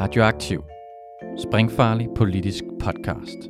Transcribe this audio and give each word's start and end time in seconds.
Radioaktiv. 0.00 0.60
Springfarlig 1.38 2.08
politisk 2.16 2.64
podcast. 2.80 3.40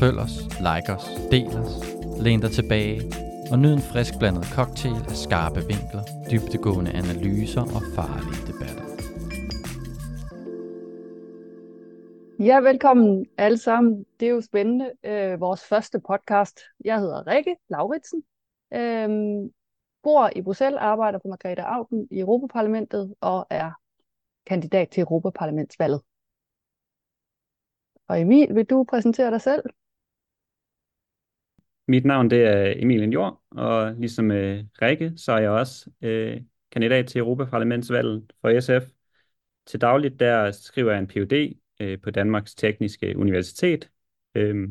Følg 0.00 0.18
os, 0.18 0.36
like 0.68 0.92
os, 0.96 1.06
del 1.30 1.46
os, 1.46 1.72
læn 2.24 2.40
dig 2.40 2.50
tilbage 2.50 3.00
og 3.52 3.58
nyd 3.58 3.72
en 3.72 3.84
frisk 3.92 4.12
blandet 4.18 4.44
cocktail 4.44 5.00
af 5.12 5.16
skarpe 5.16 5.60
vinkler, 5.70 6.04
dybtegående 6.30 6.90
analyser 6.90 7.60
og 7.60 7.82
farlige 7.96 8.42
debatter. 8.48 8.86
Ja, 12.48 12.56
velkommen 12.60 13.26
alle 13.38 13.58
sammen. 13.58 14.04
Det 14.20 14.28
er 14.28 14.32
jo 14.32 14.40
spændende. 14.40 14.92
Øh, 15.04 15.40
vores 15.40 15.64
første 15.64 16.00
podcast. 16.00 16.60
Jeg 16.84 16.98
hedder 17.00 17.26
Rikke 17.26 17.56
Lauritsen. 17.70 18.22
Øh, 18.74 19.08
bor 20.02 20.30
i 20.36 20.42
Bruxelles, 20.42 20.78
arbejder 20.80 21.18
for 21.22 21.28
Margrethe 21.28 21.62
Augen 21.62 22.08
i 22.10 22.18
Europaparlamentet 22.20 23.14
og 23.20 23.46
er 23.50 23.70
kandidat 24.48 24.88
til 24.88 25.00
Europaparlamentsvalget. 25.00 26.00
Og 28.08 28.20
Emil, 28.20 28.54
vil 28.54 28.64
du 28.64 28.86
præsentere 28.90 29.30
dig 29.30 29.40
selv? 29.40 29.62
Mit 31.88 32.04
navn 32.04 32.30
det 32.30 32.44
er 32.44 32.74
Emil 32.76 33.12
Jord, 33.12 33.42
og 33.50 33.94
ligesom 33.94 34.30
øh, 34.30 34.64
Rikke, 34.82 35.12
så 35.16 35.32
er 35.32 35.38
jeg 35.38 35.50
også 35.50 35.90
øh, 36.02 36.40
kandidat 36.72 37.06
til 37.06 37.18
Europaparlamentsvalget 37.18 38.32
for 38.40 38.60
SF. 38.60 38.90
Til 39.66 39.80
dagligt 39.80 40.20
der 40.20 40.50
skriver 40.50 40.92
jeg 40.92 40.98
en 40.98 41.06
Ph.D. 41.06 41.58
Øh, 41.80 42.00
på 42.00 42.10
Danmarks 42.10 42.54
Tekniske 42.54 43.18
Universitet 43.18 43.90
øh, 44.34 44.68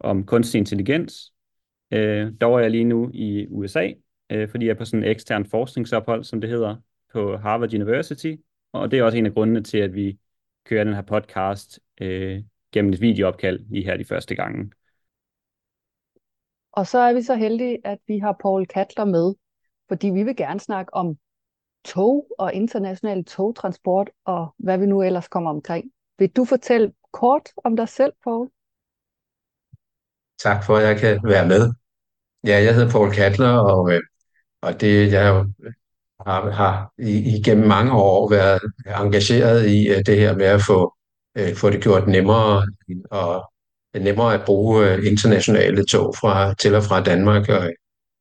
om 0.00 0.26
kunstig 0.26 0.58
intelligens. 0.58 1.32
Øh, 1.90 2.32
dog 2.40 2.56
er 2.56 2.60
jeg 2.60 2.70
lige 2.70 2.84
nu 2.84 3.10
i 3.14 3.46
USA, 3.50 3.90
øh, 4.30 4.48
fordi 4.48 4.66
jeg 4.66 4.72
er 4.72 4.78
på 4.78 4.84
sådan 4.84 5.02
en 5.02 5.10
ekstern 5.10 5.46
forskningsophold, 5.46 6.24
som 6.24 6.40
det 6.40 6.50
hedder, 6.50 6.76
på 7.12 7.36
Harvard 7.36 7.74
University, 7.74 8.34
og 8.74 8.90
det 8.90 8.98
er 8.98 9.02
også 9.02 9.18
en 9.18 9.26
af 9.26 9.34
grundene 9.34 9.62
til, 9.62 9.78
at 9.78 9.94
vi 9.94 10.18
kører 10.64 10.84
den 10.84 10.94
her 10.94 11.02
podcast 11.02 11.80
øh, 12.00 12.42
gennem 12.72 12.92
et 12.92 13.00
videoopkald 13.00 13.60
lige 13.70 13.84
her 13.84 13.96
de 13.96 14.04
første 14.04 14.34
gange. 14.34 14.70
Og 16.72 16.86
så 16.86 16.98
er 16.98 17.12
vi 17.12 17.22
så 17.22 17.34
heldige, 17.34 17.78
at 17.84 17.98
vi 18.06 18.18
har 18.18 18.36
Paul 18.42 18.66
Katler 18.66 19.04
med, 19.04 19.34
fordi 19.88 20.10
vi 20.10 20.22
vil 20.22 20.36
gerne 20.36 20.60
snakke 20.60 20.94
om 20.94 21.18
tog 21.84 22.26
og 22.38 22.54
international 22.54 23.24
togtransport 23.24 24.10
og 24.24 24.54
hvad 24.58 24.78
vi 24.78 24.86
nu 24.86 25.02
ellers 25.02 25.28
kommer 25.28 25.50
omkring. 25.50 25.90
Vil 26.18 26.30
du 26.30 26.44
fortælle 26.44 26.92
kort 27.12 27.48
om 27.64 27.76
dig 27.76 27.88
selv, 27.88 28.12
Paul? 28.24 28.50
Tak 30.38 30.64
for, 30.64 30.76
at 30.76 30.84
jeg 30.84 31.00
kan 31.00 31.20
være 31.24 31.48
med. 31.48 31.72
Ja, 32.46 32.62
jeg 32.62 32.74
hedder 32.74 32.90
Paul 32.90 33.12
Katler, 33.12 33.58
og, 33.58 33.92
øh, 33.92 34.00
og 34.60 34.80
det, 34.80 35.12
jeg 35.12 35.46
har, 36.20 36.50
har 36.50 36.92
igennem 37.36 37.68
mange 37.68 37.92
år 37.92 38.30
været 38.30 38.60
engageret 39.00 39.66
i 39.66 39.88
øh, 39.88 40.06
det 40.06 40.18
her 40.18 40.36
med 40.36 40.46
at 40.46 40.60
få, 40.62 40.94
øh, 41.38 41.54
få 41.54 41.70
det 41.70 41.82
gjort 41.82 42.08
nemmere 42.08 42.66
og 43.10 43.52
nemmere 44.00 44.34
at 44.34 44.44
bruge 44.46 44.90
øh, 44.90 45.06
internationale 45.06 45.84
tog 45.84 46.14
fra 46.20 46.54
til 46.54 46.74
og 46.74 46.82
fra 46.82 47.02
Danmark, 47.02 47.48
og, 47.48 47.72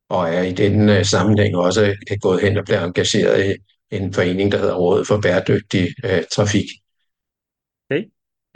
og 0.09 0.30
er 0.30 0.41
i 0.41 0.52
den 0.52 1.05
sammenhæng 1.05 1.55
også 1.55 1.95
gået 2.22 2.41
hen 2.41 2.58
og 2.58 2.66
blevet 2.66 2.83
engageret 2.83 3.45
i 3.45 3.55
en 3.95 4.13
forening, 4.13 4.52
der 4.52 4.57
hedder 4.57 4.75
Rådet 4.75 5.07
for 5.07 5.19
Bæredygtig 5.22 5.88
øh, 6.05 6.23
Trafik. 6.35 6.69
Okay. 7.89 8.03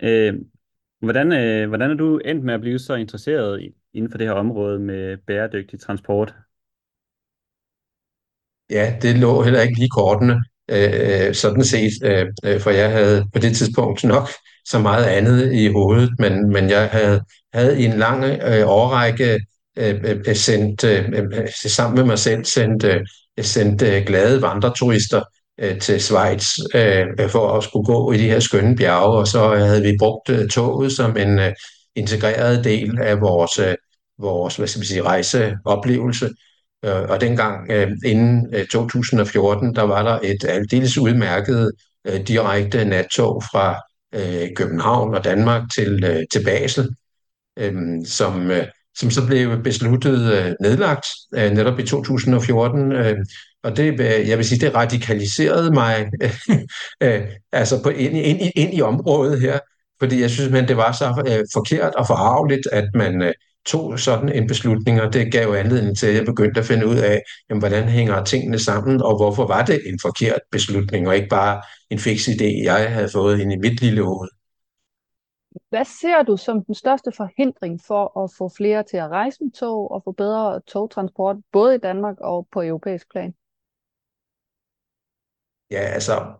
Øh, 0.04 0.34
hvordan, 1.02 1.32
øh, 1.32 1.68
hvordan 1.68 1.92
er 1.92 1.96
du 1.96 2.18
endt 2.18 2.44
med 2.44 2.54
at 2.54 2.62
blive 2.62 2.80
så 2.80 2.94
interesseret 2.96 3.74
inden 3.94 4.12
for 4.12 4.18
det 4.18 4.28
her 4.28 4.34
område 4.34 4.80
med 4.80 5.18
bæredygtig 5.18 5.80
transport? 5.80 6.36
Ja, 8.70 8.94
det 9.02 9.18
lå 9.18 9.42
heller 9.42 9.62
ikke 9.62 9.80
lige 9.80 9.90
kortene, 9.90 10.44
øh, 10.72 11.28
øh, 11.28 11.36
sådan 11.36 11.64
set, 11.64 11.92
øh, 12.04 12.26
øh, 12.46 12.62
for 12.62 12.70
jeg 12.72 12.92
havde 12.92 13.26
på 13.34 13.40
det 13.40 13.58
tidspunkt 13.58 14.04
nok 14.04 14.30
så 14.66 14.80
meget 14.80 15.06
andet 15.06 15.54
i 15.54 15.68
hovedet, 15.68 16.10
men, 16.20 16.50
men 16.50 16.70
jeg 16.70 16.90
havde, 16.92 17.22
havde 17.54 17.82
i 17.82 17.86
en 17.86 17.98
lang 17.98 18.24
øh, 18.24 18.68
årrække 18.68 19.40
øh, 19.78 19.96
øh 20.04 20.36
sendt, 20.36 20.84
øh, 20.84 21.48
sammen 21.66 21.96
med 21.96 22.06
mig 22.06 22.20
selv 22.20 22.46
sendt, 22.46 22.84
øh, 22.84 23.00
sendt 23.42 23.82
øh, 23.82 24.04
glade 24.06 24.42
vandreturister 24.42 25.22
øh, 25.60 25.80
til 25.80 26.02
Schweiz 26.02 26.46
øh, 26.76 27.30
for 27.30 27.58
at 27.58 27.64
skulle 27.64 27.86
gå 27.86 28.12
i 28.12 28.18
de 28.18 28.30
her 28.30 28.40
skønne 28.40 28.76
bjerge, 28.76 29.18
og 29.18 29.28
så 29.28 29.56
havde 29.56 29.82
vi 29.82 29.96
brugt 30.00 30.30
øh, 30.30 30.50
toget 30.50 30.92
som 30.92 31.18
en 31.18 31.40
øh, 31.40 31.54
integreret 31.96 32.64
del 32.64 33.00
af 33.02 33.22
vores, 33.22 33.60
øh, 33.60 33.76
vores 34.20 34.56
hvad 34.56 34.68
skal 34.68 34.80
man 34.80 34.86
sige, 34.86 35.04
rejseoplevelse. 35.04 36.30
Øh, 36.86 37.10
og 37.10 37.22
dengang 37.22 37.72
øh, 37.72 37.92
inden 38.06 38.56
øh, 38.56 38.68
2014, 38.68 39.76
der 39.76 39.82
var 39.82 40.04
der 40.04 40.20
et 40.24 40.46
aldeles 40.50 40.98
udmærket 40.98 41.72
øh, 42.08 42.28
direkte 42.28 42.86
nattog 42.86 43.44
fra 43.52 43.82
øh, 44.16 44.50
København 44.56 45.16
og 45.16 45.24
Danmark 45.24 45.62
til, 45.76 46.26
til 46.32 46.44
Basel, 46.46 46.90
øhm, 47.60 48.06
som, 48.06 48.52
som 48.98 49.12
så 49.12 49.26
blev 49.28 49.64
besluttet 49.64 50.56
nedlagt 50.62 51.06
netop 51.32 51.80
i 51.80 51.88
2014. 51.88 52.92
Øhm, 52.92 53.26
og 53.64 53.78
det, 53.78 54.00
jeg 54.28 54.38
vil 54.38 54.46
sige, 54.46 54.66
det 54.66 54.76
radikaliserede 54.76 55.72
mig 55.74 56.10
altså 57.52 57.84
på, 57.84 57.90
ind, 57.90 58.18
ind, 58.18 58.52
ind 58.56 58.74
i 58.74 58.82
området 58.82 59.42
her, 59.42 59.60
fordi 60.00 60.22
jeg 60.22 60.30
synes, 60.30 60.54
at 60.54 60.68
det 60.68 60.78
var 60.78 60.92
så 60.92 61.06
forkert 61.54 61.96
og 61.96 62.08
forarveligt, 62.08 62.68
at 62.72 62.90
man 62.94 63.34
tog 63.68 64.00
sådan 64.00 64.30
en 64.30 64.48
beslutning, 64.48 65.02
og 65.02 65.14
det 65.14 65.32
gav 65.32 65.54
anledning 65.54 65.98
til, 65.98 66.08
at 66.08 66.16
jeg 66.16 66.26
begyndte 66.26 66.60
at 66.60 66.66
finde 66.66 66.88
ud 66.88 66.98
af, 66.98 67.22
jamen, 67.50 67.62
hvordan 67.62 67.90
hænger 67.90 68.24
tingene 68.24 68.60
sammen, 68.60 69.02
og 69.02 69.18
hvorfor 69.18 69.48
var 69.48 69.66
det 69.66 69.80
en 69.86 70.00
forkert 70.02 70.42
beslutning, 70.52 71.08
og 71.08 71.16
ikke 71.16 71.28
bare 71.30 71.62
en 71.90 72.00
fix 72.00 72.28
idé, 72.28 72.64
jeg 72.64 72.94
havde 72.94 73.10
fået 73.14 73.40
ind 73.40 73.52
i 73.54 73.58
mit 73.58 73.82
lille 73.82 74.04
hoved. 74.04 74.30
Hvad 75.70 75.86
ser 75.86 76.24
du 76.24 76.38
som 76.38 76.66
den 76.66 76.76
største 76.76 77.12
forhindring 77.18 77.80
for 77.88 78.24
at 78.24 78.32
få 78.38 78.52
flere 78.58 78.84
til 78.84 78.98
at 78.98 79.10
rejse 79.10 79.38
med 79.44 79.52
tog 79.52 79.92
og 79.92 80.02
få 80.04 80.12
bedre 80.12 80.62
togtransport, 80.68 81.36
både 81.52 81.76
i 81.76 81.78
Danmark 81.78 82.16
og 82.22 82.48
på 82.52 82.62
europæisk 82.62 83.12
plan? 83.12 83.34
Ja, 85.72 85.84
altså 85.98 86.34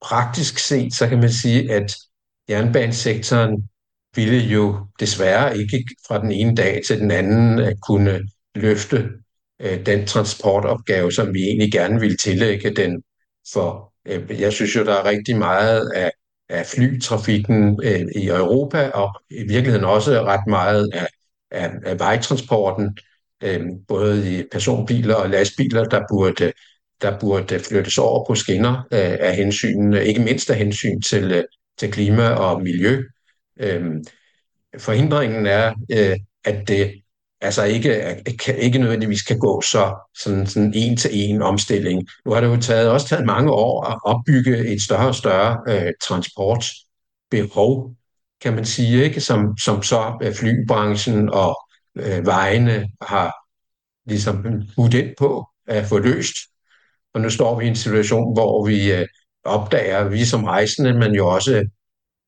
praktisk 0.00 0.58
set, 0.58 0.94
så 0.94 1.08
kan 1.08 1.18
man 1.18 1.30
sige, 1.30 1.72
at 1.72 1.96
jernbanesektoren 2.48 3.68
ville 4.16 4.38
jo 4.38 4.86
desværre 5.00 5.58
ikke 5.58 5.84
fra 6.08 6.22
den 6.22 6.32
ene 6.32 6.54
dag 6.54 6.80
til 6.86 7.00
den 7.00 7.10
anden 7.10 7.58
at 7.58 7.76
kunne 7.88 8.20
løfte 8.54 9.08
øh, 9.60 9.86
den 9.86 10.06
transportopgave, 10.06 11.12
som 11.12 11.34
vi 11.34 11.42
egentlig 11.42 11.72
gerne 11.72 12.00
ville 12.00 12.16
tillægge 12.16 12.70
den. 12.74 13.02
For 13.52 13.92
øh, 14.08 14.40
jeg 14.40 14.52
synes 14.52 14.76
jo, 14.76 14.84
der 14.84 14.94
er 14.94 15.04
rigtig 15.04 15.36
meget 15.36 15.90
af, 15.94 16.10
af 16.48 16.66
flytrafikken 16.66 17.80
øh, 17.84 18.00
i 18.16 18.26
Europa, 18.26 18.88
og 18.88 19.22
i 19.30 19.42
virkeligheden 19.42 19.84
også 19.84 20.22
ret 20.22 20.46
meget 20.46 20.90
af, 20.92 21.06
af, 21.50 21.70
af 21.84 21.98
vejtransporten, 21.98 22.98
øh, 23.42 23.60
både 23.88 24.38
i 24.38 24.42
personbiler 24.52 25.14
og 25.14 25.30
lastbiler, 25.30 25.84
der 25.84 26.02
burde, 26.10 26.52
der 27.02 27.18
burde 27.18 27.58
flyttes 27.58 27.98
over 27.98 28.24
på 28.26 28.34
skinner 28.34 28.74
øh, 28.92 29.16
af 29.20 29.36
hensyn, 29.36 29.94
ikke 29.94 30.20
mindst 30.20 30.50
af 30.50 30.56
hensyn 30.56 31.00
til, 31.00 31.32
øh, 31.32 31.44
til 31.78 31.92
klima 31.92 32.28
og 32.28 32.62
miljø. 32.62 33.02
Øhm, 33.60 34.04
forhindringen 34.78 35.46
er, 35.46 35.74
øh, 35.92 36.16
at 36.44 36.68
det 36.68 37.02
altså 37.40 37.64
ikke, 37.64 38.22
kan, 38.44 38.58
ikke 38.58 38.78
nødvendigvis 38.78 39.22
kan 39.22 39.38
gå 39.38 39.60
så 39.60 39.94
sådan, 40.18 40.46
sådan 40.46 40.72
en 40.76 40.96
til 40.96 41.10
en 41.12 41.42
omstilling. 41.42 42.08
Nu 42.24 42.32
har 42.32 42.40
det 42.40 42.48
jo 42.48 42.60
taget, 42.60 42.90
også 42.90 43.08
taget 43.08 43.26
mange 43.26 43.50
år 43.52 43.84
at 43.84 43.98
opbygge 44.04 44.66
et 44.74 44.82
større 44.82 45.08
og 45.08 45.14
større 45.14 45.58
øh, 45.68 45.92
transportbehov, 46.08 47.94
kan 48.40 48.52
man 48.52 48.64
sige, 48.64 49.04
ikke? 49.04 49.20
Som, 49.20 49.58
som 49.58 49.82
så 49.82 50.18
øh, 50.22 50.34
flybranchen 50.34 51.28
og 51.28 51.68
øh, 51.96 52.26
vejene 52.26 52.88
har 53.02 53.34
ligesom 54.06 54.46
budt 54.76 54.94
ind 54.94 55.10
på 55.18 55.48
at 55.66 55.86
få 55.86 55.98
løst. 55.98 56.36
Og 57.14 57.20
nu 57.20 57.30
står 57.30 57.58
vi 57.58 57.64
i 57.64 57.68
en 57.68 57.76
situation, 57.76 58.32
hvor 58.32 58.66
vi 58.66 58.92
øh, 58.92 59.06
opdager, 59.44 60.08
vi 60.08 60.24
som 60.24 60.44
rejsende, 60.44 60.92
men 60.92 61.14
jo 61.14 61.26
også 61.26 61.68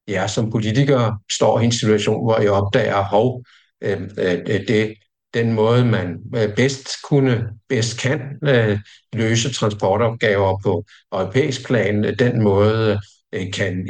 jeg 0.09 0.31
som 0.31 0.51
politiker 0.51 1.13
står 1.33 1.61
i 1.61 1.65
en 1.65 1.73
situation, 1.73 2.25
hvor 2.25 2.39
jeg 2.41 2.51
opdager, 2.51 3.05
hov, 3.05 3.45
øh, 3.83 4.01
øh 4.19 4.69
det, 4.69 4.95
den 5.35 5.53
måde, 5.53 5.85
man 5.85 6.19
øh, 6.37 6.55
bedst 6.55 6.89
kunne, 7.09 7.49
bedst 7.69 8.01
kan 8.01 8.21
øh, 8.45 8.79
løse 9.13 9.53
transportopgaver 9.53 10.61
på 10.63 10.85
europæisk 11.13 11.67
plan, 11.67 12.05
øh, 12.05 12.19
den 12.19 12.43
måde 12.43 13.01
øh, 13.33 13.53
kan 13.53 13.89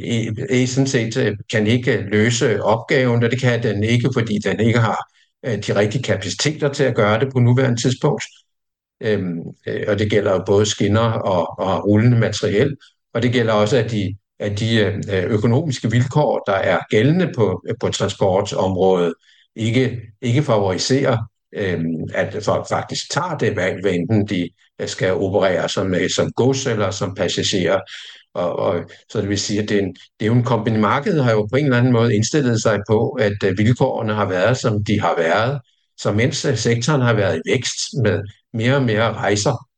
sådan 0.66 0.86
set 0.86 1.36
kan 1.50 1.66
ikke 1.66 1.96
løse 1.96 2.62
opgaven, 2.62 3.24
og 3.24 3.30
det 3.30 3.40
kan 3.40 3.62
den 3.62 3.84
ikke, 3.84 4.10
fordi 4.14 4.38
den 4.44 4.60
ikke 4.60 4.78
har 4.78 4.98
de 5.44 5.76
rigtige 5.76 6.02
kapaciteter 6.02 6.72
til 6.72 6.84
at 6.84 6.94
gøre 6.94 7.20
det 7.20 7.32
på 7.32 7.38
nuværende 7.38 7.82
tidspunkt. 7.82 8.24
Øhm, 9.00 9.38
og 9.88 9.98
det 9.98 10.10
gælder 10.10 10.44
både 10.46 10.66
skinner 10.66 11.00
og, 11.00 11.58
og 11.58 11.86
rullende 11.86 12.18
materiel, 12.18 12.76
og 13.14 13.22
det 13.22 13.32
gælder 13.32 13.52
også, 13.52 13.76
at 13.76 13.90
de 13.90 14.16
af 14.38 14.56
de 14.56 14.76
øh, 14.76 14.94
øh, 15.12 15.24
økonomiske 15.24 15.90
vilkår, 15.90 16.42
der 16.46 16.52
er 16.52 16.78
gældende 16.90 17.32
på, 17.36 17.62
øh, 17.68 17.74
på 17.80 17.88
transportområdet, 17.88 19.14
ikke, 19.56 20.00
ikke 20.22 20.42
favoriserer 20.42 21.18
øh, 21.54 21.84
at 22.14 22.44
folk 22.44 22.68
faktisk 22.68 23.10
tager 23.10 23.36
det 23.38 23.56
valg, 23.56 23.80
hvad 23.80 23.92
enten 23.92 24.26
de 24.26 24.50
skal 24.86 25.12
operere 25.12 25.68
som, 25.68 25.94
som 26.14 26.32
gods 26.32 26.66
eller 26.66 26.90
som 26.90 27.14
passagerer. 27.14 27.80
Og, 28.34 28.56
og, 28.58 28.90
så 29.10 29.20
det 29.20 29.28
vil 29.28 29.38
sige, 29.38 29.62
at 29.62 29.68
det 29.68 29.76
er, 29.76 29.82
en, 29.82 29.94
det 29.94 30.22
er 30.22 30.26
jo 30.26 30.34
en 30.34 30.44
kompagni. 30.44 30.78
Markedet 30.78 31.24
har 31.24 31.32
jo 31.32 31.46
på 31.46 31.56
en 31.56 31.64
eller 31.64 31.78
anden 31.78 31.92
måde 31.92 32.14
indstillet 32.14 32.62
sig 32.62 32.78
på, 32.88 33.08
at 33.08 33.58
vilkårene 33.58 34.14
har 34.14 34.24
været, 34.28 34.56
som 34.56 34.84
de 34.84 35.00
har 35.00 35.16
været. 35.16 35.60
Så 35.96 36.12
mens 36.12 36.36
sektoren 36.54 37.00
har 37.00 37.12
været 37.12 37.36
i 37.36 37.50
vækst 37.50 37.78
med 38.02 38.22
mere 38.52 38.76
og 38.76 38.82
mere 38.82 39.12
rejser, 39.12 39.68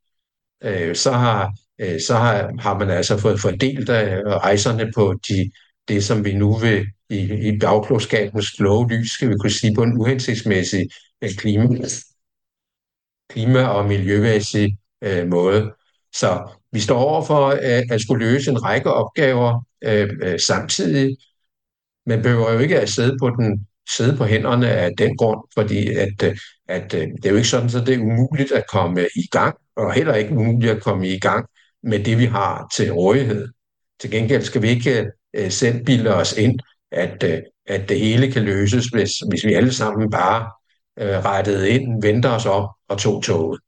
øh, 0.65 0.97
så, 0.97 1.13
har, 1.13 1.53
øh, 1.81 2.01
så 2.01 2.15
har, 2.15 2.53
har 2.59 2.79
man 2.79 2.91
altså 2.91 3.17
fået 3.17 3.41
fordelt 3.41 3.89
af 3.89 4.23
rejserne 4.25 4.93
på 4.95 5.15
de, 5.29 5.51
det, 5.89 6.05
som 6.05 6.25
vi 6.25 6.35
nu 6.35 6.57
vil 6.59 6.87
i, 7.11 7.49
i 7.49 7.59
bagklogskabens 7.59 8.51
kloge 8.51 8.89
lys, 8.89 9.11
skal 9.11 9.29
vi 9.29 9.35
kunne 9.41 9.51
sige, 9.51 9.75
på 9.75 9.83
en 9.83 9.99
uhensigtsmæssig 9.99 10.89
øh, 11.23 11.31
klima, 11.31 11.69
klima- 13.31 13.67
og 13.67 13.87
miljømæssig 13.87 14.79
øh, 15.03 15.29
måde. 15.29 15.73
Så 16.15 16.51
vi 16.73 16.81
står 16.81 16.99
over 16.99 17.25
for 17.25 17.49
at, 17.49 17.85
at 17.91 18.01
skulle 18.01 18.27
løse 18.27 18.51
en 18.51 18.65
række 18.65 18.93
opgaver 18.93 19.65
øh, 19.85 20.09
øh, 20.23 20.41
samtidig. 20.41 21.17
Man 22.07 22.23
behøver 22.23 22.53
jo 22.53 22.59
ikke 22.59 22.81
at 22.81 22.89
sidde 22.89 23.17
på 23.21 23.31
den 23.31 23.67
sidde 23.97 24.17
på 24.17 24.25
hænderne 24.25 24.69
af 24.69 24.91
den 24.99 25.17
grund, 25.17 25.41
fordi 25.55 25.89
at, 25.89 26.23
øh, 26.25 26.37
at, 26.69 26.95
at 26.95 27.09
det 27.23 27.27
er 27.27 27.31
jo 27.31 27.37
ikke 27.37 27.49
sådan, 27.49 27.81
at 27.81 27.87
det 27.87 27.95
er 27.95 27.99
umuligt 27.99 28.53
at 28.53 28.65
komme 28.73 29.07
i 29.17 29.27
gang, 29.31 29.57
og 29.77 29.93
heller 29.93 30.15
ikke 30.15 30.35
umuligt 30.35 30.73
at 30.73 30.83
komme 30.83 31.09
i 31.09 31.19
gang 31.19 31.47
med 31.83 32.05
det, 32.05 32.19
vi 32.19 32.25
har 32.25 32.69
til 32.77 32.93
rådighed. 32.93 33.49
Til 34.01 34.11
gengæld 34.11 34.43
skal 34.43 34.63
vi 34.63 34.69
ikke 34.69 35.11
øh, 35.35 35.51
selv 35.51 35.85
bilde 35.85 36.15
os 36.15 36.39
ind, 36.39 36.61
at, 36.91 37.23
øh, 37.23 37.43
at 37.67 37.89
det 37.89 38.01
hele 38.01 38.33
kan 38.33 38.43
løses, 38.43 38.87
hvis, 38.87 39.11
hvis 39.29 39.47
vi 39.47 39.55
alle 39.55 39.73
sammen 39.73 40.11
bare 40.11 40.53
øh, 40.99 41.25
rettede 41.25 41.71
ind, 41.71 42.03
vendte 42.03 42.27
os 42.27 42.47
op 42.47 42.69
og 42.89 42.99
tog 42.99 43.23
toget. 43.23 43.61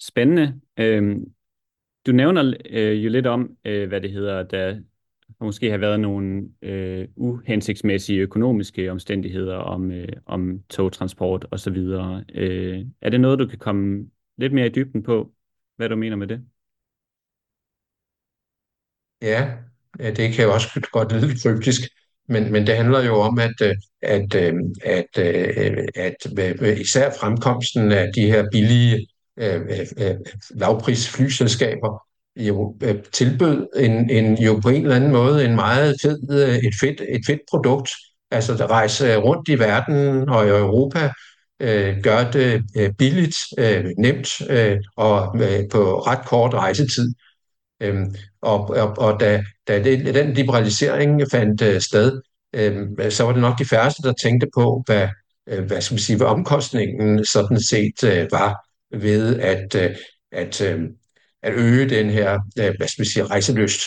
Spændende. 0.00 0.60
Øhm, 0.76 1.24
du 2.06 2.12
nævner 2.12 2.54
øh, 2.70 3.04
jo 3.04 3.10
lidt 3.10 3.26
om, 3.26 3.56
øh, 3.64 3.88
hvad 3.88 4.00
det 4.00 4.12
hedder, 4.12 4.42
der 4.42 4.80
måske 5.40 5.70
har 5.70 5.78
været 5.78 6.00
nogle 6.00 6.48
øh, 6.62 7.08
uhensigtsmæssige 7.16 8.20
økonomiske 8.20 8.90
omstændigheder 8.90 9.56
om, 9.56 9.90
øh, 9.90 10.08
om 10.26 10.62
togtransport 10.70 11.46
osv. 11.50 11.76
Øh, 12.34 12.86
er 13.00 13.10
det 13.10 13.20
noget, 13.20 13.38
du 13.38 13.46
kan 13.46 13.58
komme 13.58 14.06
lidt 14.38 14.52
mere 14.52 14.66
i 14.66 14.72
dybden 14.72 15.02
på, 15.02 15.32
hvad 15.76 15.88
du 15.88 15.96
mener 15.96 16.16
med 16.16 16.26
det? 16.26 16.40
Ja, 19.22 19.52
det 19.98 20.34
kan 20.34 20.44
jo 20.44 20.52
også 20.54 20.88
godt 20.92 21.12
lyde 21.12 21.26
lidt 21.26 21.42
kryptisk, 21.42 21.80
men, 22.28 22.52
men 22.52 22.66
det 22.66 22.76
handler 22.76 23.02
jo 23.02 23.14
om, 23.14 23.38
at, 23.38 23.54
øh, 23.62 23.74
at, 24.02 24.34
øh, 24.34 24.54
at, 24.84 25.18
øh, 25.18 25.86
at, 25.94 26.14
at, 26.38 26.62
at 26.62 26.78
især 26.78 27.10
fremkomsten 27.20 27.92
af 27.92 28.10
de 28.14 28.26
her 28.26 28.46
billige 28.52 29.06
lavprisflyselskaber 30.50 32.02
jo 32.36 32.76
tilbød 33.12 33.66
en, 33.76 34.10
en, 34.10 34.38
jo 34.42 34.60
på 34.62 34.68
en 34.68 34.82
eller 34.82 34.96
anden 34.96 35.12
måde 35.12 35.44
en 35.44 35.54
meget 35.54 35.96
fed, 36.02 36.18
et 36.64 36.74
fedt, 36.80 37.00
et 37.00 37.20
fedt 37.26 37.40
produkt. 37.50 37.90
Altså 38.30 38.54
der 38.54 38.70
rejse 38.70 39.16
rundt 39.16 39.48
i 39.48 39.58
verden 39.58 40.28
og 40.28 40.46
i 40.46 40.48
Europa, 40.48 41.12
øh, 41.60 42.02
gør 42.02 42.30
det 42.30 42.62
øh, 42.76 42.92
billigt, 42.98 43.36
øh, 43.58 43.84
nemt 43.98 44.50
øh, 44.50 44.78
og 44.96 45.36
øh, 45.42 45.60
på 45.72 45.98
ret 45.98 46.26
kort 46.26 46.54
rejsetid. 46.54 47.14
Øhm, 47.80 48.14
og 48.42 48.70
og, 48.70 48.98
og 48.98 49.20
da, 49.20 49.44
da 49.68 49.82
det, 49.82 50.14
den 50.14 50.32
liberalisering 50.32 51.22
fandt 51.30 51.62
øh, 51.62 51.80
sted, 51.80 52.20
øh, 52.54 53.10
så 53.10 53.24
var 53.24 53.32
det 53.32 53.40
nok 53.40 53.58
de 53.58 53.64
færreste, 53.64 54.02
der 54.02 54.12
tænkte 54.12 54.46
på, 54.54 54.82
hvad, 54.86 55.08
øh, 55.48 55.64
hvad 55.64 55.80
skal 55.80 55.94
man 55.94 55.98
sige, 55.98 56.16
hvad 56.16 56.26
omkostningen 56.26 57.24
sådan 57.24 57.60
set 57.60 58.04
øh, 58.04 58.28
var 58.32 58.66
ved 58.98 59.40
at, 59.40 59.74
øh, 59.74 59.96
at, 60.32 60.60
øh, 60.60 60.80
at 61.42 61.52
øge 61.54 61.88
den 61.88 62.10
her, 62.10 62.38
øh, 62.58 62.74
hvad 62.76 62.88
skal 62.88 63.00
man 63.00 63.06
sige, 63.06 63.24
rejseløst. 63.24 63.80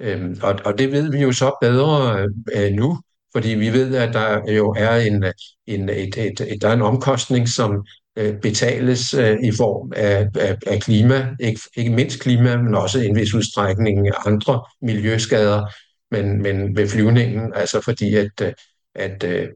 Øh, 0.00 0.36
og, 0.42 0.58
og 0.64 0.78
det 0.78 0.92
ved 0.92 1.10
vi 1.10 1.18
jo 1.18 1.32
så 1.32 1.58
bedre 1.60 2.26
øh, 2.54 2.72
nu, 2.72 3.00
fordi 3.32 3.48
vi 3.48 3.72
ved, 3.72 3.96
at 3.96 4.14
der 4.14 4.52
jo 4.52 4.74
er 4.78 4.96
en, 4.96 5.24
en, 5.66 5.88
et, 5.88 6.16
et, 6.18 6.40
et, 6.40 6.62
der 6.62 6.68
er 6.68 6.72
en 6.72 6.82
omkostning, 6.82 7.48
som 7.48 7.86
øh, 8.16 8.40
betales 8.40 9.14
øh, 9.14 9.36
i 9.42 9.52
form 9.52 9.92
af, 9.96 10.28
af, 10.34 10.56
af 10.66 10.80
klima, 10.80 11.36
ikke, 11.40 11.60
ikke 11.76 11.92
mindst 11.92 12.20
klima, 12.20 12.56
men 12.56 12.74
også 12.74 13.00
en 13.00 13.16
vis 13.16 13.34
udstrækning 13.34 14.08
af 14.08 14.12
andre 14.26 14.64
miljøskader, 14.82 15.66
men, 16.10 16.42
men 16.42 16.76
ved 16.76 16.88
flyvningen, 16.88 17.52
altså 17.54 17.80
fordi 17.80 18.14
at, 18.14 18.54
at, 18.94 19.24
at, 19.24 19.48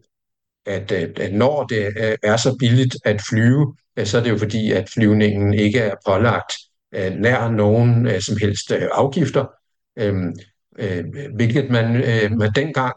at, 0.66 0.92
at 0.92 1.34
når 1.34 1.64
det 1.64 2.16
er 2.22 2.36
så 2.36 2.56
billigt 2.58 2.96
at 3.04 3.22
flyve, 3.30 3.76
så 4.04 4.18
er 4.18 4.22
det 4.22 4.30
jo 4.30 4.38
fordi, 4.38 4.72
at 4.72 4.88
flyvningen 4.94 5.54
ikke 5.54 5.78
er 5.78 5.94
pålagt 6.06 6.52
øh, 6.94 7.12
nær 7.12 7.50
nogen 7.50 8.06
øh, 8.06 8.20
som 8.20 8.36
helst 8.36 8.72
øh, 8.72 8.88
afgifter, 8.92 9.44
øhm, 9.98 10.34
hvilket 11.34 11.70
man, 11.70 11.92
man 12.38 12.52
dengang 12.54 12.94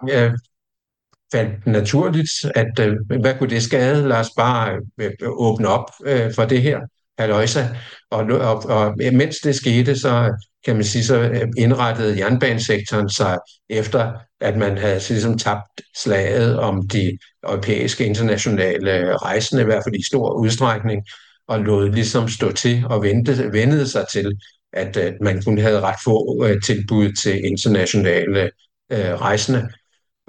fandt 1.32 1.68
naturligt, 1.68 2.30
at 2.56 2.80
øh, 2.80 2.96
hvad 3.22 3.34
kunne 3.38 3.50
det 3.50 3.64
skade? 3.64 4.08
Lad 4.08 4.18
os 4.18 4.32
bare 4.38 4.80
øh, 5.02 5.12
åbne 5.22 5.68
op 5.68 5.86
øh, 6.06 6.34
for 6.34 6.46
det 6.46 6.62
her 6.62 6.80
haløjsa. 7.20 7.68
Og, 8.12 8.24
og, 8.26 8.66
og 8.66 8.96
mens 9.14 9.38
det 9.38 9.56
skete, 9.56 10.00
så 10.00 10.32
kan 10.66 10.76
man 10.76 10.84
sige, 10.84 11.04
så 11.04 11.20
øh, 11.20 11.48
indrettede 11.58 12.18
jernbanesektoren 12.18 13.10
sig 13.10 13.38
efter, 13.70 14.12
at 14.42 14.58
man 14.58 14.78
havde 14.78 15.02
ligesom 15.10 15.38
tabt 15.38 15.82
slaget 15.98 16.60
om 16.60 16.88
de 16.88 17.18
europæiske 17.44 18.06
internationale 18.06 19.18
rejsende, 19.18 19.62
i 19.62 19.66
hvert 19.66 19.84
fald 19.84 19.96
i 19.96 20.06
stor 20.06 20.34
udstrækning, 20.34 21.04
og 21.48 21.60
lod 21.60 21.90
ligesom 21.92 22.28
stå 22.28 22.52
til 22.52 22.84
og 22.90 23.04
vente, 23.04 23.52
vendede 23.54 23.88
sig 23.88 24.06
til, 24.12 24.38
at 24.74 24.98
at 24.98 25.14
man 25.22 25.42
kun 25.42 25.58
havde 25.58 25.82
ret 25.82 26.00
få 26.04 26.44
uh, 26.44 26.62
tilbud 26.66 27.12
til 27.12 27.46
internationale 27.46 28.52
uh, 28.94 28.98
rejsende. 28.98 29.70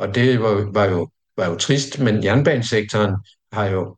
Og 0.00 0.14
det 0.14 0.40
var, 0.40 0.70
var, 0.72 0.84
jo, 0.84 1.08
var 1.36 1.46
jo 1.46 1.54
trist, 1.54 1.98
men 1.98 2.24
jernbanesektoren 2.24 3.14
har 3.52 3.66
jo 3.66 3.96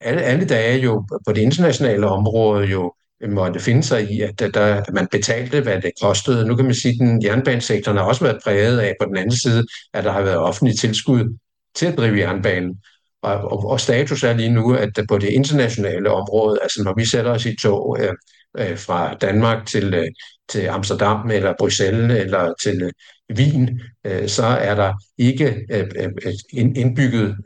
alle, 0.00 0.22
alle 0.22 0.44
dage 0.44 0.78
jo 0.78 1.06
på 1.26 1.32
det 1.32 1.40
internationale 1.40 2.06
område 2.06 2.66
jo 2.66 2.94
måtte 3.28 3.60
finde 3.60 3.82
sig 3.82 4.10
i, 4.10 4.20
at 4.20 4.38
der, 4.38 4.82
man 4.92 5.08
betalte, 5.10 5.60
hvad 5.60 5.80
det 5.80 5.92
kostede. 6.02 6.46
Nu 6.46 6.56
kan 6.56 6.64
man 6.64 6.74
sige, 6.74 6.92
at 6.92 6.98
den 6.98 7.24
jernbanesektoren 7.24 7.98
har 7.98 8.04
også 8.04 8.24
været 8.24 8.42
præget 8.44 8.78
af 8.80 8.94
på 9.00 9.06
den 9.06 9.16
anden 9.16 9.36
side, 9.36 9.66
at 9.94 10.04
der 10.04 10.12
har 10.12 10.22
været 10.22 10.36
offentlige 10.36 10.76
tilskud 10.76 11.36
til 11.74 11.86
at 11.86 11.98
drive 11.98 12.18
jernbanen. 12.18 12.76
Og, 13.22 13.34
og, 13.34 13.64
og 13.64 13.80
status 13.80 14.22
er 14.22 14.32
lige 14.32 14.50
nu, 14.50 14.74
at 14.74 14.90
på 15.08 15.18
det 15.18 15.28
internationale 15.28 16.10
område, 16.10 16.58
altså 16.62 16.82
når 16.82 16.94
vi 16.96 17.04
sætter 17.04 17.30
os 17.30 17.46
i 17.46 17.56
tog 17.56 17.98
øh, 18.00 18.12
øh, 18.58 18.78
fra 18.78 19.14
Danmark 19.14 19.66
til, 19.66 19.94
øh, 19.94 20.08
til 20.48 20.66
Amsterdam 20.66 21.30
eller 21.30 21.54
Bruxelles 21.58 22.20
eller 22.20 22.54
til 22.62 22.92
vin, 23.36 23.80
Wien, 24.06 24.28
så 24.28 24.46
er 24.46 24.74
der 24.74 24.92
ikke 25.18 25.66
øh, 25.70 25.86
øh, 25.96 26.34
indbygget 26.52 27.36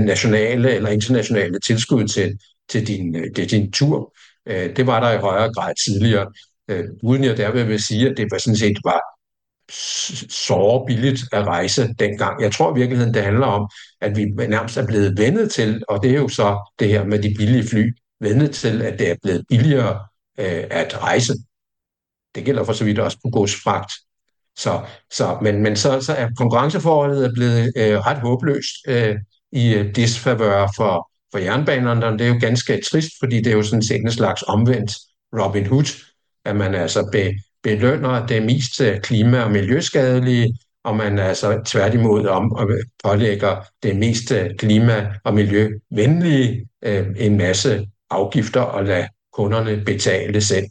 nationale 0.00 0.74
eller 0.74 0.88
internationale 0.88 1.58
tilskud 1.60 2.08
til, 2.08 2.38
til, 2.68 2.86
din, 2.86 3.34
til 3.34 3.50
din 3.50 3.72
tur. 3.72 4.14
Det 4.46 4.86
var 4.86 5.00
der 5.00 5.18
i 5.18 5.20
højere 5.20 5.52
grad 5.54 5.72
tidligere, 5.84 6.26
uden 7.02 7.24
jeg 7.24 7.36
derved 7.36 7.64
vil 7.64 7.82
sige, 7.82 8.10
at 8.10 8.16
det 8.16 8.26
var 8.30 8.38
sådan 8.38 8.56
set 8.56 8.78
var 8.84 9.00
så 10.28 10.84
billigt 10.86 11.20
at 11.32 11.46
rejse 11.46 11.94
dengang. 11.98 12.42
Jeg 12.42 12.52
tror 12.52 12.76
i 12.76 12.78
virkeligheden, 12.78 13.14
det 13.14 13.22
handler 13.22 13.46
om, 13.46 13.68
at 14.00 14.16
vi 14.16 14.24
nærmest 14.24 14.76
er 14.76 14.86
blevet 14.86 15.18
vendet 15.18 15.50
til, 15.52 15.82
og 15.88 16.02
det 16.02 16.10
er 16.10 16.16
jo 16.16 16.28
så 16.28 16.70
det 16.78 16.88
her 16.88 17.04
med 17.04 17.18
de 17.18 17.34
billige 17.38 17.68
fly, 17.68 17.92
vendet 18.20 18.50
til, 18.50 18.82
at 18.82 18.98
det 18.98 19.10
er 19.10 19.14
blevet 19.22 19.44
billigere 19.48 20.00
at 20.70 21.02
rejse. 21.02 21.34
Det 22.34 22.44
gælder 22.44 22.64
for 22.64 22.72
så 22.72 22.84
vidt 22.84 22.98
også 22.98 23.18
på 23.24 23.30
godsfragt. 23.30 23.92
Så, 24.56 24.80
så, 25.12 25.38
men, 25.42 25.62
men 25.62 25.76
så, 25.76 26.00
så 26.00 26.12
er 26.12 26.28
konkurrenceforholdet 26.36 27.24
er 27.24 27.32
blevet 27.34 27.72
øh, 27.76 27.98
ret 27.98 28.18
håbløst 28.18 28.74
øh, 28.88 29.16
i 29.52 29.74
øh, 29.74 29.94
disfavør 29.96 30.72
for, 30.76 31.10
for 31.32 31.38
jernbanerne, 31.38 32.06
og 32.06 32.12
det 32.12 32.20
er 32.20 32.28
jo 32.28 32.38
ganske 32.40 32.80
trist, 32.90 33.10
fordi 33.20 33.36
det 33.36 33.46
er 33.46 33.56
jo 33.56 33.62
sådan 33.62 33.82
set 33.82 34.00
en 34.00 34.10
slags 34.10 34.42
omvendt 34.42 34.92
Robin 35.38 35.66
Hood, 35.66 35.84
at 36.44 36.56
man 36.56 36.74
altså 36.74 37.08
be, 37.12 37.34
belønner 37.62 38.26
det 38.26 38.42
mest 38.42 38.80
øh, 38.80 39.00
klima- 39.00 39.42
og 39.42 39.50
miljøskadelige, 39.50 40.58
og 40.84 40.96
man 40.96 41.18
altså 41.18 41.62
tværtimod 41.66 42.26
om 42.26 42.52
og 42.52 42.70
øh, 42.70 42.84
pålægger 43.04 43.64
det 43.82 43.96
mest 43.96 44.30
øh, 44.32 44.50
klima- 44.58 45.14
og 45.24 45.34
miljøvenlige 45.34 46.68
øh, 46.82 47.06
en 47.16 47.36
masse 47.36 47.86
afgifter 48.10 48.60
og 48.60 48.84
lade 48.84 49.08
kunderne 49.32 49.84
betale 49.84 50.40
selv 50.40 50.66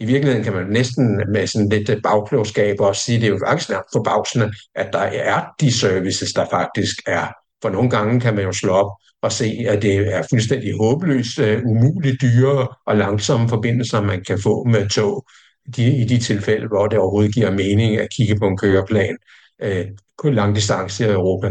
i 0.00 0.04
virkeligheden 0.04 0.44
kan 0.44 0.52
man 0.52 0.66
næsten 0.66 1.22
med 1.32 1.46
sådan 1.46 1.68
lidt 1.68 1.88
øh, 1.88 2.02
bagklogskab 2.02 2.80
også 2.80 3.04
sige, 3.04 3.16
at 3.16 3.20
det 3.22 3.26
er 3.26 3.32
jo 3.32 3.40
faktisk 3.46 3.70
nærmest 3.70 3.92
forbavsende, 3.92 4.52
at 4.74 4.92
der 4.92 4.98
er 4.98 5.44
de 5.60 5.72
services, 5.72 6.32
der 6.32 6.46
faktisk 6.50 6.94
er. 7.06 7.26
For 7.62 7.70
nogle 7.70 7.90
gange 7.90 8.20
kan 8.20 8.34
man 8.34 8.44
jo 8.44 8.52
slå 8.52 8.72
op 8.72 8.92
og 9.22 9.32
se, 9.32 9.64
at 9.68 9.82
det 9.82 10.14
er 10.14 10.22
fuldstændig 10.30 10.76
håbløst, 10.76 11.38
uh, 11.38 11.70
umuligt 11.70 12.22
dyre 12.22 12.68
og 12.86 12.96
langsomme 12.96 13.48
forbindelser, 13.48 14.00
man 14.00 14.24
kan 14.24 14.38
få 14.42 14.64
med 14.64 14.88
tog 14.88 15.26
de, 15.76 15.96
i 15.96 16.04
de 16.04 16.18
tilfælde, 16.18 16.66
hvor 16.68 16.86
det 16.86 16.98
overhovedet 16.98 17.34
giver 17.34 17.50
mening 17.50 17.96
at 17.96 18.08
kigge 18.16 18.38
på 18.38 18.46
en 18.46 18.58
køreplan 18.58 19.16
uh, 19.64 19.86
på 20.22 20.30
lang 20.30 20.54
distance 20.54 21.04
i 21.04 21.08
Europa. 21.08 21.46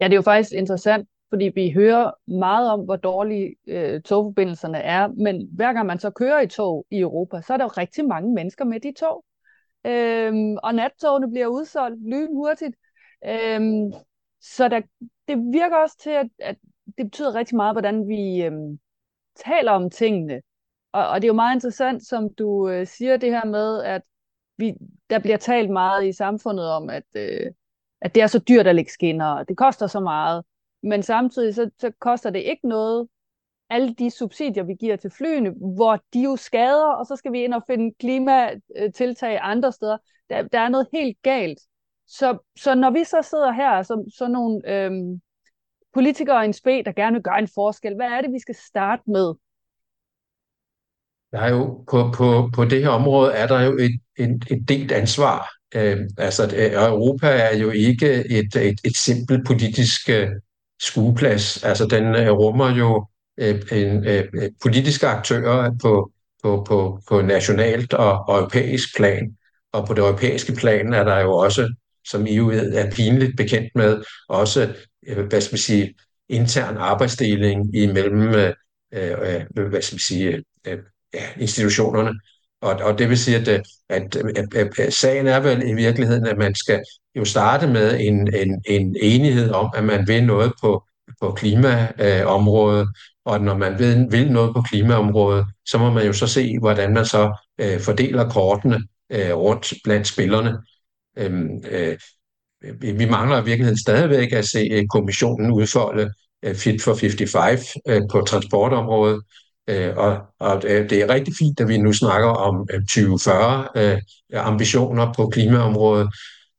Ja, 0.00 0.04
det 0.04 0.12
er 0.12 0.16
jo 0.16 0.22
faktisk 0.22 0.52
interessant, 0.52 1.08
fordi 1.28 1.50
vi 1.54 1.70
hører 1.70 2.10
meget 2.30 2.70
om, 2.70 2.80
hvor 2.80 2.96
dårlige 2.96 3.56
øh, 3.66 4.02
togforbindelserne 4.02 4.78
er, 4.78 5.08
men 5.08 5.48
hver 5.52 5.72
gang 5.72 5.86
man 5.86 5.98
så 5.98 6.10
kører 6.10 6.40
i 6.40 6.46
tog 6.46 6.86
i 6.90 6.98
Europa, 6.98 7.40
så 7.40 7.52
er 7.52 7.56
der 7.56 7.64
jo 7.64 7.68
rigtig 7.68 8.04
mange 8.04 8.34
mennesker 8.34 8.64
med 8.64 8.80
de 8.80 8.92
tog. 8.98 9.24
Øhm, 9.86 10.56
og 10.62 10.74
nattogene 10.74 11.30
bliver 11.30 11.46
udsolgt 11.46 12.08
lynhurtigt. 12.08 12.76
Øhm, 13.26 13.92
så 14.40 14.68
der, 14.68 14.80
det 15.28 15.38
virker 15.52 15.76
også 15.76 15.98
til, 15.98 16.10
at, 16.10 16.28
at 16.38 16.56
det 16.98 17.06
betyder 17.06 17.34
rigtig 17.34 17.56
meget, 17.56 17.74
hvordan 17.74 18.08
vi 18.08 18.42
øhm, 18.42 18.78
taler 19.36 19.72
om 19.72 19.90
tingene. 19.90 20.42
Og, 20.92 21.08
og 21.08 21.22
det 21.22 21.24
er 21.24 21.32
jo 21.32 21.34
meget 21.34 21.56
interessant, 21.56 22.06
som 22.06 22.34
du 22.34 22.68
øh, 22.68 22.86
siger 22.86 23.16
det 23.16 23.30
her 23.30 23.44
med, 23.44 23.82
at 23.82 24.02
vi, 24.58 24.74
der 25.10 25.18
bliver 25.18 25.36
talt 25.36 25.70
meget 25.70 26.06
i 26.06 26.12
samfundet 26.12 26.70
om, 26.70 26.90
at, 26.90 27.04
øh, 27.16 27.46
at 28.00 28.14
det 28.14 28.22
er 28.22 28.26
så 28.26 28.38
dyrt 28.38 28.66
at 28.66 28.74
lægge 28.74 28.90
skinner, 28.92 29.26
og 29.26 29.48
det 29.48 29.56
koster 29.56 29.86
så 29.86 30.00
meget. 30.00 30.44
Men 30.82 31.02
samtidig 31.02 31.54
så, 31.54 31.70
så 31.78 31.90
koster 32.00 32.30
det 32.30 32.38
ikke 32.38 32.68
noget, 32.68 33.08
alle 33.70 33.94
de 33.94 34.10
subsidier, 34.10 34.62
vi 34.62 34.74
giver 34.74 34.96
til 34.96 35.10
flyene, 35.10 35.50
hvor 35.50 36.02
de 36.14 36.22
jo 36.22 36.36
skader, 36.36 36.92
og 36.92 37.06
så 37.06 37.16
skal 37.16 37.32
vi 37.32 37.44
ind 37.44 37.54
og 37.54 37.62
finde 37.66 37.94
klimatiltag 38.00 39.38
andre 39.42 39.72
steder. 39.72 39.98
Der, 40.30 40.42
der 40.42 40.60
er 40.60 40.68
noget 40.68 40.86
helt 40.92 41.16
galt. 41.22 41.58
Så, 42.06 42.38
så 42.58 42.74
når 42.74 42.90
vi 42.90 43.04
så 43.04 43.22
sidder 43.22 43.52
her 43.52 43.82
som 43.82 44.10
så 44.10 44.28
nogle 44.28 44.60
øhm, 44.66 45.20
politikere 45.94 46.42
i 46.42 46.46
en 46.46 46.52
spæ, 46.52 46.82
der 46.84 46.92
gerne 46.92 47.14
vil 47.14 47.22
gøre 47.22 47.38
en 47.38 47.48
forskel, 47.54 47.94
hvad 47.94 48.06
er 48.06 48.20
det, 48.20 48.32
vi 48.32 48.38
skal 48.38 48.54
starte 48.54 49.02
med? 49.06 49.34
Der 51.32 51.38
er 51.38 51.48
jo 51.48 51.84
på, 51.90 52.12
på, 52.16 52.50
på 52.54 52.64
det 52.64 52.82
her 52.82 52.88
område 52.88 53.32
er 53.32 53.46
der 53.46 53.60
jo 53.60 53.72
et, 53.72 54.00
et, 54.16 54.44
et 54.50 54.68
delt 54.68 54.92
ansvar. 54.92 55.48
Øh, 55.74 55.98
altså, 56.18 56.42
Europa 56.88 57.26
er 57.26 57.56
jo 57.56 57.70
ikke 57.70 58.10
et, 58.14 58.56
et, 58.56 58.80
et 58.84 58.96
simpelt 58.96 59.46
politisk 59.46 60.10
øh, 60.10 60.28
skueplads. 60.80 61.64
Altså, 61.64 61.86
den 61.86 62.14
øh, 62.14 62.30
rummer 62.30 62.76
jo 62.76 63.06
øh, 63.38 63.62
en, 63.72 64.06
øh, 64.06 64.24
øh, 64.34 64.50
politiske 64.62 65.06
aktører 65.06 65.70
på, 65.82 66.10
på, 66.42 66.64
på, 66.68 67.00
på 67.08 67.22
nationalt 67.22 67.94
og, 67.94 68.28
og 68.28 68.38
europæisk 68.38 68.96
plan. 68.96 69.36
Og 69.72 69.86
på 69.86 69.94
det 69.94 70.00
europæiske 70.00 70.52
plan 70.52 70.92
er 70.92 71.04
der 71.04 71.20
jo 71.20 71.32
også, 71.32 71.74
som 72.08 72.26
I 72.26 72.34
jo 72.36 72.50
er 72.50 72.90
pinligt 72.90 73.36
bekendt 73.36 73.68
med, 73.74 74.02
også, 74.28 74.74
øh, 75.06 75.26
hvad 75.26 75.40
skal 75.40 75.54
man 75.54 75.58
sige, 75.58 75.94
intern 76.28 76.76
arbejdsdeling 76.76 77.76
imellem, 77.76 78.34
øh, 78.34 78.52
øh, 78.92 79.68
hvad 79.68 79.82
skal 79.82 79.94
man 79.94 80.00
sige, 80.00 80.44
øh, 80.66 80.78
ja, 81.14 81.24
institutionerne. 81.40 82.20
Og, 82.66 82.74
og 82.82 82.98
det 82.98 83.08
vil 83.08 83.18
sige, 83.18 83.36
at, 83.36 83.48
øh, 83.48 83.60
at, 83.88 84.16
at, 84.16 84.54
at, 84.54 84.78
at 84.78 84.92
sagen 84.92 85.26
er 85.26 85.40
vel 85.40 85.68
i 85.68 85.74
virkeligheden, 85.74 86.26
at 86.26 86.38
man 86.38 86.54
skal 86.54 86.82
jo 87.16 87.24
starte 87.24 87.66
med 87.66 88.00
en, 88.00 88.34
en, 88.34 88.62
en 88.66 88.96
enighed 89.00 89.50
om, 89.50 89.70
at 89.74 89.84
man 89.84 90.08
vil 90.08 90.24
noget 90.24 90.52
på, 90.60 90.84
på 91.20 91.32
klimaområdet, 91.32 92.88
og 93.24 93.40
når 93.40 93.56
man 93.56 93.78
vil, 93.78 94.06
vil 94.10 94.32
noget 94.32 94.54
på 94.54 94.62
klimaområdet, 94.62 95.46
så 95.66 95.78
må 95.78 95.90
man 95.90 96.06
jo 96.06 96.12
så 96.12 96.26
se, 96.26 96.58
hvordan 96.58 96.94
man 96.94 97.04
så 97.04 97.36
øh, 97.60 97.80
fordeler 97.80 98.30
kortene 98.30 98.78
øh, 99.12 99.34
rundt 99.34 99.72
blandt 99.84 100.06
spillerne. 100.06 100.58
Øhm, 101.18 101.64
øh, 101.70 101.98
vi 102.98 103.06
mangler 103.10 103.42
i 103.42 103.44
virkeligheden 103.44 103.80
stadigvæk 103.80 104.32
at 104.32 104.44
se 104.44 104.68
øh, 104.72 104.86
kommissionen 104.86 105.50
udfolde 105.52 106.10
øh, 106.42 106.54
Fit 106.54 106.82
for 106.82 106.94
55 106.94 107.74
øh, 107.88 108.02
på 108.12 108.20
transportområdet, 108.20 109.22
Øh, 109.68 109.96
og, 109.96 110.18
og 110.40 110.62
øh, 110.66 110.90
det 110.90 111.02
er 111.02 111.08
rigtig 111.08 111.34
fint, 111.38 111.60
at 111.60 111.68
vi 111.68 111.78
nu 111.78 111.92
snakker 111.92 112.28
om 112.28 112.68
øh, 112.72 112.80
2040 112.80 113.68
øh, 113.76 113.98
ambitioner 114.34 115.12
på 115.12 115.26
klimaområdet, 115.26 116.08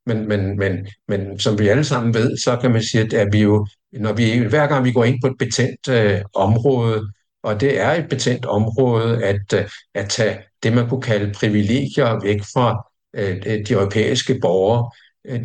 men, 0.05 0.27
men, 0.27 0.57
men, 0.57 0.87
men 1.07 1.39
som 1.39 1.59
vi 1.59 1.67
alle 1.67 1.83
sammen 1.83 2.13
ved, 2.13 2.37
så 2.37 2.57
kan 2.57 2.71
man 2.71 2.83
sige, 2.83 3.17
at 3.17 3.27
vi 3.31 3.41
jo, 3.41 3.67
når 3.93 4.13
vi, 4.13 4.37
hver 4.37 4.67
gang 4.67 4.85
vi 4.85 4.91
går 4.91 5.03
ind 5.03 5.21
på 5.21 5.27
et 5.27 5.37
betændt 5.39 5.87
øh, 5.89 6.21
område, 6.35 7.11
og 7.43 7.61
det 7.61 7.79
er 7.79 7.91
et 7.91 8.09
betændt 8.09 8.45
område, 8.45 9.23
at, 9.25 9.53
øh, 9.53 9.69
at 9.95 10.09
tage 10.09 10.39
det, 10.63 10.73
man 10.73 10.89
kunne 10.89 11.01
kalde 11.01 11.33
privilegier 11.33 12.19
væk 12.23 12.41
fra 12.53 12.87
øh, 13.15 13.65
de 13.67 13.73
europæiske 13.73 14.39
borgere, 14.41 14.91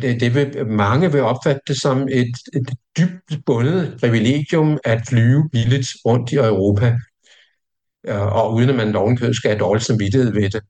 det, 0.01 0.21
det 0.21 0.35
vil, 0.35 0.67
mange 0.67 1.11
vil 1.11 1.21
opfatte 1.21 1.61
det 1.67 1.81
som 1.81 2.07
et, 2.11 2.35
et 2.53 2.69
dybt 2.97 3.45
bundet 3.45 3.97
privilegium 3.99 4.77
at 4.83 5.01
flyve 5.09 5.49
billigt 5.51 5.87
rundt 6.05 6.31
i 6.31 6.35
Europa. 6.35 6.97
Øh, 8.07 8.35
og 8.35 8.53
uden 8.53 8.69
at 8.69 8.75
man 8.75 8.95
ovenkød 8.95 9.33
skal 9.33 9.49
have 9.51 9.59
dårlig 9.59 9.83
samvittighed 9.83 10.33
ved 10.33 10.49
det. 10.49 10.61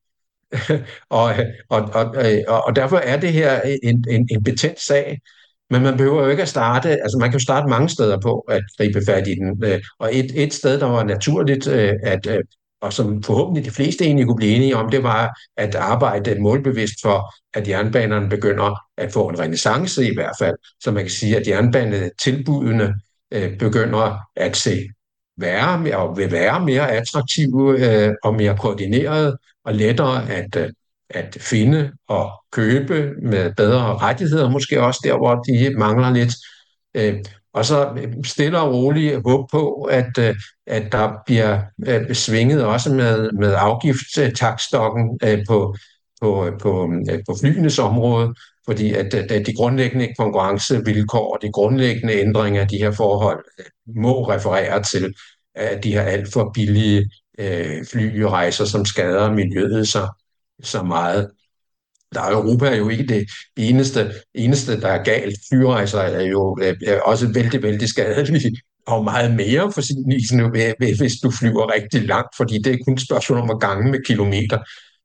og, 1.10 1.34
og, 1.70 1.82
og, 2.48 2.66
og 2.68 2.76
derfor 2.76 2.98
er 2.98 3.20
det 3.20 3.34
her 3.34 3.62
en, 3.84 4.06
en, 4.10 4.28
en 4.32 4.44
betændt 4.44 4.82
sag, 4.82 5.20
men 5.70 5.82
man 5.82 5.98
behøver 5.98 6.24
jo 6.24 6.30
ikke 6.30 6.42
at 6.42 6.50
starte, 6.50 6.90
altså 6.90 7.18
man 7.20 7.30
kan 7.30 7.40
jo 7.40 7.44
starte 7.44 7.70
mange 7.70 7.90
steder 7.90 8.20
på 8.20 8.40
at 8.40 8.62
gribe 8.78 9.02
fat 9.06 9.28
i 9.28 9.36
den. 9.36 9.64
Øh, 9.64 9.82
og 10.00 10.16
et, 10.16 10.44
et 10.44 10.54
sted, 10.54 10.80
der 10.80 10.86
var 10.86 11.04
naturligt, 11.04 11.68
øh, 11.68 11.94
at, 12.04 12.28
og 12.82 12.94
som 12.94 13.24
forhåbentlig 13.24 13.66
de 13.66 13.72
fleste 13.72 14.06
egentlig 14.06 14.26
kunne 14.26 14.36
blive 14.36 14.56
enige 14.56 14.78
om, 14.78 14.90
det 14.90 15.04
var 15.04 15.40
at 15.58 15.76
arbejde 15.76 16.42
målbevidst 16.42 17.02
for, 17.02 17.34
at 17.54 17.68
jernbanerne 17.68 18.30
begynder 18.30 18.80
at 18.98 19.12
få 19.12 19.28
en 19.30 19.40
renaissance 19.40 20.08
i 20.08 20.14
hvert 20.14 20.36
fald, 20.40 20.56
så 20.80 20.92
man 20.92 21.04
kan 21.04 21.12
sige, 21.12 21.38
at 21.38 21.48
jernbanetilbudene 21.48 22.94
begynder 23.60 24.18
at 24.36 24.58
se 24.58 24.88
være 25.38 25.80
mere, 25.80 25.98
og 25.98 26.18
vil 26.18 26.32
være 26.32 26.66
mere 26.66 26.92
attraktive 26.92 27.80
øh, 27.80 28.14
og 28.24 28.36
mere 28.36 28.58
koordinerede 28.58 29.38
og 29.66 29.74
lettere 29.74 30.32
at, 30.32 30.56
øh, 30.56 30.70
at 31.10 31.38
finde 31.40 31.92
og 32.08 32.32
købe 32.52 33.12
med 33.22 33.54
bedre 33.56 33.98
rettigheder, 33.98 34.50
måske 34.50 34.82
også 34.82 35.00
der, 35.04 35.18
hvor 35.18 35.36
de 35.36 35.76
mangler 35.78 36.10
lidt. 36.10 36.34
Øh, 36.96 37.24
og 37.54 37.66
så 37.66 37.90
øh, 37.98 38.14
stille 38.26 38.60
og 38.60 38.74
roligt 38.74 39.22
håb 39.26 39.50
på, 39.52 39.82
at, 39.82 40.18
øh, 40.20 40.36
at 40.68 40.92
der 40.92 41.12
bliver 41.26 41.62
øh, 41.88 42.14
svinget 42.14 42.66
også 42.66 42.94
med, 42.94 43.32
med 43.32 43.56
afgiftstakstokken 43.58 45.20
øh, 45.24 45.46
på, 45.48 45.76
på, 46.22 46.46
øh, 46.46 46.60
på, 46.60 46.94
øh, 47.12 47.20
på 47.30 47.36
flyenes 47.42 47.80
område, 47.80 48.34
fordi 48.66 48.94
at, 48.94 49.14
at 49.14 49.46
de 49.46 49.54
grundlæggende 49.54 50.14
konkurrencevilkår 50.18 51.34
og 51.34 51.42
de 51.42 51.52
grundlæggende 51.52 52.14
ændringer 52.14 52.62
af 52.62 52.68
de 52.68 52.78
her 52.78 52.92
forhold 52.92 53.46
øh, 53.60 53.66
må 53.96 54.30
referere 54.30 54.84
til 54.84 55.14
at 55.56 55.84
de 55.84 55.92
her 55.92 56.02
alt 56.02 56.34
for 56.34 56.52
billige 56.54 57.10
øh, 57.40 57.86
flyrejser, 57.86 58.66
som 58.66 58.86
skader 58.86 59.32
miljøet 59.32 59.88
så, 59.88 60.08
så 60.64 60.84
meget. 60.84 61.32
Der 62.14 62.22
er 62.22 62.32
Europa 62.32 62.68
er 62.68 62.76
jo 62.76 62.90
ikke 62.90 63.06
det 63.06 63.30
eneste, 63.58 64.12
eneste 64.34 64.82
der 64.82 64.88
er 64.88 65.04
galt. 65.04 65.40
Flyrejser 65.50 66.00
er 66.00 66.22
jo 66.22 66.58
øh, 66.62 66.76
er 66.88 67.02
også 67.02 67.32
vældig, 67.34 67.64
vældig 67.64 67.90
skadelige 67.90 68.62
og 68.88 69.04
meget 69.04 69.36
mere 69.36 69.72
for 69.72 69.82
sin 69.82 70.06
hvis 70.98 71.14
du 71.24 71.32
flyver 71.32 71.74
rigtig 71.74 72.04
langt, 72.04 72.30
fordi 72.38 72.58
det 72.64 72.74
er 72.74 72.84
kun 72.86 72.94
et 72.94 73.02
spørgsmål 73.02 73.40
om 73.40 73.50
at 73.50 73.60
gange 73.60 73.92
med 73.92 74.00
kilometer. 74.06 74.58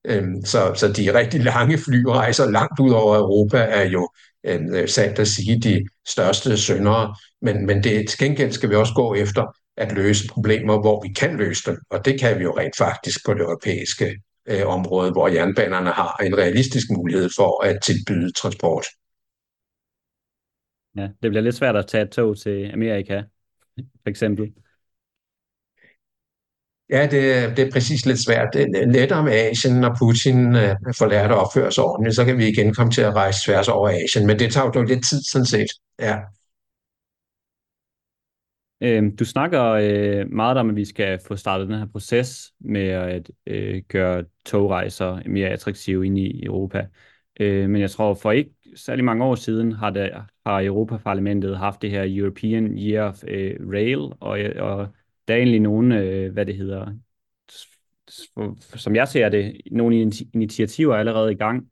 Øhm, 0.08 0.44
så, 0.44 0.74
så 0.76 0.92
de 0.92 1.18
rigtig 1.18 1.40
lange 1.40 1.78
flyrejser 1.78 2.50
langt 2.50 2.80
ud 2.80 2.90
over 2.90 3.16
Europa 3.16 3.58
er 3.58 3.84
jo 3.84 4.10
øhm, 4.46 4.74
øh, 4.74 4.88
sandt 4.88 5.18
at 5.18 5.28
sige 5.28 5.60
de 5.60 5.88
største 6.08 6.56
syndere. 6.56 7.14
Men, 7.42 7.66
men 7.66 7.84
det, 7.84 8.08
til 8.08 8.18
gengæld 8.18 8.52
skal 8.52 8.70
vi 8.70 8.74
også 8.74 8.94
gå 8.94 9.14
efter 9.14 9.56
at 9.76 9.92
løse 9.92 10.28
problemer, 10.28 10.80
hvor 10.80 11.02
vi 11.02 11.12
kan 11.12 11.36
løse 11.36 11.70
dem. 11.70 11.78
Og 11.90 12.04
det 12.04 12.20
kan 12.20 12.38
vi 12.38 12.42
jo 12.42 12.58
rent 12.58 12.76
faktisk 12.76 13.18
på 13.26 13.34
det 13.34 13.40
europæiske 13.40 14.20
øh, 14.48 14.66
område, 14.66 15.12
hvor 15.12 15.28
jernbanerne 15.28 15.90
har 15.90 16.16
en 16.22 16.38
realistisk 16.38 16.86
mulighed 16.90 17.30
for 17.36 17.64
at 17.64 17.82
tilbyde 17.82 18.32
transport. 18.32 18.86
Ja, 20.96 21.08
det 21.22 21.30
bliver 21.30 21.42
lidt 21.42 21.54
svært 21.54 21.76
at 21.76 21.86
tage 21.86 22.04
et 22.04 22.10
tog 22.10 22.38
til 22.38 22.70
Amerika, 22.72 23.22
for 23.76 24.08
eksempel. 24.08 24.52
Ja, 26.90 27.02
det, 27.02 27.56
det 27.56 27.66
er 27.66 27.70
præcis 27.72 28.06
lidt 28.06 28.18
svært. 28.18 28.48
Det 28.52 28.62
er 28.62 28.86
lettere 28.86 29.24
med 29.24 29.32
Asien, 29.32 29.74
når 29.74 29.96
Putin 29.98 30.56
øh, 30.56 30.76
får 30.98 31.06
lært 31.06 31.30
at 31.30 31.36
opføre 31.36 31.72
sig 31.72 31.84
ordentligt, 31.84 32.16
så 32.16 32.24
kan 32.24 32.38
vi 32.38 32.48
igen 32.48 32.74
komme 32.74 32.92
til 32.92 33.02
at 33.02 33.14
rejse 33.14 33.38
tværs 33.44 33.68
over 33.68 33.88
Asien, 33.88 34.26
men 34.26 34.38
det 34.38 34.52
tager 34.52 34.70
jo 34.74 34.82
lidt 34.82 35.04
tid 35.08 35.22
sådan 35.22 35.46
set. 35.46 35.70
Ja. 36.00 36.18
Øh, 38.80 39.12
du 39.18 39.24
snakker 39.24 39.62
øh, 39.64 40.32
meget 40.32 40.58
om, 40.58 40.70
at 40.70 40.76
vi 40.76 40.84
skal 40.84 41.18
få 41.26 41.36
startet 41.36 41.68
den 41.68 41.78
her 41.78 41.86
proces 41.86 42.52
med 42.60 42.88
at 42.88 43.30
øh, 43.46 43.82
gøre 43.88 44.24
togrejser 44.46 45.20
mere 45.26 45.48
attraktive 45.48 46.06
ind 46.06 46.18
i 46.18 46.44
Europa. 46.44 46.86
Øh, 47.40 47.70
men 47.70 47.80
jeg 47.80 47.90
tror, 47.90 48.14
for 48.14 48.32
ikke 48.32 48.50
særlig 48.76 49.04
mange 49.04 49.24
år 49.24 49.34
siden 49.34 49.72
har, 49.72 49.90
det, 49.90 50.10
har 50.46 50.62
Europaparlamentet 50.62 51.58
haft 51.58 51.82
det 51.82 51.90
her 51.90 52.04
European 52.08 52.78
Year 52.78 53.08
of 53.08 53.24
øh, 53.28 53.56
Rail, 53.72 53.98
og, 54.20 54.38
og 54.58 54.88
der 55.28 55.34
er 55.34 55.38
egentlig 55.38 55.60
nogle, 55.60 56.00
øh, 56.00 56.32
hvad 56.32 56.46
det 56.46 56.56
hedder, 56.56 56.92
som 58.76 58.96
jeg 58.96 59.08
ser 59.08 59.28
det, 59.28 59.60
nogle 59.70 60.12
initiativer 60.34 60.94
allerede 60.94 61.32
i 61.32 61.36
gang 61.36 61.70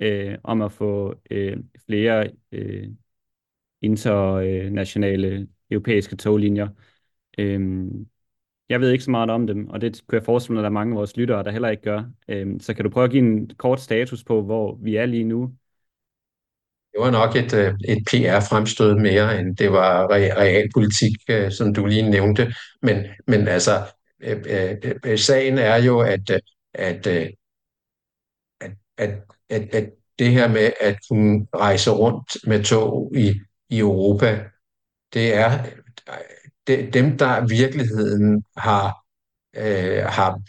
øh, 0.00 0.38
om 0.44 0.62
at 0.62 0.72
få 0.72 1.14
øh, 1.30 1.56
flere 1.86 2.30
øh, 2.52 2.88
internationale 3.82 5.48
europæiske 5.70 6.16
toglinjer. 6.16 6.68
Øh, 7.38 7.88
jeg 8.68 8.80
ved 8.80 8.90
ikke 8.90 9.04
så 9.04 9.10
meget 9.10 9.30
om 9.30 9.46
dem, 9.46 9.68
og 9.68 9.80
det 9.80 10.02
kunne 10.06 10.16
jeg 10.16 10.24
forestille 10.24 10.54
mig, 10.54 10.60
at 10.60 10.62
der 10.62 10.68
er 10.70 10.72
mange 10.72 10.92
af 10.92 10.96
vores 10.96 11.16
lyttere, 11.16 11.44
der 11.44 11.50
heller 11.50 11.68
ikke 11.68 11.82
gør. 11.82 12.04
Øh, 12.28 12.60
så 12.60 12.74
kan 12.74 12.84
du 12.84 12.90
prøve 12.90 13.04
at 13.04 13.10
give 13.10 13.22
en 13.22 13.50
kort 13.56 13.80
status 13.80 14.24
på, 14.24 14.42
hvor 14.42 14.74
vi 14.74 14.96
er 14.96 15.06
lige 15.06 15.24
nu? 15.24 15.56
Det 16.92 17.00
var 17.00 17.10
nok 17.10 17.36
et, 17.36 17.54
øh, 17.54 17.74
et 17.88 18.04
PR-fremstød 18.06 18.94
mere, 18.94 19.40
end 19.40 19.56
det 19.56 19.72
var 19.72 20.10
realpolitik, 20.10 21.12
øh, 21.28 21.52
som 21.52 21.74
du 21.74 21.86
lige 21.86 22.10
nævnte. 22.10 22.54
Men, 22.82 23.06
men 23.26 23.48
altså, 23.48 23.86
øh, 24.20 24.42
øh, 24.46 24.94
øh 25.04 25.18
sagen 25.18 25.58
er 25.58 25.76
jo, 25.76 26.00
at, 26.00 26.30
at, 26.74 27.06
at, 27.06 27.32
at, 28.98 29.10
at, 29.48 29.74
at 29.74 29.90
det 30.18 30.30
her 30.30 30.48
med 30.48 30.72
at 30.80 30.98
kunne 31.10 31.46
rejse 31.54 31.90
rundt 31.90 32.36
med 32.46 32.64
tog 32.64 33.12
i, 33.16 33.34
i 33.68 33.78
Europa, 33.78 34.44
det 35.14 35.34
er 35.34 35.66
det, 36.66 36.94
dem, 36.94 37.18
der 37.18 37.42
i 37.42 37.48
virkeligheden 37.48 38.44
har, 38.56 39.04
øh, 39.56 40.04
har 40.04 40.40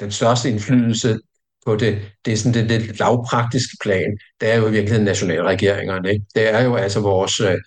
den 0.00 0.10
største 0.12 0.50
indflydelse 0.50 1.18
på 1.66 1.76
det, 1.76 1.98
det 2.24 2.32
er 2.32 2.36
sådan 2.36 2.54
det, 2.54 2.80
lidt 2.80 2.98
lavpraktiske 2.98 3.76
plan, 3.82 4.18
det 4.40 4.52
er 4.52 4.56
jo 4.56 4.66
i 4.68 4.70
virkeligheden 4.70 5.04
nationalregeringerne. 5.04 6.12
Ikke? 6.12 6.24
Det 6.34 6.54
er 6.54 6.64
jo 6.64 6.74
altså 6.76 7.00
vores, 7.00 7.40
øh, 7.40 7.58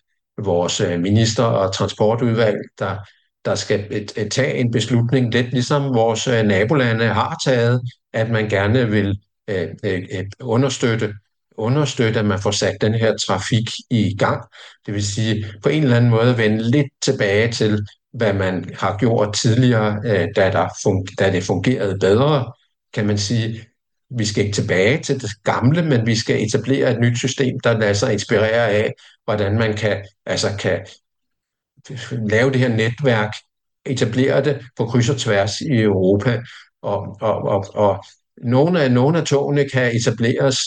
vores 0.45 0.81
øh, 0.81 0.99
minister- 0.99 1.43
og 1.43 1.73
transportudvalg, 1.73 2.57
der, 2.79 2.97
der 3.45 3.55
skal 3.55 3.87
et, 3.91 4.11
et, 4.17 4.31
tage 4.31 4.53
en 4.53 4.71
beslutning, 4.71 5.33
lidt 5.33 5.51
ligesom 5.51 5.93
vores 5.93 6.27
øh, 6.27 6.43
nabolande 6.43 7.05
har 7.05 7.37
taget, 7.45 7.81
at 8.13 8.29
man 8.29 8.49
gerne 8.49 8.89
vil 8.89 9.19
øh, 9.47 9.67
øh, 9.83 10.25
understøtte 10.39 11.13
understøtte, 11.59 12.19
at 12.19 12.25
man 12.25 12.39
får 12.39 12.51
sat 12.51 12.77
den 12.81 12.93
her 12.93 13.17
trafik 13.17 13.69
i 13.89 14.15
gang. 14.17 14.43
Det 14.85 14.93
vil 14.93 15.05
sige 15.05 15.45
på 15.63 15.69
en 15.69 15.83
eller 15.83 15.95
anden 15.95 16.11
måde 16.11 16.37
vende 16.37 16.71
lidt 16.71 16.87
tilbage 17.01 17.51
til, 17.51 17.85
hvad 18.13 18.33
man 18.33 18.71
har 18.79 18.97
gjort 18.97 19.33
tidligere, 19.33 20.01
øh, 20.05 20.27
da, 20.35 20.51
der 20.51 20.67
fun- 20.67 21.15
da 21.19 21.31
det 21.31 21.43
fungerede 21.43 21.99
bedre, 21.99 22.53
kan 22.93 23.07
man 23.07 23.17
sige. 23.17 23.68
Vi 24.17 24.25
skal 24.25 24.45
ikke 24.45 24.55
tilbage 24.55 25.03
til 25.03 25.21
det 25.21 25.29
gamle, 25.43 25.81
men 25.85 26.05
vi 26.05 26.15
skal 26.15 26.43
etablere 26.43 26.91
et 26.91 26.99
nyt 26.99 27.17
system, 27.17 27.59
der 27.59 27.79
lader 27.79 27.93
sig 27.93 28.13
inspirere 28.13 28.69
af, 28.69 28.93
hvordan 29.25 29.57
man 29.57 29.77
kan, 29.77 30.05
altså 30.25 30.47
kan 30.59 30.85
lave 32.11 32.51
det 32.51 32.59
her 32.59 32.69
netværk, 32.69 33.33
etablere 33.85 34.43
det 34.43 34.65
på 34.77 34.85
kryds 34.85 35.09
og 35.09 35.17
tværs 35.17 35.61
i 35.61 35.81
Europa. 35.81 36.41
Og, 36.81 37.17
og, 37.21 37.41
og, 37.41 37.65
og 37.75 38.03
nogle, 38.43 38.81
af, 38.81 38.91
nogle 38.91 39.17
af 39.17 39.25
togene 39.25 39.69
kan 39.69 39.95
etableres 39.95 40.59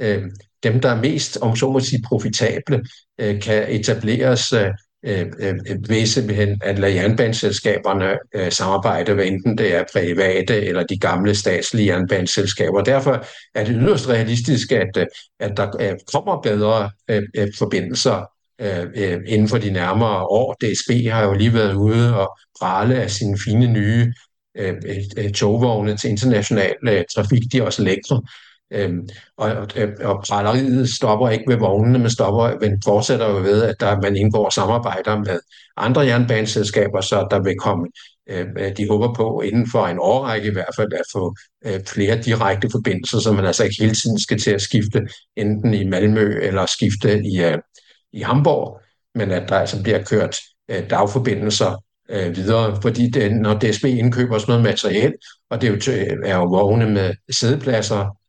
øh, 0.00 0.22
dem, 0.62 0.80
der 0.80 0.88
er 0.88 1.00
mest, 1.00 1.36
om 1.36 1.56
så 1.56 1.70
må 1.70 1.80
sige, 1.80 2.02
profitable, 2.08 2.84
øh, 3.18 3.42
kan 3.42 3.66
etableres 3.68 4.52
øh, 4.52 4.70
Øh, 5.06 5.26
øh, 5.40 5.54
øh, 5.68 5.88
ved 5.88 6.06
simpelthen 6.06 6.60
at 6.62 6.78
lade 6.78 6.94
jernbaneselskaberne 6.94 8.18
øh, 8.34 8.52
samarbejde, 8.52 9.14
hvad 9.14 9.24
enten 9.24 9.58
det 9.58 9.74
er 9.74 9.84
private 9.92 10.64
eller 10.64 10.82
de 10.82 10.98
gamle 10.98 11.34
statslige 11.34 11.86
jernbaneselskaber. 11.86 12.80
Derfor 12.80 13.24
er 13.54 13.64
det 13.64 13.76
yderst 13.80 14.08
realistisk, 14.08 14.72
at, 14.72 14.96
øh, 14.96 15.06
at 15.40 15.56
der 15.56 15.70
øh, 15.80 15.96
kommer 16.12 16.40
bedre 16.42 16.90
øh, 17.10 17.22
øh 17.36 17.48
forbindelser 17.58 18.30
øh, 18.60 19.20
inden 19.26 19.48
for 19.48 19.58
de 19.58 19.70
nærmere 19.70 20.24
år. 20.24 20.56
DSB 20.60 21.10
har 21.10 21.24
jo 21.24 21.32
lige 21.32 21.54
været 21.54 21.74
ude 21.74 22.16
og 22.16 22.38
prale 22.60 22.94
af 23.02 23.10
sine 23.10 23.38
fine 23.44 23.66
nye 23.66 24.12
øh, 24.56 25.32
togvogne 25.34 25.96
til 25.96 26.10
international 26.10 26.74
øh, 26.88 27.04
trafik. 27.14 27.42
De 27.52 27.58
er 27.58 27.62
også 27.62 27.82
lækre. 27.82 28.22
Øhm, 28.72 29.08
og, 29.36 29.50
og, 29.52 29.68
øhm, 29.76 29.92
og 30.00 30.22
praleriet 30.28 30.88
stopper 30.88 31.28
ikke 31.28 31.44
ved 31.48 31.56
vognene, 31.56 31.98
men, 31.98 32.10
stopper, 32.10 32.58
men 32.60 32.82
fortsætter 32.84 33.28
jo 33.28 33.36
ved, 33.36 33.62
at 33.62 33.80
der, 33.80 34.00
man 34.00 34.16
indgår 34.16 34.50
samarbejder 34.50 35.18
med 35.18 35.38
andre 35.76 36.00
jernbaneselskaber, 36.00 37.00
så 37.00 37.26
der 37.30 37.42
vil 37.42 37.54
komme, 37.58 37.88
øhm, 38.28 38.56
øh, 38.58 38.76
de 38.76 38.88
håber 38.88 39.14
på 39.14 39.40
inden 39.40 39.70
for 39.70 39.86
en 39.86 39.98
årrække 40.00 40.48
i 40.48 40.52
hvert 40.52 40.74
fald, 40.76 40.92
at 40.92 41.04
få 41.12 41.34
øh, 41.66 41.80
flere 41.86 42.22
direkte 42.22 42.68
forbindelser, 42.72 43.18
så 43.18 43.32
man 43.32 43.44
altså 43.44 43.64
ikke 43.64 43.76
hele 43.80 43.94
tiden 43.94 44.20
skal 44.20 44.38
til 44.38 44.50
at 44.50 44.62
skifte 44.62 45.00
enten 45.36 45.74
i 45.74 45.84
Malmø 45.84 46.38
eller 46.42 46.66
skifte 46.66 47.22
i, 47.24 47.44
øh, 47.44 47.58
i 48.12 48.20
Hamburg, 48.20 48.80
men 49.14 49.30
at 49.30 49.48
der 49.48 49.56
altså 49.56 49.82
bliver 49.82 50.04
kørt 50.04 50.36
øh, 50.70 50.90
dagforbindelser 50.90 51.82
øh, 52.10 52.36
videre, 52.36 52.82
fordi 52.82 53.10
det, 53.10 53.32
når 53.32 53.54
DSB 53.54 53.84
indkøber 53.84 54.38
sådan 54.38 54.52
noget 54.52 54.64
materiel, 54.64 55.14
og 55.50 55.60
det 55.60 55.68
er 55.68 55.92
jo, 55.92 56.18
er 56.24 56.36
jo 56.36 56.44
vogne 56.44 56.90
med 56.90 57.14
sædepladser, 57.30 58.19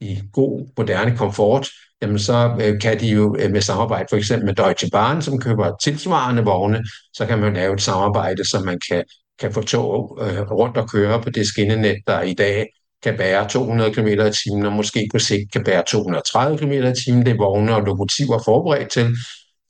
i 0.00 0.20
god, 0.32 0.68
moderne 0.76 1.16
komfort, 1.16 1.68
jamen 2.02 2.18
så 2.18 2.56
øh, 2.60 2.80
kan 2.80 3.00
de 3.00 3.08
jo 3.08 3.36
øh, 3.38 3.50
med 3.50 3.60
samarbejde 3.60 4.06
for 4.10 4.16
eksempel 4.16 4.46
med 4.46 4.54
Deutsche 4.54 4.90
Bahn, 4.92 5.22
som 5.22 5.40
køber 5.40 5.76
tilsvarende 5.82 6.44
vogne, 6.44 6.84
så 7.12 7.26
kan 7.26 7.38
man 7.38 7.54
lave 7.54 7.74
et 7.74 7.82
samarbejde, 7.82 8.44
så 8.44 8.60
man 8.60 8.80
kan, 8.90 9.04
kan 9.38 9.52
få 9.52 9.62
tog 9.62 10.18
øh, 10.22 10.50
rundt 10.50 10.76
og 10.76 10.90
køre 10.90 11.22
på 11.22 11.30
det 11.30 11.46
skinnenet, 11.46 11.96
der 12.06 12.22
i 12.22 12.34
dag 12.34 12.66
kan 13.02 13.16
bære 13.16 13.48
200 13.48 13.94
km 13.94 14.06
i 14.06 14.32
timen, 14.32 14.66
og 14.66 14.72
måske 14.72 15.08
på 15.12 15.18
sigt 15.18 15.52
kan 15.52 15.64
bære 15.64 15.82
230 15.88 16.58
km 16.58 16.72
i 16.72 16.94
timen. 17.04 17.26
Det 17.26 17.32
er 17.32 17.36
vogne 17.36 17.74
og 17.74 17.82
lokomotiver 17.82 18.42
forberedt 18.44 18.90
til. 18.90 19.16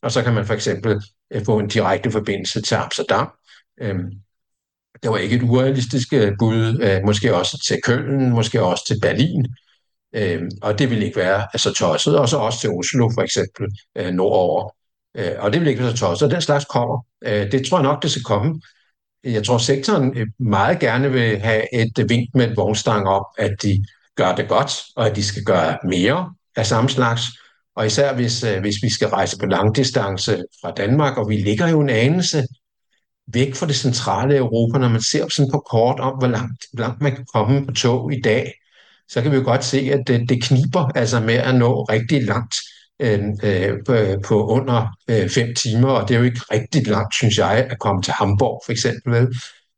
Og 0.02 0.12
så 0.12 0.22
kan 0.22 0.34
man 0.34 0.46
for 0.46 0.54
eksempel 0.54 1.00
øh, 1.32 1.44
få 1.44 1.58
en 1.58 1.68
direkte 1.68 2.10
forbindelse 2.10 2.62
til 2.62 2.74
Amsterdam. 2.74 3.30
Øhm, 3.80 4.10
det 5.02 5.10
var 5.10 5.16
ikke 5.16 5.36
et 5.36 5.42
urealistisk 5.42 6.12
øh, 6.12 6.32
bud, 6.38 6.80
øh, 6.82 7.04
måske 7.06 7.34
også 7.34 7.62
til 7.68 7.78
Køln, 7.84 8.30
måske 8.30 8.62
også 8.62 8.84
til 8.86 9.00
Berlin. 9.02 9.46
Øh, 10.14 10.42
og 10.62 10.78
det 10.78 10.90
vil 10.90 11.02
ikke 11.02 11.16
være 11.16 11.46
så 11.56 11.72
tosset, 11.72 12.18
og 12.18 12.28
så 12.28 12.36
også 12.36 12.60
til 12.60 12.70
Oslo 12.70 13.10
for 13.14 13.22
eksempel 13.22 13.66
øh, 13.96 14.10
nordover. 14.14 14.70
Øh, 15.16 15.32
og 15.38 15.52
det 15.52 15.60
vil 15.60 15.68
ikke 15.68 15.82
være 15.82 15.90
så 15.90 15.96
tosset, 15.96 16.26
og 16.26 16.30
den 16.30 16.42
slags 16.42 16.64
kommer. 16.64 17.04
Øh, 17.24 17.52
det 17.52 17.66
tror 17.66 17.78
jeg 17.78 17.82
nok, 17.82 18.02
det 18.02 18.10
skal 18.10 18.22
komme. 18.22 18.60
Jeg 19.24 19.44
tror, 19.44 19.58
sektoren 19.58 20.18
øh, 20.18 20.26
meget 20.38 20.78
gerne 20.78 21.12
vil 21.12 21.38
have 21.38 21.74
et 21.74 22.08
vink 22.08 22.28
med 22.34 22.48
en 22.48 22.56
vognstang 22.56 23.08
om, 23.08 23.24
at 23.38 23.62
de 23.62 23.84
gør 24.16 24.34
det 24.34 24.48
godt, 24.48 24.72
og 24.96 25.06
at 25.06 25.16
de 25.16 25.24
skal 25.24 25.44
gøre 25.44 25.78
mere 25.84 26.34
af 26.56 26.66
samme 26.66 26.90
slags. 26.90 27.22
Og 27.76 27.86
især 27.86 28.14
hvis, 28.14 28.44
øh, 28.44 28.60
hvis 28.60 28.76
vi 28.82 28.92
skal 28.92 29.08
rejse 29.08 29.38
på 29.38 29.46
langdistance 29.46 30.44
fra 30.62 30.70
Danmark, 30.70 31.18
og 31.18 31.28
vi 31.28 31.36
ligger 31.36 31.68
jo 31.68 31.80
en 31.80 31.90
anelse 31.90 32.46
væk 33.26 33.54
fra 33.54 33.66
det 33.66 33.76
centrale 33.76 34.36
Europa, 34.36 34.78
når 34.78 34.88
man 34.88 35.02
ser 35.02 35.28
sådan 35.28 35.50
på 35.52 35.58
kort 35.70 36.00
om, 36.00 36.18
hvor 36.18 36.26
langt, 36.26 36.64
hvor 36.72 36.82
langt 36.82 37.00
man 37.00 37.16
kan 37.16 37.26
komme 37.34 37.66
på 37.66 37.72
tog 37.72 38.12
i 38.12 38.20
dag, 38.20 38.52
så 39.08 39.22
kan 39.22 39.30
vi 39.30 39.36
jo 39.36 39.42
godt 39.44 39.64
se, 39.64 39.90
at 39.92 40.08
det, 40.08 40.28
det 40.28 40.42
kniber 40.42 40.90
altså 40.94 41.20
med 41.20 41.34
at 41.34 41.54
nå 41.54 41.82
rigtig 41.82 42.24
langt 42.24 42.54
øh, 43.00 43.20
øh 43.88 44.16
på 44.24 44.46
under 44.46 44.96
øh, 45.08 45.28
fem 45.30 45.54
timer, 45.54 45.88
og 45.88 46.08
det 46.08 46.14
er 46.14 46.18
jo 46.18 46.24
ikke 46.24 46.40
rigtig 46.52 46.86
langt, 46.86 47.14
synes 47.14 47.38
jeg, 47.38 47.66
at 47.70 47.78
komme 47.78 48.02
til 48.02 48.12
Hamburg 48.12 48.62
for 48.64 48.72
eksempel. 48.72 49.12
Vel? 49.12 49.28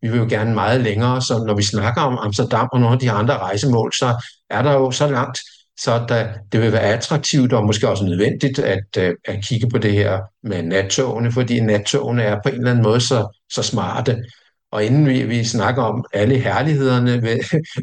Vi 0.02 0.08
vil 0.08 0.18
jo 0.18 0.26
gerne 0.28 0.54
meget 0.54 0.80
længere, 0.80 1.22
så 1.22 1.44
når 1.46 1.54
vi 1.54 1.62
snakker 1.62 2.02
om 2.02 2.18
Amsterdam 2.18 2.68
og 2.72 2.80
nogle 2.80 2.94
af 2.94 3.00
de 3.00 3.10
andre 3.10 3.38
rejsemål, 3.38 3.92
så 3.92 4.24
er 4.50 4.62
der 4.62 4.72
jo 4.72 4.90
så 4.90 5.06
langt, 5.06 5.38
så 5.80 6.04
der, 6.08 6.28
det 6.52 6.60
vil 6.60 6.72
være 6.72 6.82
attraktivt 6.82 7.52
og 7.52 7.66
måske 7.66 7.88
også 7.88 8.04
nødvendigt 8.04 8.58
at, 8.58 8.96
øh, 8.98 9.14
at 9.24 9.44
kigge 9.44 9.68
på 9.68 9.78
det 9.78 9.92
her 9.92 10.20
med 10.42 10.62
nattogene, 10.62 11.32
fordi 11.32 11.60
nattogene 11.60 12.22
er 12.22 12.36
på 12.42 12.48
en 12.48 12.54
eller 12.54 12.70
anden 12.70 12.84
måde 12.84 13.00
så, 13.00 13.38
så 13.52 13.62
smarte, 13.62 14.24
og 14.72 14.84
inden 14.84 15.08
vi, 15.08 15.22
vi 15.22 15.44
snakker 15.44 15.82
om 15.82 16.04
alle 16.12 16.38
herlighederne 16.38 17.22
ved, 17.22 17.38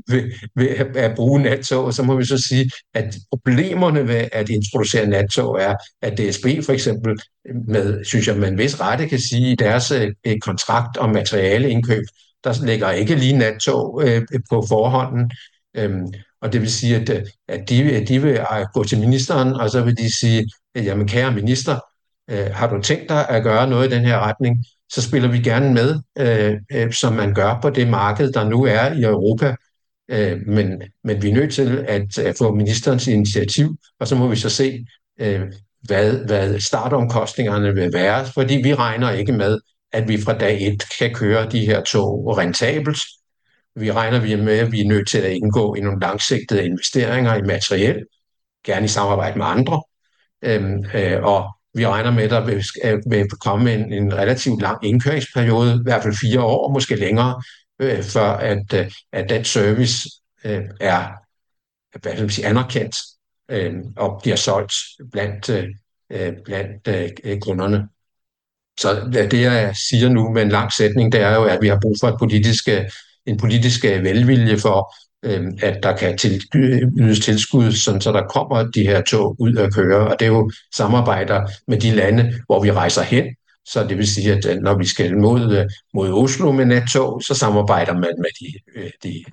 ved, 0.11 0.31
ved 0.55 1.01
at 1.01 1.15
bruge 1.15 1.41
nattog, 1.41 1.93
så 1.93 2.03
må 2.03 2.15
vi 2.15 2.25
så 2.25 2.37
sige, 2.47 2.71
at 2.93 3.15
problemerne 3.31 4.07
ved 4.07 4.27
at 4.31 4.49
introducere 4.49 5.07
nattog 5.07 5.61
er, 5.61 5.75
at 6.01 6.17
DSB 6.17 6.65
for 6.65 6.73
eksempel, 6.73 7.19
med, 7.67 8.05
synes 8.05 8.27
jeg, 8.27 8.37
man 8.37 8.57
vis 8.57 8.81
rette 8.81 9.07
kan 9.07 9.19
sige, 9.19 9.51
i 9.51 9.55
deres 9.55 9.91
eh, 9.91 10.39
kontrakt 10.41 10.97
om 10.97 11.09
materialeindkøb, 11.09 12.03
der 12.43 12.65
ligger 12.65 12.91
ikke 12.91 13.15
lige 13.15 13.37
nattog 13.37 14.07
eh, 14.07 14.21
på 14.49 14.65
forhånden. 14.69 15.31
Øhm, 15.77 16.07
og 16.41 16.53
det 16.53 16.61
vil 16.61 16.71
sige, 16.71 16.95
at, 16.95 17.09
at 17.47 17.69
de, 17.69 18.05
de 18.05 18.21
vil 18.21 18.39
ah, 18.49 18.65
gå 18.73 18.83
til 18.83 18.99
ministeren, 18.99 19.53
og 19.53 19.69
så 19.69 19.83
vil 19.83 19.97
de 19.97 20.19
sige, 20.19 20.49
jamen 20.75 21.07
kære 21.07 21.31
minister, 21.31 21.79
øh, 22.29 22.47
har 22.53 22.67
du 22.67 22.81
tænkt 22.81 23.09
dig 23.09 23.29
at 23.29 23.43
gøre 23.43 23.69
noget 23.69 23.91
i 23.91 23.95
den 23.95 24.05
her 24.05 24.19
retning? 24.19 24.65
Så 24.89 25.01
spiller 25.01 25.31
vi 25.31 25.39
gerne 25.39 25.73
med, 25.73 25.99
øh, 26.17 26.55
øh, 26.71 26.93
som 26.93 27.13
man 27.13 27.33
gør 27.33 27.59
på 27.61 27.69
det 27.69 27.87
marked, 27.87 28.31
der 28.31 28.49
nu 28.49 28.63
er 28.63 28.91
i 28.91 29.03
Europa. 29.03 29.55
Øh, 30.09 30.37
men, 30.47 30.81
men 31.03 31.21
vi 31.21 31.29
er 31.29 31.33
nødt 31.33 31.53
til 31.53 31.85
at, 31.87 32.17
at 32.17 32.37
få 32.37 32.55
ministerens 32.55 33.07
initiativ, 33.07 33.77
og 33.99 34.07
så 34.07 34.15
må 34.15 34.27
vi 34.27 34.35
så 34.35 34.49
se, 34.49 34.85
øh, 35.19 35.41
hvad, 35.81 36.25
hvad 36.25 36.59
startomkostningerne 36.59 37.73
vil 37.73 37.93
være, 37.93 38.25
fordi 38.33 38.55
vi 38.63 38.73
regner 38.73 39.11
ikke 39.11 39.31
med, 39.31 39.59
at 39.91 40.07
vi 40.07 40.21
fra 40.21 40.37
dag 40.37 40.67
et 40.67 40.83
kan 40.99 41.13
køre 41.13 41.49
de 41.49 41.65
her 41.65 41.83
tog 41.83 42.37
rentabelt. 42.37 42.99
Vi 43.75 43.91
regner 43.91 44.19
vi 44.19 44.35
med, 44.35 44.59
at 44.59 44.71
vi 44.71 44.81
er 44.81 44.87
nødt 44.87 45.07
til 45.07 45.17
at 45.17 45.31
indgå 45.31 45.75
i 45.75 45.79
nogle 45.79 45.99
langsigtede 46.01 46.65
investeringer 46.65 47.35
i 47.35 47.41
materiel, 47.41 48.05
gerne 48.65 48.85
i 48.85 48.87
samarbejde 48.87 49.37
med 49.37 49.45
andre. 49.45 49.83
Øhm, 50.41 50.85
øh, 50.93 51.23
og 51.23 51.56
vi 51.77 51.87
regner 51.87 52.11
med, 52.11 52.23
at 52.23 52.29
der 52.29 52.45
vil, 52.45 52.63
vil 53.09 53.29
komme 53.29 53.73
en, 53.73 53.93
en 53.93 54.13
relativt 54.13 54.61
lang 54.61 54.85
indkøringsperiode, 54.85 55.73
i 55.73 55.83
hvert 55.83 56.03
fald 56.03 56.15
fire 56.21 56.41
år, 56.41 56.73
måske 56.73 56.95
længere, 56.95 57.41
øh, 57.79 58.03
før 58.03 58.31
at, 58.31 58.73
øh, 58.73 58.91
at 59.11 59.29
den 59.29 59.45
service 59.45 60.09
øh, 60.45 60.63
er 60.79 61.07
hvad 62.01 62.11
skal 62.11 62.23
man 62.23 62.29
sige, 62.29 62.47
anerkendt 62.47 62.95
øh, 63.51 63.73
og 63.97 64.19
bliver 64.21 64.35
solgt 64.35 64.73
blandt, 65.11 65.49
øh, 65.49 65.67
øh 66.11 66.33
blandt 66.45 66.87
øh, 67.23 67.39
kunderne. 67.39 67.87
Så 68.79 69.09
det, 69.31 69.41
jeg 69.41 69.75
siger 69.75 70.09
nu 70.09 70.31
med 70.31 70.41
en 70.41 70.49
lang 70.49 70.73
sætning, 70.73 71.11
det 71.11 71.21
er 71.21 71.35
jo, 71.35 71.43
at 71.43 71.59
vi 71.61 71.67
har 71.67 71.79
brug 71.81 71.95
for 71.99 72.07
et 72.07 72.19
politisk, 72.19 72.69
øh, 72.69 72.89
en 73.25 73.37
politisk 73.37 73.85
øh, 73.85 74.03
velvilje 74.03 74.57
for 74.57 74.93
øh, 75.25 75.45
at 75.61 75.83
der 75.83 75.95
kan 75.95 76.17
til, 76.17 76.41
ydes 76.99 77.19
tilskud, 77.19 77.71
sådan, 77.71 78.01
så 78.01 78.11
der 78.11 78.23
kommer 78.23 78.63
de 78.63 78.83
her 78.83 79.01
tog 79.01 79.35
ud 79.39 79.55
at 79.55 79.73
køre. 79.73 80.07
Og 80.07 80.15
det 80.19 80.25
er 80.25 80.29
jo 80.29 80.51
samarbejder 80.75 81.47
med 81.67 81.77
de 81.77 81.91
lande, 81.91 82.33
hvor 82.45 82.63
vi 82.63 82.71
rejser 82.71 83.01
hen. 83.01 83.25
Så 83.65 83.83
det 83.89 83.97
vil 83.97 84.07
sige, 84.07 84.33
at 84.33 84.45
øh, 84.45 84.57
når 84.57 84.77
vi 84.77 84.85
skal 84.85 85.17
mod, 85.17 85.57
øh, 85.57 85.65
mod 85.93 86.13
Oslo 86.13 86.51
med 86.51 86.65
nattog, 86.65 87.21
så 87.21 87.33
samarbejder 87.33 87.93
man 87.93 88.13
med 88.17 88.29
de, 88.39 88.59
øh, 88.75 88.89
de, 89.03 89.23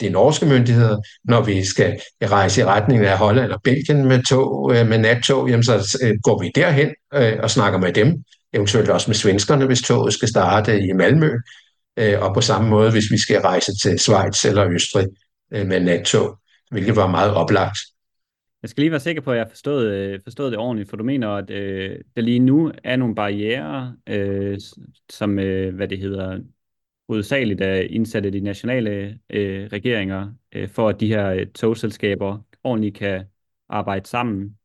de 0.00 0.08
norske 0.08 0.46
myndigheder. 0.46 0.98
Når 1.24 1.42
vi 1.42 1.64
skal 1.64 2.00
rejse 2.22 2.60
i 2.60 2.64
retning 2.64 3.04
af 3.04 3.18
Holland 3.18 3.44
eller 3.44 3.58
Belgien 3.64 4.04
med, 4.04 4.22
tog, 4.22 4.70
med 4.72 4.98
nattog, 4.98 5.48
jamen 5.48 5.64
så 5.64 5.98
går 6.22 6.42
vi 6.42 6.50
derhen 6.54 6.90
og 7.42 7.50
snakker 7.50 7.78
med 7.78 7.92
dem. 7.92 8.24
Eventuelt 8.54 8.88
også 8.88 9.10
med 9.10 9.14
svenskerne, 9.14 9.66
hvis 9.66 9.82
toget 9.82 10.14
skal 10.14 10.28
starte 10.28 10.80
i 10.80 10.92
Malmø. 10.92 11.30
Og 11.96 12.34
på 12.34 12.40
samme 12.40 12.70
måde, 12.70 12.90
hvis 12.90 13.10
vi 13.10 13.18
skal 13.18 13.40
rejse 13.40 13.72
til 13.82 13.98
Schweiz 13.98 14.44
eller 14.44 14.70
Østrig 14.70 15.06
med 15.50 15.80
nattog, 15.80 16.38
hvilket 16.70 16.96
var 16.96 17.06
meget 17.06 17.34
oplagt. 17.34 17.78
Jeg 18.62 18.70
skal 18.70 18.82
lige 18.82 18.90
være 18.90 19.00
sikker 19.00 19.22
på, 19.22 19.32
at 19.32 19.38
jeg 19.38 19.46
forstået, 19.48 19.92
øh, 19.92 20.20
forstået 20.24 20.52
det 20.52 20.58
ordentligt, 20.58 20.90
for 20.90 20.96
du 20.96 21.04
mener, 21.04 21.28
at 21.28 21.50
øh, 21.50 21.98
der 22.16 22.22
lige 22.22 22.38
nu 22.38 22.72
er 22.84 22.96
nogle 22.96 23.14
barriere, 23.14 23.96
øh, 24.06 24.58
som, 25.10 25.38
øh, 25.38 25.74
hvad 25.74 25.88
det 25.88 25.98
hedder, 25.98 26.38
hovedsageligt 27.08 27.60
er 27.60 27.74
indsat 27.74 28.26
af 28.26 28.32
de 28.32 28.40
nationale 28.40 29.18
øh, 29.30 29.66
regeringer, 29.72 30.32
øh, 30.52 30.68
for 30.68 30.88
at 30.88 31.00
de 31.00 31.08
her 31.08 31.28
øh, 31.28 31.46
togselskaber 31.46 32.38
ordentligt 32.64 32.96
kan 32.96 33.24
arbejde 33.68 34.08
sammen. 34.08 34.56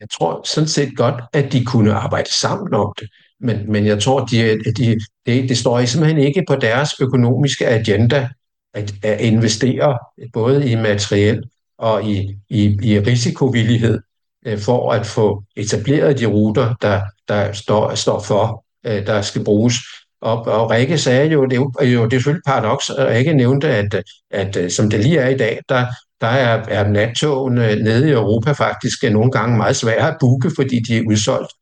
Jeg 0.00 0.10
tror 0.10 0.42
sådan 0.44 0.68
set 0.68 0.96
godt, 0.96 1.22
at 1.32 1.52
de 1.52 1.64
kunne 1.64 1.92
arbejde 1.92 2.32
sammen 2.32 2.74
om 2.74 2.92
det, 3.00 3.08
men, 3.42 3.72
men 3.72 3.86
jeg 3.86 4.02
tror, 4.02 4.24
de, 4.24 4.58
de, 4.76 4.98
det, 5.26 5.48
det 5.48 5.58
står 5.58 5.84
simpelthen 5.84 6.22
ikke 6.22 6.44
på 6.48 6.56
deres 6.56 6.90
økonomiske 7.00 7.66
agenda 7.66 8.28
at, 8.74 8.94
at 9.02 9.20
investere 9.20 9.98
både 10.32 10.70
i 10.70 10.74
materiel 10.74 11.44
og 11.78 12.04
i, 12.04 12.38
i, 12.48 12.78
i 12.82 12.98
risikovillighed 12.98 14.00
øh, 14.46 14.58
for 14.58 14.92
at 14.92 15.06
få 15.06 15.42
etableret 15.56 16.18
de 16.18 16.26
ruter, 16.26 16.74
der, 16.82 17.00
der 17.28 17.52
står, 17.52 17.94
står 17.94 18.20
for, 18.20 18.64
øh, 18.86 19.06
der 19.06 19.22
skal 19.22 19.44
bruges. 19.44 19.74
Og, 20.20 20.46
og 20.46 20.70
Rikke 20.70 20.98
sagde 20.98 21.30
jo, 21.32 21.44
det 21.44 21.52
er 21.80 21.86
jo, 21.86 22.04
det 22.04 22.12
er 22.12 22.18
selvfølgelig 22.18 22.42
paradoks, 22.46 22.90
og 22.90 23.06
Rikke 23.06 23.34
nævnte, 23.34 23.68
at, 23.68 24.02
at, 24.30 24.56
øh, 24.56 24.70
som 24.70 24.90
det 24.90 25.00
lige 25.00 25.18
er 25.18 25.28
i 25.28 25.36
dag, 25.36 25.60
der, 25.68 25.86
der 26.20 26.26
er, 26.26 26.64
er 26.68 26.88
nattogene 26.88 27.76
nede 27.76 28.08
i 28.08 28.12
Europa 28.12 28.52
faktisk 28.52 29.02
nogle 29.02 29.30
gange 29.30 29.56
meget 29.56 29.76
svære 29.76 30.10
at 30.10 30.16
booke, 30.20 30.50
fordi 30.56 30.80
de 30.88 30.96
er 30.98 31.02
udsolgt. 31.06 31.52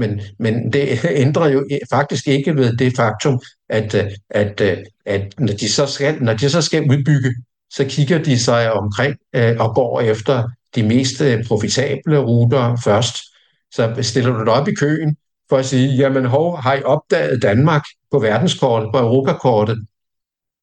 Men, 0.00 0.20
men 0.38 0.72
det 0.72 1.04
ændrer 1.24 1.48
jo 1.48 1.66
faktisk 1.90 2.28
ikke 2.28 2.56
ved 2.56 2.76
det 2.76 2.96
faktum, 2.96 3.40
at, 3.68 3.94
øh, 3.94 4.10
at, 4.30 4.60
øh, 4.60 4.78
at 5.06 5.34
når, 5.38 5.52
de 5.52 5.68
så 5.68 5.86
skal, 5.86 6.22
når 6.22 6.34
de 6.34 6.50
så 6.50 6.62
skal 6.62 6.90
udbygge, 6.90 7.34
så 7.70 7.84
kigger 7.88 8.22
de 8.22 8.38
sig 8.38 8.72
omkring 8.72 9.16
øh, 9.34 9.56
og 9.58 9.74
går 9.74 10.00
efter 10.00 10.48
de 10.74 10.82
mest 10.82 11.20
øh, 11.20 11.44
profitable 11.44 12.18
ruter 12.18 12.76
først. 12.84 13.16
Så 13.74 13.96
stiller 14.02 14.32
du 14.32 14.44
dig 14.44 14.52
op 14.52 14.68
i 14.68 14.74
køen 14.74 15.16
for 15.48 15.56
at 15.56 15.66
sige, 15.66 15.96
jamen 15.96 16.24
hov, 16.24 16.56
har 16.56 16.74
I 16.74 16.82
opdaget 16.82 17.42
Danmark 17.42 17.82
på 18.10 18.18
verdenskortet, 18.18 18.90
på 18.92 18.98
europakortet? 18.98 19.86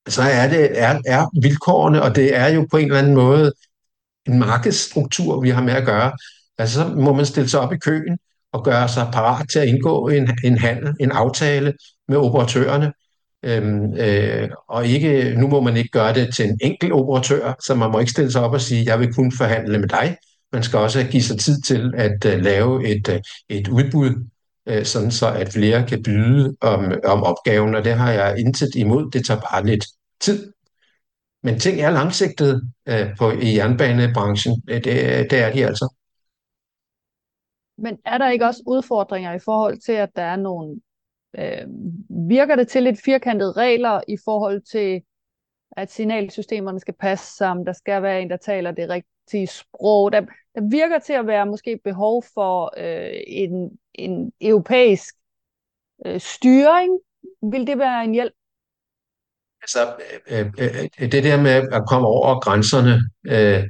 Så 0.08 0.22
er 0.22 0.48
det 0.48 0.82
er, 0.82 1.02
er 1.06 1.42
vilkårene, 1.42 2.02
og 2.02 2.16
det 2.16 2.36
er 2.36 2.48
jo 2.48 2.68
på 2.72 2.78
en 2.78 2.86
eller 2.86 3.00
anden 3.00 3.14
måde 3.14 3.54
en 4.28 4.40
markedsstruktur, 4.40 5.42
vi 5.42 5.50
har 5.50 5.64
med 5.64 5.74
at 5.74 5.86
gøre. 5.86 6.12
Altså 6.58 6.74
så 6.80 6.88
må 6.88 7.14
man 7.14 7.26
stille 7.26 7.50
sig 7.50 7.60
op 7.60 7.74
i 7.74 7.78
køen 7.78 8.18
og 8.54 8.64
gøre 8.64 8.90
sig 8.90 9.10
parat 9.14 9.50
til 9.50 9.60
at 9.60 9.68
indgå 9.68 10.08
en, 10.08 10.30
en 10.44 10.58
handel, 10.58 10.94
en 11.00 11.12
aftale 11.12 11.74
med 12.08 12.18
operatørerne, 12.18 12.92
Øhm, 13.44 13.94
øh, 13.94 14.50
og 14.70 14.88
ikke, 14.88 15.36
nu 15.38 15.48
må 15.48 15.62
man 15.62 15.78
ikke 15.78 15.90
gøre 15.90 16.14
det 16.14 16.36
til 16.36 16.46
en 16.46 16.58
enkelt 16.62 16.94
operatør, 16.94 17.54
så 17.66 17.76
man 17.76 17.92
må 17.92 18.00
ikke 18.00 18.12
stille 18.12 18.32
sig 18.32 18.42
op 18.42 18.54
og 18.54 18.62
sige, 18.62 18.86
jeg 18.86 19.00
vil 19.00 19.14
kun 19.14 19.32
forhandle 19.32 19.80
med 19.80 19.88
dig. 19.88 20.18
Man 20.52 20.64
skal 20.64 20.80
også 20.80 21.08
give 21.12 21.24
sig 21.24 21.40
tid 21.40 21.62
til 21.62 21.94
at 21.98 22.26
uh, 22.26 22.42
lave 22.42 22.88
et, 22.88 23.08
uh, 23.08 23.16
et 23.50 23.68
udbud, 23.68 24.30
uh, 24.72 24.84
sådan 24.84 25.12
så 25.12 25.34
at 25.34 25.54
flere 25.54 25.88
kan 25.88 26.04
byde 26.04 26.56
om, 26.62 26.94
om 27.06 27.24
opgaven, 27.24 27.76
og 27.76 27.86
det 27.86 27.94
har 27.94 28.12
jeg 28.12 28.40
intet 28.40 28.76
imod. 28.76 29.12
Det 29.12 29.26
tager 29.26 29.40
bare 29.40 29.66
lidt 29.66 29.86
tid. 30.22 30.54
Men 31.44 31.60
ting 31.60 31.82
er 31.82 31.90
langsigtet 31.90 32.62
uh, 32.92 33.18
på, 33.18 33.32
i 33.32 33.56
jernbanebranchen. 33.56 34.62
Det, 34.68 34.86
det 35.30 35.40
er 35.40 35.54
de 35.54 35.66
altså. 35.66 35.94
Men 37.78 37.98
er 38.06 38.18
der 38.18 38.30
ikke 38.30 38.46
også 38.46 38.64
udfordringer 38.68 39.34
i 39.34 39.40
forhold 39.40 39.78
til, 39.78 39.92
at 39.92 40.10
der 40.16 40.22
er 40.22 40.36
nogle 40.36 40.80
øh, 41.38 41.68
virker 42.30 42.56
det 42.56 42.68
til 42.68 42.84
lidt 42.84 43.02
firkantede 43.06 43.52
regler 43.52 44.02
i 44.08 44.18
forhold 44.26 44.62
til, 44.62 45.02
at 45.72 45.92
signalsystemerne 45.92 46.80
skal 46.80 46.94
passe 46.94 47.36
sammen, 47.36 47.66
der 47.66 47.74
skal 47.74 48.02
være 48.02 48.22
en, 48.22 48.30
der 48.30 48.38
taler 48.38 48.72
det 48.72 48.90
rigtige 48.90 49.48
sprog. 49.48 50.12
Der, 50.12 50.22
der 50.56 50.70
virker 50.72 51.00
til 51.00 51.14
at 51.14 51.28
være 51.28 51.46
måske 51.46 51.80
behov 51.84 52.24
for 52.34 52.74
øh, 52.78 53.20
en, 53.28 53.80
en 53.94 54.32
europæisk 54.42 55.16
øh, 56.06 56.20
styring. 56.20 57.00
Vil 57.52 57.68
det 57.68 57.78
være 57.78 58.04
en 58.04 58.14
hjælp? 58.14 58.34
Altså, 59.62 59.80
øh, 60.32 60.40
øh, 60.40 60.84
øh 61.02 61.12
det 61.12 61.24
der 61.24 61.42
med 61.42 61.52
at 61.52 61.84
komme 61.90 62.08
over 62.08 62.40
grænserne, 62.40 62.96
øh, 63.26 63.70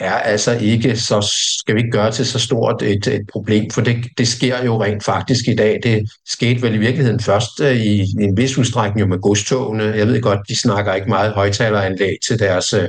er 0.00 0.12
altså 0.12 0.58
ikke 0.60 0.96
så, 0.96 1.34
skal 1.58 1.74
vi 1.74 1.80
ikke 1.80 1.90
gøre 1.90 2.12
til 2.12 2.26
så 2.26 2.38
stort 2.38 2.82
et, 2.82 3.06
et 3.06 3.26
problem, 3.32 3.70
for 3.70 3.80
det, 3.80 3.96
det 4.18 4.28
sker 4.28 4.64
jo 4.64 4.82
rent 4.82 5.04
faktisk 5.04 5.48
i 5.48 5.54
dag. 5.54 5.80
Det 5.82 6.10
skete 6.26 6.62
vel 6.62 6.74
i 6.74 6.78
virkeligheden 6.78 7.20
først 7.20 7.60
øh, 7.60 7.76
i, 7.76 8.00
i 8.00 8.22
en 8.22 8.36
vis 8.36 8.58
udstrækning 8.58 9.00
jo 9.00 9.06
med 9.06 9.18
godstogene. 9.18 9.82
Jeg 9.82 10.06
ved 10.06 10.20
godt, 10.20 10.38
de 10.48 10.60
snakker 10.60 10.94
ikke 10.94 11.08
meget 11.08 11.32
højtaleranlæg 11.32 12.16
til 12.26 12.38
deres, 12.38 12.72
øh, 12.72 12.88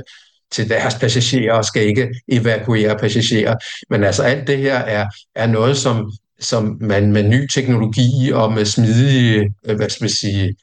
til 0.50 0.68
deres 0.68 0.94
passagerer 0.94 1.54
og 1.54 1.64
skal 1.64 1.86
ikke 1.86 2.08
evakuere 2.28 2.98
passagerer. 2.98 3.56
Men 3.90 4.04
altså 4.04 4.22
alt 4.22 4.46
det 4.46 4.58
her 4.58 4.76
er, 4.76 5.06
er 5.34 5.46
noget, 5.46 5.76
som, 5.76 6.12
som 6.40 6.76
man 6.80 7.12
med 7.12 7.22
ny 7.22 7.48
teknologi 7.54 8.30
og 8.32 8.52
med 8.52 8.64
smidige, 8.64 9.54
øh, 9.64 9.76
hvad 9.76 9.90
skal 9.90 10.04
man 10.04 10.10
sige, 10.10 10.54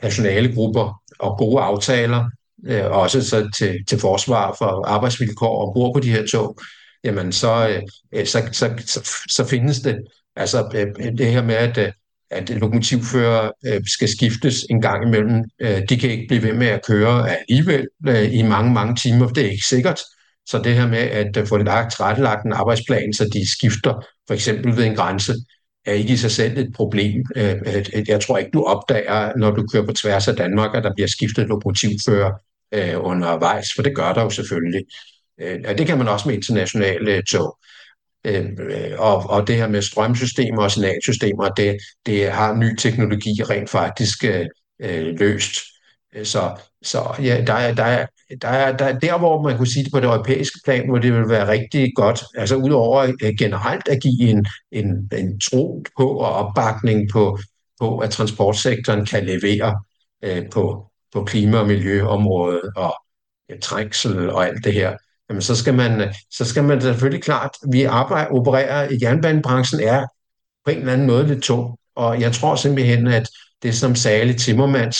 personalegrupper 0.00 1.02
og 1.18 1.38
gode 1.38 1.62
aftaler 1.62 2.24
øh, 2.66 2.90
også 2.90 3.22
så 3.22 3.50
til, 3.56 3.84
til 3.88 3.98
forsvar 3.98 4.54
for 4.58 4.86
arbejdsvilkår 4.86 5.68
ombord 5.68 5.94
på 5.94 6.00
de 6.00 6.10
her 6.10 6.26
tog, 6.26 6.58
jamen 7.04 7.32
så, 7.32 7.80
øh, 8.14 8.26
så, 8.26 8.48
så, 8.52 8.70
så, 8.86 9.10
så 9.28 9.44
findes 9.44 9.80
det. 9.80 9.96
Altså 10.36 10.70
øh, 10.74 11.12
det 11.18 11.26
her 11.26 11.42
med, 11.42 11.54
at, 11.54 11.78
øh, 11.78 11.92
at 12.30 12.50
lokomotivfører 12.50 13.50
øh, 13.66 13.80
skal 13.86 14.08
skiftes 14.08 14.66
en 14.70 14.82
gang 14.82 15.06
imellem, 15.06 15.44
øh, 15.60 15.82
de 15.88 15.96
kan 15.96 16.10
ikke 16.10 16.26
blive 16.28 16.42
ved 16.42 16.52
med 16.52 16.66
at 16.66 16.86
køre 16.86 17.30
alligevel 17.30 17.86
øh, 18.08 18.34
i 18.34 18.42
mange, 18.42 18.72
mange 18.72 18.96
timer, 18.96 19.28
det 19.28 19.46
er 19.46 19.50
ikke 19.50 19.66
sikkert. 19.66 20.00
Så 20.46 20.58
det 20.58 20.74
her 20.74 20.86
med 20.86 20.98
at 20.98 21.36
øh, 21.36 21.46
få 21.46 21.56
lagt, 21.56 21.92
tilrettelagt 21.92 22.46
en 22.46 22.52
arbejdsplan, 22.52 23.12
så 23.12 23.24
de 23.32 23.52
skifter 23.52 24.04
for 24.26 24.34
eksempel 24.34 24.76
ved 24.76 24.84
en 24.84 24.96
grænse, 24.96 25.34
er 25.88 25.92
ikke 25.92 26.12
i 26.12 26.16
sig 26.16 26.30
selv 26.30 26.58
et 26.58 26.72
problem. 26.74 27.24
Øh, 27.36 27.56
jeg 28.08 28.20
tror 28.20 28.38
ikke, 28.38 28.50
du 28.50 28.64
opdager, 28.64 29.36
når 29.36 29.50
du 29.50 29.66
kører 29.72 29.86
på 29.86 29.92
tværs 29.92 30.28
af 30.28 30.36
Danmark, 30.36 30.76
at 30.76 30.84
der 30.84 30.94
bliver 30.94 31.08
skiftet 31.08 31.48
lokomotivfører 31.48 32.32
øh, 32.74 32.94
undervejs, 32.96 33.68
for 33.74 33.82
det 33.82 33.96
gør 33.96 34.12
der 34.12 34.22
jo 34.22 34.30
selvfølgelig. 34.30 34.84
Øh, 35.40 35.58
og 35.68 35.78
det 35.78 35.86
kan 35.86 35.98
man 35.98 36.08
også 36.08 36.28
med 36.28 36.36
internationale 36.36 37.22
tog. 37.22 37.58
Og, 38.98 39.30
og 39.30 39.46
det 39.46 39.56
her 39.56 39.68
med 39.68 39.82
strømsystemer 39.82 40.62
og 40.62 40.70
signalsystemer, 40.70 41.48
det, 41.48 41.78
det 42.06 42.30
har 42.30 42.54
ny 42.54 42.76
teknologi 42.76 43.42
rent 43.42 43.70
faktisk 43.70 44.24
øh, 44.80 45.06
løst. 45.18 45.58
Så, 46.24 46.60
så 46.82 47.14
ja, 47.22 47.44
der 47.46 47.52
er, 47.52 47.74
der, 47.74 47.84
er, 47.84 48.06
der, 48.42 48.48
er, 48.48 48.76
der, 48.76 48.98
der, 48.98 49.18
hvor 49.18 49.42
man 49.42 49.56
kunne 49.56 49.66
sige 49.66 49.84
det 49.84 49.92
på 49.92 50.00
det 50.00 50.06
europæiske 50.06 50.60
plan, 50.64 50.88
hvor 50.88 50.98
det 50.98 51.12
vil 51.12 51.28
være 51.28 51.48
rigtig 51.48 51.92
godt, 51.94 52.24
altså 52.34 52.56
udover 52.56 53.12
øh, 53.22 53.34
generelt 53.38 53.88
at 53.88 54.02
give 54.02 54.30
en, 54.30 54.46
en, 54.72 55.10
en 55.12 55.40
tro 55.40 55.84
på 55.96 56.08
og 56.08 56.32
opbakning 56.32 57.10
på, 57.12 57.38
på, 57.80 57.98
at 57.98 58.10
transportsektoren 58.10 59.06
kan 59.06 59.26
levere 59.26 59.80
øh, 60.24 60.50
på, 60.50 60.86
på 61.12 61.24
klima- 61.24 61.58
og 61.58 61.66
miljøområdet 61.66 62.72
og 62.76 62.94
ja, 63.50 63.58
trængsel 63.62 64.30
og 64.30 64.46
alt 64.46 64.64
det 64.64 64.72
her, 64.72 64.96
jamen 65.28 65.42
så 65.42 65.56
skal 65.56 65.74
man, 65.74 66.14
så 66.30 66.44
skal 66.44 66.64
man 66.64 66.80
selvfølgelig 66.80 67.22
klart, 67.22 67.50
vi 67.72 67.84
arbejder, 67.84 68.30
opererer 68.30 68.90
i 68.90 68.98
jernbanebranchen 69.02 69.80
er 69.80 70.06
på 70.64 70.70
en 70.70 70.78
eller 70.78 70.92
anden 70.92 71.06
måde 71.06 71.26
lidt 71.26 71.42
tung, 71.42 71.78
og 71.96 72.20
jeg 72.20 72.32
tror 72.32 72.56
simpelthen, 72.56 73.06
at 73.06 73.28
det 73.62 73.74
som 73.74 73.94
Sale 73.94 74.34
Timmermans, 74.34 74.98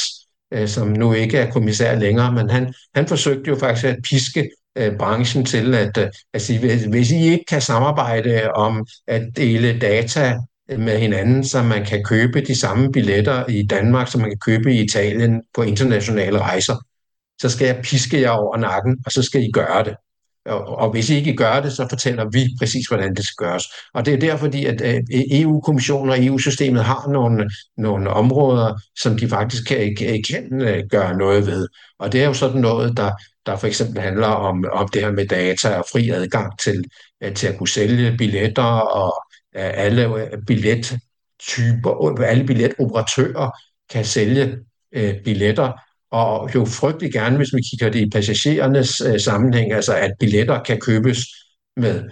øh, 0.53 0.69
som 0.69 0.89
nu 0.89 1.13
ikke 1.13 1.39
er 1.39 1.51
kommissær 1.51 1.95
længere, 1.95 2.33
men 2.33 2.51
han, 2.51 2.75
han 2.95 3.07
forsøgte 3.07 3.49
jo 3.49 3.57
faktisk 3.57 3.85
at 3.87 3.99
piske 4.11 4.51
øh, 4.79 4.97
branchen 4.99 5.45
til 5.45 5.75
at, 5.75 5.99
øh, 5.99 6.11
at 6.35 6.43
sige, 6.43 6.59
hvis, 6.59 6.85
hvis 6.85 7.11
I 7.11 7.23
ikke 7.23 7.45
kan 7.49 7.61
samarbejde 7.61 8.51
om 8.55 8.87
at 9.07 9.23
dele 9.37 9.79
data 9.79 10.39
med 10.69 10.99
hinanden, 10.99 11.45
så 11.45 11.63
man 11.63 11.85
kan 11.85 12.05
købe 12.05 12.41
de 12.41 12.61
samme 12.61 12.93
billetter 12.93 13.47
i 13.49 13.67
Danmark, 13.67 14.09
som 14.09 14.21
man 14.21 14.31
kan 14.31 14.39
købe 14.39 14.75
i 14.75 14.85
Italien 14.85 15.43
på 15.55 15.63
internationale 15.63 16.39
rejser. 16.39 16.77
Så 17.41 17.49
skal 17.49 17.67
jeg 17.67 17.81
piske 17.83 18.21
jer 18.21 18.31
over 18.31 18.57
nakken, 18.57 18.97
og 19.07 19.13
så 19.13 19.23
skal 19.23 19.43
I 19.43 19.51
gøre 19.53 19.85
det 19.85 19.95
og, 20.49 20.91
hvis 20.91 21.11
I 21.11 21.15
ikke 21.17 21.37
gør 21.37 21.61
det, 21.61 21.73
så 21.73 21.87
fortæller 21.89 22.31
vi 22.33 22.49
præcis, 22.59 22.87
hvordan 22.87 23.15
det 23.15 23.25
skal 23.25 23.47
gøres. 23.47 23.65
Og 23.95 24.07
det 24.07 24.15
er 24.15 24.19
derfor, 24.19 24.47
at 24.47 24.81
øh, 24.81 25.03
EU-kommissionen 25.11 26.11
og 26.11 26.25
EU-systemet 26.25 26.85
har 26.85 27.09
nogle, 27.09 27.51
nogle 27.77 28.11
områder, 28.11 28.75
som 29.01 29.19
de 29.19 29.29
faktisk 29.29 29.67
kan, 29.67 29.97
kan, 30.29 30.63
øh, 30.63 30.85
gøre 30.91 31.17
noget 31.17 31.47
ved. 31.47 31.69
Og 31.99 32.13
det 32.13 32.23
er 32.23 32.27
jo 32.27 32.35
sådan 32.35 32.61
noget, 32.61 32.97
der, 32.97 33.11
der 33.47 33.57
for 33.57 33.67
eksempel 33.67 34.03
handler 34.03 34.27
om, 34.27 34.65
om 34.73 34.89
det 34.89 35.03
her 35.03 35.13
med 35.13 35.27
data 35.27 35.69
og 35.75 35.85
fri 35.93 36.11
adgang 36.11 36.59
til, 36.59 36.85
øh, 37.23 37.35
til 37.35 37.47
at 37.47 37.59
kunne 37.59 37.69
sælge 37.69 38.17
billetter 38.17 38.63
og 38.81 39.25
alle 39.55 40.29
billettyper, 40.47 42.23
alle 42.23 42.45
billetoperatører 42.45 43.51
kan 43.91 44.05
sælge 44.05 44.57
billetter, 45.25 45.73
og 46.11 46.55
jo 46.55 46.65
frygtelig 46.65 47.13
gerne, 47.13 47.37
hvis 47.37 47.55
vi 47.55 47.61
kigger 47.71 47.89
det 47.91 48.01
i 48.01 48.11
passagerernes 48.11 49.01
øh, 49.01 49.21
sammenhæng, 49.21 49.73
altså 49.73 49.95
at 49.95 50.13
billetter 50.21 50.63
kan 50.63 50.81
købes 50.81 51.19
med, 51.77 52.05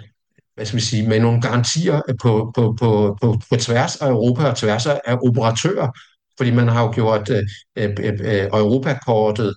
hvad 0.54 0.66
skal 0.66 0.76
vi 0.76 0.84
sige, 0.84 1.08
med 1.08 1.20
nogle 1.20 1.40
garantier 1.42 2.00
på, 2.22 2.52
på, 2.54 2.76
på, 2.78 3.18
på, 3.22 3.40
på 3.50 3.56
tværs 3.56 3.96
af 3.96 4.08
Europa 4.08 4.44
og 4.44 4.56
tværs 4.56 4.86
af 4.86 5.16
operatører, 5.22 5.88
fordi 6.36 6.50
man 6.50 6.68
har 6.68 6.82
jo 6.82 6.92
gjort 6.94 7.30
øh, 7.30 7.42
øh, 7.76 7.90
øh, 8.00 8.46
Europakortet 8.46 9.54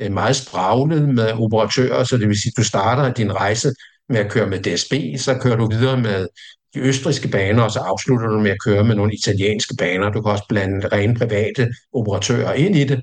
øh, 0.00 0.12
meget 0.12 0.36
spraglet 0.36 1.08
med 1.08 1.32
operatører, 1.32 2.04
så 2.04 2.16
det 2.16 2.28
vil 2.28 2.40
sige, 2.42 2.52
at 2.56 2.56
du 2.56 2.64
starter 2.64 3.12
din 3.12 3.32
rejse 3.32 3.72
med 4.08 4.18
at 4.18 4.30
køre 4.30 4.46
med 4.46 4.58
DSB, 4.58 5.20
så 5.20 5.38
kører 5.40 5.56
du 5.56 5.68
videre 5.70 6.00
med 6.00 6.26
de 6.74 6.80
østriske 6.80 7.28
baner, 7.28 7.62
og 7.62 7.70
så 7.70 7.78
afslutter 7.78 8.26
du 8.26 8.40
med 8.40 8.50
at 8.50 8.62
køre 8.64 8.84
med 8.84 8.94
nogle 8.94 9.14
italienske 9.14 9.74
baner. 9.78 10.10
Du 10.10 10.22
kan 10.22 10.32
også 10.32 10.44
blande 10.48 10.88
rene 10.88 11.14
private 11.14 11.68
operatører 11.92 12.52
ind 12.52 12.76
i 12.76 12.84
det. 12.84 13.00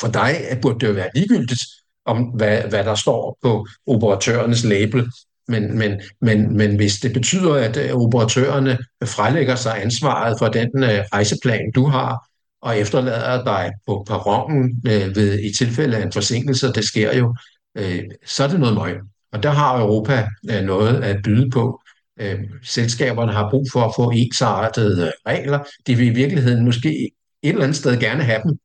For 0.00 0.08
dig 0.08 0.58
burde 0.62 0.80
det 0.80 0.88
jo 0.88 0.92
være 0.92 1.10
ligegyldigt, 1.14 1.60
om 2.06 2.22
hvad, 2.22 2.62
hvad 2.62 2.84
der 2.84 2.94
står 2.94 3.38
på 3.42 3.66
operatørernes 3.86 4.64
label. 4.64 5.06
Men, 5.48 5.78
men, 5.78 6.00
men, 6.20 6.56
men 6.56 6.76
hvis 6.76 7.00
det 7.00 7.12
betyder, 7.12 7.54
at 7.54 7.76
øh, 7.76 7.94
operatørerne 7.94 8.78
frelægger 9.04 9.54
sig 9.54 9.82
ansvaret 9.82 10.38
for 10.38 10.48
den 10.48 10.68
øh, 10.82 11.04
rejseplan, 11.12 11.72
du 11.74 11.86
har, 11.86 12.28
og 12.62 12.78
efterlader 12.78 13.44
dig 13.44 13.72
på 13.86 14.04
perronen 14.06 14.82
øh, 14.86 15.16
ved, 15.16 15.38
i 15.38 15.54
tilfælde 15.54 15.96
af 15.96 16.02
en 16.02 16.12
forsinkelse, 16.12 16.72
det 16.72 16.84
sker 16.84 17.16
jo, 17.16 17.36
øh, 17.74 18.02
så 18.26 18.44
er 18.44 18.48
det 18.48 18.60
noget 18.60 18.74
møg. 18.74 18.96
Og 19.32 19.42
der 19.42 19.50
har 19.50 19.80
Europa 19.80 20.28
øh, 20.50 20.62
noget 20.62 21.02
at 21.04 21.16
byde 21.24 21.50
på. 21.50 21.82
Øh, 22.20 22.38
selskaberne 22.62 23.32
har 23.32 23.50
brug 23.50 23.66
for 23.72 23.80
at 23.80 23.92
få 23.96 24.10
ensartede 24.10 25.06
øh, 25.06 25.12
regler. 25.26 25.58
De 25.86 25.94
vil 25.94 26.06
i 26.06 26.14
virkeligheden 26.14 26.64
måske 26.64 27.10
et 27.42 27.48
eller 27.48 27.62
andet 27.62 27.76
sted 27.76 28.00
gerne 28.00 28.22
have 28.22 28.40
dem, 28.44 28.58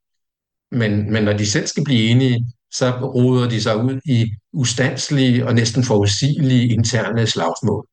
men, 0.78 1.14
men 1.14 1.24
når 1.24 1.34
de 1.34 1.46
selv 1.46 1.68
skal 1.68 1.84
blive 1.84 2.10
enige, 2.10 2.46
så 2.72 2.92
roder 3.16 3.50
de 3.50 3.62
sig 3.62 3.78
ud 3.78 4.00
i 4.06 4.26
ustandslige 4.54 5.48
og 5.48 5.54
næsten 5.54 5.84
forudsigelige 5.84 6.74
interne 6.74 7.28
slagsmål. 7.28 7.88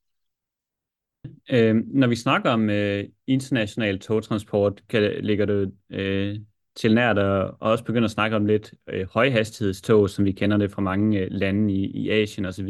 Øh, 1.51 1.77
når 1.95 2.07
vi 2.07 2.17
snakker 2.17 2.51
om 2.51 2.71
øh, 2.71 3.05
international 3.27 3.99
togtransport, 3.99 4.83
kan, 4.89 5.25
ligger 5.25 5.47
det 5.47 5.73
øh, 5.91 6.39
til 6.77 6.95
nært 6.95 7.19
at 7.19 7.51
også 7.61 7.85
begynde 7.85 8.05
at 8.05 8.11
snakke 8.11 8.37
om 8.37 8.47
lidt 8.47 8.75
øh, 8.89 9.07
højhastighedstog, 9.11 10.11
som 10.11 10.25
vi 10.25 10.33
kender 10.33 10.57
det 10.57 10.71
fra 10.71 10.83
mange 10.83 11.19
øh, 11.19 11.29
lande 11.31 11.75
i, 11.75 11.85
i 11.85 12.11
Asien 12.11 12.47
osv. 12.47 12.69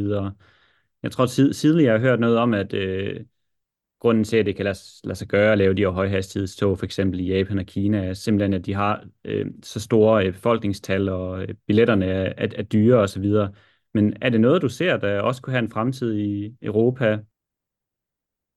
Jeg 1.02 1.12
tror 1.12 1.26
tidligere 1.26 1.92
jeg 1.92 2.00
har 2.00 2.08
hørt 2.08 2.20
noget 2.20 2.38
om, 2.38 2.54
at 2.54 2.72
øh, 2.74 3.20
grunden 4.02 4.24
til, 4.24 4.36
at 4.36 4.46
det 4.46 4.56
kan 4.56 4.64
lade, 4.64 4.78
lade 5.04 5.18
sig 5.18 5.28
gøre 5.28 5.52
at 5.52 5.58
lave 5.58 5.74
de 5.74 5.82
her 5.82 5.88
højhastighedstog, 5.88 6.78
for 6.78 6.86
eksempel 6.86 7.20
i 7.20 7.36
Japan 7.36 7.58
og 7.58 7.66
Kina, 7.66 8.04
er 8.04 8.14
simpelthen, 8.14 8.54
at 8.54 8.66
de 8.66 8.74
har 8.74 9.04
øh, 9.24 9.46
så 9.62 9.80
store 9.80 10.26
øh, 10.26 10.32
befolkningstal, 10.32 11.08
og 11.08 11.42
øh, 11.42 11.48
billetterne 11.66 12.06
er, 12.06 12.32
er, 12.36 12.48
er 12.56 12.62
dyre 12.62 12.98
osv. 12.98 13.24
Men 13.94 14.14
er 14.22 14.28
det 14.28 14.40
noget, 14.40 14.62
du 14.62 14.68
ser, 14.68 14.96
der 14.96 15.20
også 15.20 15.42
kunne 15.42 15.52
have 15.52 15.64
en 15.64 15.70
fremtid 15.70 16.14
i 16.14 16.56
Europa? 16.62 17.18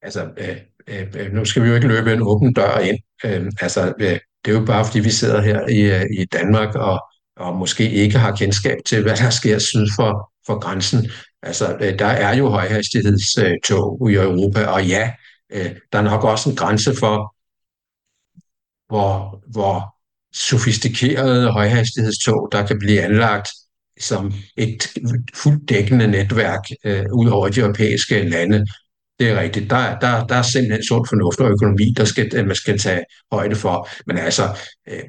Altså, 0.02 0.24
øh, 0.38 0.58
øh, 0.88 1.08
øh, 1.20 1.34
nu 1.34 1.46
skal 1.46 1.64
vi 1.64 1.68
jo 1.68 1.76
ikke 1.76 1.88
løbe 1.88 2.14
en 2.14 2.22
åben 2.22 2.54
dør 2.54 2.78
ind. 2.78 3.00
Øh, 3.26 3.52
altså, 3.62 3.94
øh, 4.00 4.20
det 4.46 4.54
er 4.54 4.60
jo 4.60 4.66
bare, 4.66 4.86
fordi 4.86 5.00
vi 5.00 5.10
sidder 5.10 5.42
her 5.42 5.68
i, 5.68 5.82
øh, 5.82 6.22
i 6.22 6.26
Danmark 6.26 6.76
og, 6.76 7.00
og 7.38 7.56
måske 7.56 7.92
ikke 7.92 8.18
har 8.18 8.36
kendskab 8.36 8.78
til, 8.86 9.02
hvad 9.02 9.16
der 9.16 9.30
sker 9.30 9.60
syd 9.60 9.88
for, 9.96 10.32
for 10.48 10.60
grænsen. 10.60 11.10
Altså, 11.42 11.78
øh, 11.82 12.00
der 12.00 12.06
er 12.06 12.36
jo 12.38 12.50
højhastighedstog 12.50 14.12
i 14.12 14.14
Europa, 14.14 14.66
og 14.66 14.88
ja, 14.88 15.14
øh, 15.50 15.76
der 15.92 16.00
er 16.00 16.04
nok 16.04 16.24
også 16.24 16.50
en 16.50 16.56
grænse 16.56 16.96
for, 17.00 17.36
hvor, 18.88 19.44
hvor 19.52 19.96
sofistikerede 20.34 21.52
højhastighedstog, 21.52 22.50
der 22.52 22.68
kan 22.68 22.80
blive 22.80 23.02
anlagt 23.02 23.48
som 24.00 24.34
et 24.58 24.88
fuldt 25.34 25.70
dækkende 25.70 26.08
netværk 26.08 26.64
øh, 26.86 27.06
ud 27.14 27.30
over 27.30 27.50
de 27.50 27.60
europæiske 27.60 28.30
lande. 28.30 28.66
Det 29.20 29.30
er 29.30 29.40
rigtigt. 29.42 29.70
Der, 29.70 30.00
der, 30.00 30.28
der 30.28 30.36
er 30.36 30.42
simpelthen 30.42 30.84
sund 30.84 31.06
fornuft 31.10 31.40
og 31.40 31.52
økonomi, 31.52 31.94
der 31.98 32.06
skal, 32.06 32.32
øh, 32.36 32.48
man 32.48 32.56
skal 32.56 32.80
tage 32.80 33.04
højde 33.32 33.56
for. 33.56 33.90
Men 34.08 34.18
altså, 34.18 34.58
øh, 34.90 35.04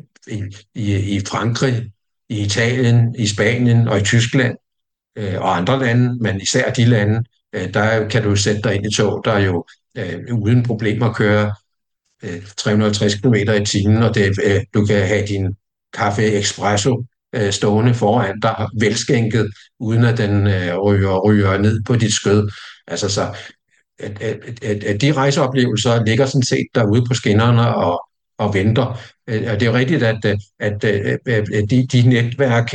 i, 0.75 0.95
i 1.17 1.21
Frankrig, 1.27 1.93
i 2.29 2.41
Italien, 2.41 3.15
i 3.19 3.27
Spanien 3.27 3.89
og 3.89 3.99
i 3.99 4.05
Tyskland 4.05 4.57
øh, 5.17 5.41
og 5.41 5.57
andre 5.57 5.79
lande, 5.79 6.19
men 6.21 6.41
især 6.41 6.73
de 6.73 6.85
lande, 6.85 7.25
øh, 7.53 7.75
der 7.75 8.09
kan 8.09 8.23
du 8.23 8.37
sætte 8.37 8.63
dig 8.63 8.75
ind 8.75 8.87
i 8.87 8.95
tog, 8.95 9.23
der 9.25 9.33
er 9.33 9.41
jo 9.41 9.65
øh, 9.97 10.35
uden 10.35 10.63
problemer 10.63 11.13
køre 11.13 11.55
øh, 12.25 12.43
350 12.57 13.15
km 13.15 13.35
i 13.35 13.65
timen, 13.65 14.03
og 14.03 14.15
det, 14.15 14.39
øh, 14.45 14.61
du 14.75 14.87
kan 14.87 15.07
have 15.07 15.27
din 15.27 15.57
kaffe 15.93 16.39
espresso 16.39 17.05
øh, 17.35 17.53
stående 17.53 17.95
foran 17.95 18.41
dig, 18.41 18.69
velskænket, 18.81 19.51
uden 19.81 20.05
at 20.05 20.19
den 20.19 20.47
øh, 20.47 20.79
ryger, 20.79 21.21
ryger 21.29 21.59
ned 21.59 21.83
på 21.83 21.97
dit 21.97 22.13
skød. 22.13 22.51
Altså 22.87 23.09
så, 23.09 23.37
at, 23.99 24.23
at, 24.23 24.65
at, 24.65 24.85
at 24.85 25.01
de 25.01 25.13
rejseoplevelser 25.13 26.05
ligger 26.05 26.27
sådan 26.27 26.43
set 26.43 26.67
derude 26.75 27.05
på 27.09 27.15
skinnerne 27.15 27.75
og, 27.75 28.09
og 28.39 28.55
venter. 28.55 29.01
Øh, 29.29 29.43
og 29.53 29.61
det 29.61 29.63
er 29.63 29.71
jo 29.71 29.77
rigtigt, 29.77 30.03
at, 30.03 30.25
øh, 30.25 30.37
at, 30.61 30.85
at, 30.85 31.53
at 31.55 31.71
de, 31.71 31.87
de 31.87 32.09
netværk 32.09 32.75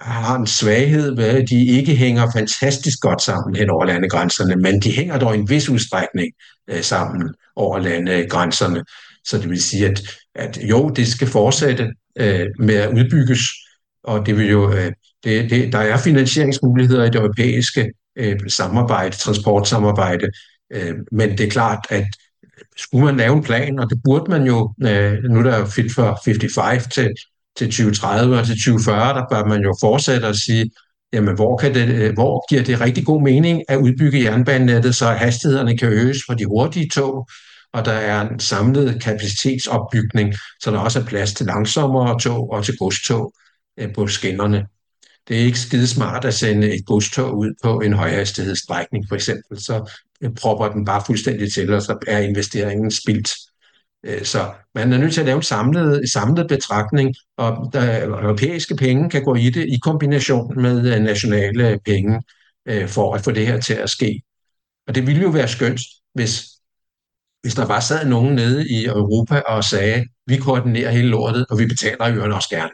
har 0.00 0.36
en 0.36 0.46
svaghed 0.46 1.16
ved, 1.16 1.24
at 1.24 1.48
de 1.50 1.66
ikke 1.66 1.96
hænger 1.96 2.30
fantastisk 2.32 3.00
godt 3.00 3.22
sammen 3.22 3.56
hen 3.56 3.70
over 3.70 3.84
landegrænserne, 3.84 4.56
men 4.56 4.80
de 4.80 4.92
hænger 4.92 5.18
dog 5.18 5.36
i 5.36 5.38
en 5.38 5.50
vis 5.50 5.68
udstrækning 5.68 6.32
øh, 6.70 6.82
sammen 6.82 7.34
over 7.56 7.78
landegrænserne. 7.78 8.84
Så 9.24 9.38
det 9.38 9.50
vil 9.50 9.62
sige, 9.62 9.86
at, 9.86 10.02
at 10.34 10.58
jo, 10.62 10.88
det 10.88 11.08
skal 11.08 11.28
fortsætte 11.28 11.92
øh, 12.18 12.46
med 12.58 12.74
at 12.74 12.88
udbygges, 12.88 13.40
og 14.04 14.26
det 14.26 14.38
vil 14.38 14.50
jo, 14.50 14.72
øh, 14.72 14.92
det, 15.24 15.50
det, 15.50 15.72
der 15.72 15.78
er 15.78 15.96
finansieringsmuligheder 15.96 17.04
i 17.04 17.10
det 17.10 17.16
europæiske 17.16 17.92
øh, 18.16 18.40
samarbejde, 18.48 19.16
transportsamarbejde, 19.16 20.26
øh, 20.72 20.94
men 21.12 21.30
det 21.30 21.40
er 21.40 21.50
klart, 21.50 21.86
at 21.90 22.06
skulle 22.76 23.04
man 23.04 23.16
lave 23.16 23.36
en 23.36 23.42
plan, 23.42 23.78
og 23.78 23.90
det 23.90 24.00
burde 24.04 24.30
man 24.30 24.42
jo, 24.46 24.74
øh, 24.82 25.22
nu 25.22 25.42
der 25.42 25.52
er 25.52 25.66
fit 25.66 25.92
for 25.94 26.20
55 26.24 26.86
til 26.86 27.10
til 27.58 27.66
2030 27.66 28.38
og 28.38 28.46
til 28.46 28.54
2040, 28.54 29.14
der 29.14 29.24
bør 29.30 29.44
man 29.44 29.62
jo 29.62 29.74
fortsætte 29.80 30.26
at 30.26 30.36
sige, 30.36 30.70
jamen 31.12 31.34
hvor, 31.34 31.56
kan 31.56 31.74
det, 31.74 31.88
øh, 31.88 32.14
hvor 32.14 32.48
giver 32.48 32.62
det 32.62 32.80
rigtig 32.80 33.06
god 33.06 33.22
mening 33.22 33.62
at 33.68 33.76
udbygge 33.76 34.22
jernbanenettet, 34.22 34.94
så 34.94 35.06
hastighederne 35.06 35.78
kan 35.78 35.88
øges 35.88 36.18
for 36.26 36.34
de 36.34 36.46
hurtige 36.46 36.88
tog, 36.94 37.28
og 37.72 37.84
der 37.84 37.92
er 37.92 38.28
en 38.28 38.40
samlet 38.40 39.02
kapacitetsopbygning, 39.02 40.34
så 40.60 40.70
der 40.70 40.78
også 40.78 41.00
er 41.00 41.04
plads 41.04 41.32
til 41.32 41.46
langsommere 41.46 42.18
tog 42.20 42.50
og 42.50 42.64
til 42.64 42.76
godstog 42.76 43.32
øh, 43.78 43.94
på 43.94 44.06
skinnerne. 44.06 44.66
Det 45.28 45.36
er 45.36 45.40
ikke 45.40 45.58
skide 45.58 45.86
smart 45.86 46.24
at 46.24 46.34
sende 46.34 46.74
et 46.74 46.86
godstog 46.86 47.38
ud 47.38 47.54
på 47.62 47.80
en 47.80 47.92
højhastighedsstrækning, 47.92 49.04
for 49.08 49.14
eksempel, 49.14 49.60
så 49.60 49.92
øh, 50.22 50.34
propper 50.34 50.68
den 50.68 50.84
bare 50.84 51.02
fuldstændig 51.06 51.52
til, 51.52 51.72
og 51.72 51.82
så 51.82 51.98
er 52.06 52.18
investeringen 52.18 52.90
spildt. 52.90 53.30
Øh, 54.06 54.24
så 54.24 54.52
man 54.74 54.92
er 54.92 54.98
nødt 54.98 55.14
til 55.14 55.20
at 55.20 55.26
lave 55.26 55.36
en 55.36 55.42
samlet, 55.42 56.10
samlet 56.10 56.48
betragtning, 56.48 57.14
og 57.36 57.72
øh, 57.76 57.80
der, 57.80 58.04
europæiske 58.06 58.76
penge 58.76 59.10
kan 59.10 59.24
gå 59.24 59.34
i 59.34 59.50
det 59.50 59.66
i 59.68 59.78
kombination 59.82 60.62
med 60.62 60.94
øh, 60.94 61.02
nationale 61.02 61.78
penge 61.84 62.22
for 62.86 63.14
at 63.14 63.20
få 63.20 63.30
det 63.30 63.46
her 63.46 63.60
til 63.60 63.74
at 63.74 63.90
ske. 63.90 64.22
Og 64.86 64.94
det 64.94 65.06
ville 65.06 65.22
jo 65.22 65.28
være 65.28 65.48
skønt, 65.48 65.80
hvis, 66.14 66.44
hvis 67.42 67.54
der 67.54 67.66
bare 67.66 67.82
sad 67.82 68.06
nogen 68.06 68.34
nede 68.34 68.68
i 68.68 68.84
Europa 68.84 69.40
og 69.40 69.64
sagde, 69.64 70.04
vi 70.26 70.36
koordinerer 70.36 70.90
hele 70.90 71.08
lortet, 71.08 71.46
og 71.50 71.58
vi 71.58 71.66
betaler 71.66 72.08
jo 72.08 72.34
også 72.34 72.48
gerne. 72.48 72.70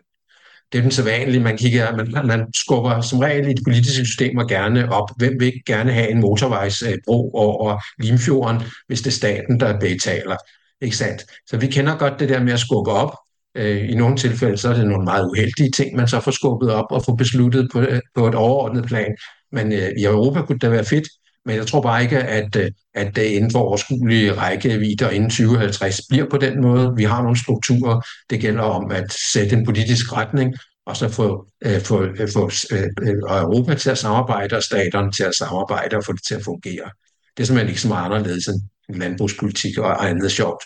Det 0.73 0.79
er 0.79 0.83
den 0.83 0.91
sædvanlige, 0.91 1.43
man 1.43 1.57
kigger, 1.57 1.97
man, 1.97 2.27
man 2.27 2.53
skubber 2.55 3.01
som 3.01 3.19
regel 3.19 3.49
i 3.49 3.55
de 3.55 3.65
politiske 3.65 4.07
systemer 4.07 4.45
gerne 4.45 4.93
op. 4.93 5.09
Hvem 5.17 5.41
vil 5.41 5.47
ikke 5.47 5.63
gerne 5.67 5.93
have 5.93 6.11
en 6.11 6.21
motorvejsbro 6.21 7.31
over 7.35 7.79
Limfjorden, 7.99 8.63
hvis 8.87 9.01
det 9.01 9.07
er 9.07 9.15
staten, 9.15 9.61
der 9.61 9.79
betaler? 9.81 10.37
Ikke 10.83 10.97
sandt? 10.97 11.23
Så 11.47 11.57
vi 11.57 11.67
kender 11.67 11.97
godt 11.97 12.21
det 12.21 12.29
der 12.29 12.43
med 12.43 12.53
at 12.53 12.61
skubbe 12.61 12.91
op. 12.91 13.17
Øh, 13.57 13.91
I 13.91 13.95
nogle 13.95 14.17
tilfælde 14.17 14.57
så 14.57 14.69
er 14.69 14.75
det 14.75 14.87
nogle 14.87 15.05
meget 15.05 15.29
uheldige 15.31 15.71
ting, 15.71 15.97
man 15.97 16.09
så 16.09 16.21
får 16.21 16.31
skubbet 16.31 16.71
op 16.71 16.87
og 16.91 17.05
får 17.05 17.15
besluttet 17.15 17.69
på, 17.73 17.81
øh, 17.81 18.01
på 18.15 18.29
et 18.29 18.35
overordnet 18.35 18.85
plan. 18.85 19.17
Men 19.53 19.73
øh, 19.73 19.91
i 19.99 20.05
Europa 20.05 20.43
kunne 20.43 20.59
det 20.59 20.71
være 20.71 20.85
fedt, 20.85 21.09
men 21.45 21.57
jeg 21.57 21.67
tror 21.67 21.81
bare 21.81 22.03
ikke, 22.03 22.19
at, 22.19 22.57
øh, 22.57 22.71
at 22.95 23.17
det 23.17 23.23
inden 23.23 23.51
for 23.51 23.59
overskuelige 23.59 24.33
rækkevidder 24.33 25.11
inden 25.11 25.31
2050 25.31 26.01
bliver 26.09 26.27
på 26.31 26.37
den 26.37 26.63
måde. 26.63 26.93
Vi 26.97 27.05
har 27.05 27.23
nogle 27.23 27.39
strukturer. 27.39 28.01
Det 28.31 28.41
gælder 28.41 28.63
om 28.63 28.91
at 28.91 29.13
sætte 29.33 29.57
en 29.57 29.65
politisk 29.65 30.13
retning, 30.13 30.55
og 30.87 30.97
så 30.97 31.09
få, 31.09 31.47
øh, 31.65 31.81
få, 31.81 32.03
øh, 32.03 32.29
få 32.33 32.51
øh, 32.73 32.89
øh 33.03 33.15
Europa 33.43 33.75
til 33.75 33.91
at 33.91 33.99
samarbejde, 33.99 34.57
og 34.57 34.63
staterne 34.63 35.13
til 35.13 35.23
at 35.25 35.35
samarbejde 35.35 35.97
og 35.97 36.05
få 36.05 36.13
det 36.13 36.25
til 36.29 36.35
at 36.35 36.45
fungere. 36.45 36.91
Det 37.37 37.43
er 37.43 37.47
simpelthen 37.47 37.69
ikke 37.69 37.81
så 37.81 37.89
meget 37.89 38.05
anderledes 38.05 38.47
end 38.47 38.61
landbrugspolitik 38.97 39.79
og 39.79 40.09
andet 40.09 40.33
sjovt. 40.33 40.63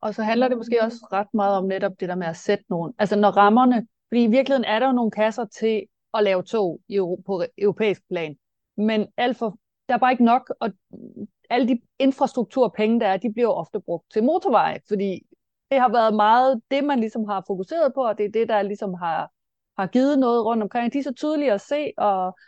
Og 0.00 0.14
så 0.14 0.22
handler 0.22 0.48
det 0.48 0.56
måske 0.56 0.82
også 0.82 1.08
ret 1.12 1.34
meget 1.34 1.56
om 1.56 1.64
netop 1.64 1.92
det 2.00 2.08
der 2.08 2.14
med 2.14 2.26
at 2.26 2.36
sætte 2.36 2.64
nogen, 2.68 2.94
altså 2.98 3.16
når 3.16 3.30
rammerne, 3.30 3.86
fordi 4.08 4.24
i 4.24 4.30
virkeligheden 4.30 4.64
er 4.64 4.78
der 4.78 4.86
jo 4.86 4.92
nogle 4.92 5.10
kasser 5.10 5.44
til 5.44 5.82
at 6.14 6.24
lave 6.24 6.42
tog 6.42 6.80
i, 6.88 6.98
på 7.26 7.42
europæisk 7.58 8.02
plan, 8.08 8.36
men 8.76 9.06
alt 9.16 9.36
for, 9.36 9.58
der 9.88 9.94
er 9.94 9.98
bare 9.98 10.12
ikke 10.12 10.24
nok, 10.24 10.54
og 10.60 10.70
alle 11.50 11.68
de 11.68 11.80
infrastrukturpenge, 11.98 13.00
der 13.00 13.06
er, 13.06 13.16
de 13.16 13.32
bliver 13.32 13.48
ofte 13.48 13.80
brugt 13.80 14.12
til 14.12 14.24
motorveje, 14.24 14.80
fordi 14.88 15.26
det 15.70 15.80
har 15.80 15.88
været 15.88 16.14
meget 16.14 16.62
det, 16.70 16.84
man 16.84 17.00
ligesom 17.00 17.24
har 17.24 17.44
fokuseret 17.46 17.94
på, 17.94 18.04
og 18.04 18.18
det 18.18 18.26
er 18.26 18.30
det, 18.30 18.48
der 18.48 18.62
ligesom 18.62 18.94
har, 18.94 19.30
har 19.78 19.86
givet 19.86 20.18
noget 20.18 20.44
rundt 20.44 20.62
omkring. 20.62 20.92
De 20.92 20.98
er 20.98 21.02
så 21.02 21.12
tydelige 21.12 21.52
at 21.52 21.60
se, 21.60 21.92
og 21.98 22.38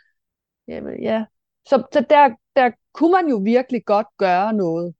ja, 0.67 0.81
ja. 1.01 1.25
Så, 1.65 1.83
så 1.93 2.05
der, 2.09 2.29
der 2.55 2.71
kunne 2.93 3.11
man 3.11 3.27
jo 3.27 3.37
virkelig 3.37 3.85
godt 3.85 4.07
gøre 4.17 4.53
noget. 4.53 4.95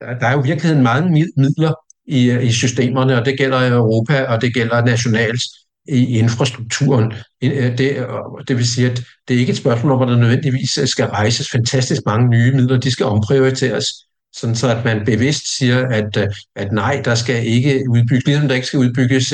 Der, 0.00 0.18
der 0.18 0.26
er 0.26 0.32
jo 0.32 0.40
virkeligheden 0.40 0.82
mange 0.82 1.10
midler 1.36 1.72
i, 2.06 2.30
øh, 2.30 2.44
i 2.44 2.52
systemerne, 2.52 3.18
og 3.18 3.24
det 3.24 3.38
gælder 3.38 3.62
i 3.62 3.68
Europa, 3.68 4.24
og 4.24 4.40
det 4.40 4.54
gælder 4.54 4.84
nationalt 4.84 5.42
i 5.88 6.18
infrastrukturen. 6.18 7.12
Øh, 7.44 7.78
det, 7.78 8.06
det 8.48 8.56
vil 8.56 8.66
sige, 8.66 8.90
at 8.90 9.02
det 9.28 9.34
er 9.36 9.40
ikke 9.40 9.50
et 9.50 9.56
spørgsmål 9.56 9.92
om, 9.92 10.02
at 10.02 10.08
der 10.08 10.16
nødvendigvis 10.16 10.78
øh, 10.78 10.86
skal 10.86 11.04
rejses 11.04 11.50
fantastisk 11.50 12.02
mange 12.06 12.28
nye 12.28 12.52
midler. 12.52 12.80
De 12.80 12.90
skal 12.90 13.06
omprioriteres, 13.06 13.86
sådan 14.32 14.56
så 14.56 14.68
at 14.76 14.84
man 14.84 15.04
bevidst 15.04 15.58
siger, 15.58 15.86
at, 15.86 16.28
at 16.56 16.72
nej, 16.72 17.02
der 17.04 17.14
skal 17.14 17.46
ikke 17.46 17.84
udbygges, 17.90 18.26
ligesom 18.26 18.48
der 18.48 18.54
ikke 18.54 18.66
skal 18.66 18.78
udbygges 18.78 19.32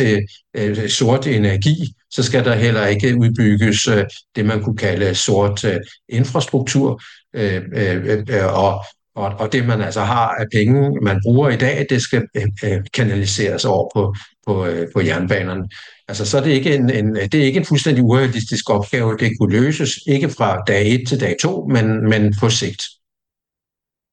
øh, 0.57 0.88
sort 0.88 1.26
energi, 1.26 1.94
så 2.11 2.22
skal 2.22 2.44
der 2.44 2.55
heller 2.55 2.87
ikke 2.87 3.16
udbygges 3.18 3.88
øh, 3.88 4.05
det, 4.37 4.46
man 4.46 4.62
kunne 4.62 4.76
kalde 4.76 5.14
sort 5.14 5.64
øh, 5.64 5.81
infrastruktur. 6.09 7.02
Øh, 7.35 7.62
øh, 7.72 8.24
øh, 8.29 8.64
og, 8.64 8.85
og, 9.16 9.33
og 9.38 9.52
det, 9.52 9.66
man 9.66 9.81
altså 9.81 10.00
har 10.00 10.29
af 10.29 10.46
penge, 10.52 11.00
man 11.02 11.20
bruger 11.24 11.48
i 11.50 11.57
dag, 11.57 11.87
det 11.90 12.02
skal 12.02 12.29
øh, 12.37 12.42
øh, 12.64 12.85
kanaliseres 12.94 13.64
over 13.64 13.90
på, 13.94 14.14
på, 14.46 14.66
øh, 14.66 14.88
på 14.94 15.00
jernbanerne. 15.00 15.68
Altså, 16.09 16.26
så 16.26 16.38
er 16.38 16.42
det 16.42 16.50
ikke 16.50 16.74
en, 16.74 16.90
en, 16.90 17.14
det 17.14 17.35
er 17.35 17.44
ikke 17.44 17.59
en 17.59 17.64
fuldstændig 17.64 18.05
urealistisk 18.05 18.70
opgave. 18.70 19.16
Det 19.16 19.38
kunne 19.40 19.52
løses 19.52 19.90
ikke 20.07 20.29
fra 20.29 20.62
dag 20.66 20.94
1 20.94 21.09
til 21.09 21.20
dag 21.20 21.37
2, 21.40 21.66
men, 21.66 22.09
men 22.09 22.35
på 22.40 22.50
sigt. 22.50 22.83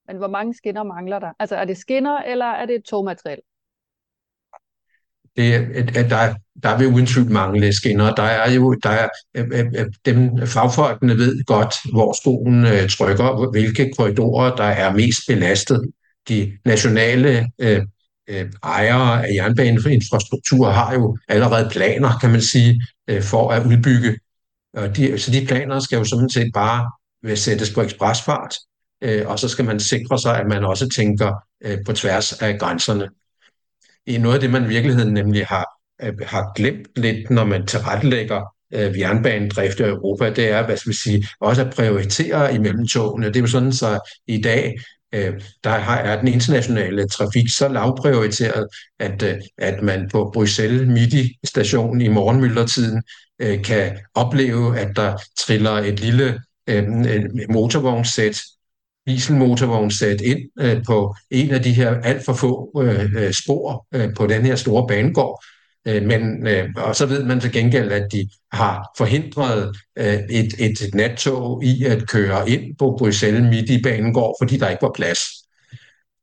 Men 0.08 0.18
hvor 0.18 0.28
mange 0.28 0.54
skinner 0.54 0.84
mangler 0.84 1.20
der? 1.20 1.32
Altså, 1.39 1.56
er 1.56 1.66
det 1.66 1.78
skinner, 1.78 2.18
eller 2.18 2.46
er 2.46 2.66
det 2.66 2.84
togmateriel? 2.84 3.39
Det, 5.38 5.54
at, 5.54 5.98
at 5.98 6.10
der, 6.10 6.34
der 6.63 6.78
vil 6.78 6.88
uden 6.88 7.06
tvivl 7.06 7.32
mangle 7.32 7.74
skinner. 7.74 8.15
Der 8.15 8.24
er 8.24 8.52
jo, 8.52 8.74
der 8.84 8.89
er, 8.89 9.08
øh, 9.36 9.48
øh, 9.54 9.65
øh, 9.76 9.86
dem, 10.06 10.48
fagfolkene 10.48 11.17
ved 11.17 11.46
godt, 11.46 11.76
hvor 11.93 12.22
skoen 12.22 12.65
øh, 12.65 12.89
trykker, 12.89 13.52
hvilke 13.52 13.91
korridorer, 13.98 14.56
der 14.56 14.63
er 14.63 14.93
mest 14.93 15.19
belastet. 15.28 15.82
De 16.30 16.52
nationale 16.65 17.48
øh, 17.60 17.82
øh, 18.30 18.46
ejere 18.63 19.28
af 19.28 19.34
jernbaneinfrastruktur 19.34 20.69
har 20.69 20.93
jo 20.93 21.17
allerede 21.28 21.69
planer, 21.72 22.19
kan 22.22 22.30
man 22.30 22.41
sige, 22.41 22.82
øh, 23.08 23.22
for 23.22 23.52
at 23.52 23.65
udbygge. 23.65 24.19
Og 24.74 24.98
de, 24.98 25.19
så 25.19 25.32
de 25.32 25.46
planer 25.46 25.80
skal 25.80 25.98
jo 25.98 26.04
sådan 26.04 26.30
set 26.30 26.52
bare 26.54 26.91
sættes 27.36 27.74
på 27.74 27.82
ekspresfart, 27.82 28.56
øh, 29.02 29.28
og 29.28 29.39
så 29.39 29.50
skal 29.50 29.65
man 29.65 29.80
sikre 29.80 30.19
sig, 30.19 30.39
at 30.39 30.48
man 30.48 30.63
også 30.63 30.89
tænker 30.89 31.34
øh, 31.65 31.78
på 31.86 31.93
tværs 31.93 32.34
af 32.34 32.60
grænserne. 32.60 33.10
I 34.08 34.18
noget 34.18 34.36
af 34.36 34.42
det, 34.42 34.50
man 34.50 34.63
i 34.63 34.68
virkeligheden 34.68 35.13
nemlig 35.13 35.46
har, 35.46 35.66
øh, 36.02 36.13
har 36.26 36.52
glemt 36.56 36.88
lidt, 36.96 37.30
når 37.30 37.46
man 37.46 37.68
tilrettelægger 37.68 38.42
øh, 38.74 39.00
jernbanedrift 39.00 39.80
i 39.80 39.84
Europa, 39.84 40.30
det 40.30 40.50
er, 40.50 40.66
hvad 40.66 40.78
skal 40.78 40.89
vi 40.89 40.96
sige, 40.96 41.28
også 41.39 41.62
at 41.66 41.74
prioritere 41.76 42.56
imellem 42.56 42.88
togene. 42.88 43.28
Det 43.28 43.36
er 43.36 43.39
jo 43.39 43.48
sådan, 43.48 43.74
så 43.74 44.12
i 44.28 44.42
dag 44.42 44.76
øh, 45.13 45.34
der 45.63 45.70
har, 45.70 45.98
er 45.98 46.20
den 46.20 46.28
internationale 46.28 47.08
trafik 47.08 47.50
så 47.50 47.68
lavprioriteret, 47.68 48.68
at, 49.00 49.24
øh, 49.24 49.36
at 49.58 49.84
man 49.84 50.10
på 50.12 50.32
Bruxelles 50.34 50.88
Midi 50.88 51.38
station 51.44 52.02
i 52.02 52.08
morgenmyldertiden 52.08 53.04
øh, 53.39 53.63
kan 53.63 53.98
opleve, 54.16 54.80
at 54.80 54.96
der 54.96 55.18
triller 55.39 55.72
et 55.72 56.00
lille 56.00 56.42
øh, 56.68 56.84
motorvognssæt 57.50 58.42
dieselmotorvognsæt 59.08 60.22
ind 60.22 60.39
øh, 60.60 60.84
på 60.88 61.16
en 61.32 61.52
af 61.52 61.63
de 61.63 61.74
her 61.74 62.02
alt 62.02 62.26
for 62.26 62.34
få 62.34 62.82
øh, 62.84 63.16
øh, 63.16 63.34
spor 63.34 63.88
øh, 63.94 64.13
på 64.16 64.28
den 64.28 64.46
her 64.46 64.56
store 64.56 64.88
banegård. 64.88 65.44
Øh, 65.88 66.04
men, 66.04 66.48
øh, 66.48 66.70
og 66.78 66.96
så 66.96 67.06
ved 67.06 67.24
man 67.24 67.39
til 67.39 67.52
gengæld, 67.52 67.92
at 67.92 68.08
de 68.12 68.30
har 68.52 68.92
forhindret 68.98 69.76
øh, 69.98 70.20
et, 70.30 70.54
et 70.60 70.94
nattog 70.94 71.63
i 71.63 71.84
at 71.84 72.08
køre 72.08 72.50
ind 72.50 72.78
på 72.80 72.96
Bruxelles 73.00 73.50
midt 73.50 73.70
i 73.70 73.82
banegård, 73.82 74.36
fordi 74.42 74.58
der 74.58 74.70
ikke 74.70 74.82
var 74.82 74.92
plads. 74.96 75.20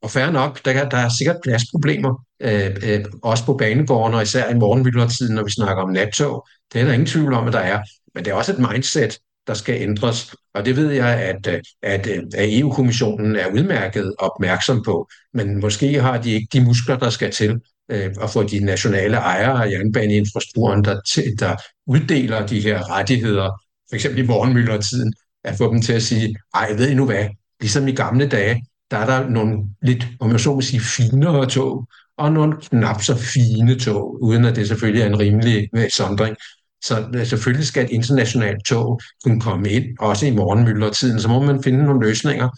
Og 0.03 0.11
færre 0.11 0.33
nok, 0.33 0.64
der, 0.64 0.88
der 0.88 0.97
er 0.97 1.09
sikkert 1.09 1.37
pladsproblemer, 1.43 2.25
øh, 2.43 2.77
øh, 2.83 3.05
også 3.23 3.45
på 3.45 3.55
banegården, 3.55 4.14
og 4.14 4.23
især 4.23 4.51
i 4.51 4.55
morgenmidlertiden, 4.55 5.35
når 5.35 5.45
vi 5.45 5.51
snakker 5.51 5.83
om 5.83 5.90
nattog. 5.90 6.49
Det 6.73 6.81
er 6.81 6.85
der 6.85 6.93
ingen 6.93 7.07
tvivl 7.07 7.35
om, 7.35 7.47
at 7.47 7.53
der 7.53 7.59
er. 7.59 7.83
Men 8.14 8.25
det 8.25 8.31
er 8.31 8.35
også 8.35 8.53
et 8.53 8.59
mindset, 8.73 9.19
der 9.46 9.55
skal 9.55 9.83
ændres. 9.83 10.35
Og 10.55 10.64
det 10.64 10.76
ved 10.76 10.90
jeg, 10.90 11.09
at, 11.09 11.46
øh, 11.46 11.61
at, 11.83 12.07
øh, 12.07 12.22
at 12.35 12.59
EU-kommissionen 12.59 13.37
er 13.37 13.46
udmærket 13.46 14.14
opmærksom 14.18 14.83
på, 14.85 15.09
men 15.35 15.61
måske 15.61 16.00
har 16.00 16.22
de 16.22 16.31
ikke 16.31 16.48
de 16.53 16.64
muskler, 16.64 16.98
der 16.98 17.11
skal 17.11 17.31
til 17.31 17.61
øh, 17.90 18.11
at 18.22 18.31
få 18.31 18.42
de 18.42 18.64
nationale 18.64 19.16
ejere 19.16 19.64
af 19.64 19.70
jernbaneinfrastrukturen, 19.70 20.85
der, 20.85 21.00
der 21.38 21.57
uddeler 21.87 22.46
de 22.46 22.61
her 22.61 22.90
rettigheder, 22.90 23.50
for 23.88 23.94
eksempel 23.94 24.24
i 24.24 24.26
morgenmyldertiden, 24.26 25.12
at 25.44 25.55
få 25.59 25.72
dem 25.72 25.83
til 25.83 25.92
at 25.92 26.03
sige, 26.03 26.35
ej, 26.55 26.72
ved 26.72 26.88
I 26.88 26.94
nu 26.94 27.07
hvad, 27.07 27.26
ligesom 27.61 27.88
i 27.88 27.92
gamle 27.92 28.29
dage, 28.29 28.62
der 28.90 28.96
er 28.96 29.07
der 29.07 29.29
nogle 29.29 29.59
lidt, 29.83 30.07
om 30.20 30.31
jeg 30.31 30.40
så 30.40 30.55
må 30.55 30.61
sige, 30.61 30.81
finere 30.81 31.46
tog, 31.46 31.88
og 32.18 32.33
nogle 32.33 32.57
knap 32.61 33.03
så 33.03 33.16
fine 33.16 33.79
tog, 33.79 34.22
uden 34.22 34.44
at 34.44 34.57
det 34.57 34.68
selvfølgelig 34.68 35.03
er 35.03 35.07
en 35.07 35.18
rimelig 35.18 35.68
øh, 35.76 35.90
sondring. 35.90 36.37
Så 36.85 37.11
øh, 37.14 37.27
selvfølgelig 37.27 37.66
skal 37.66 37.85
et 37.85 37.90
internationalt 37.90 38.64
tog 38.64 39.01
kunne 39.25 39.40
komme 39.40 39.71
ind, 39.71 39.85
også 39.99 40.27
i 40.27 40.31
morgenmyldretiden. 40.31 41.21
Så 41.21 41.29
må 41.29 41.43
man 41.43 41.62
finde 41.62 41.85
nogle 41.85 42.07
løsninger 42.07 42.49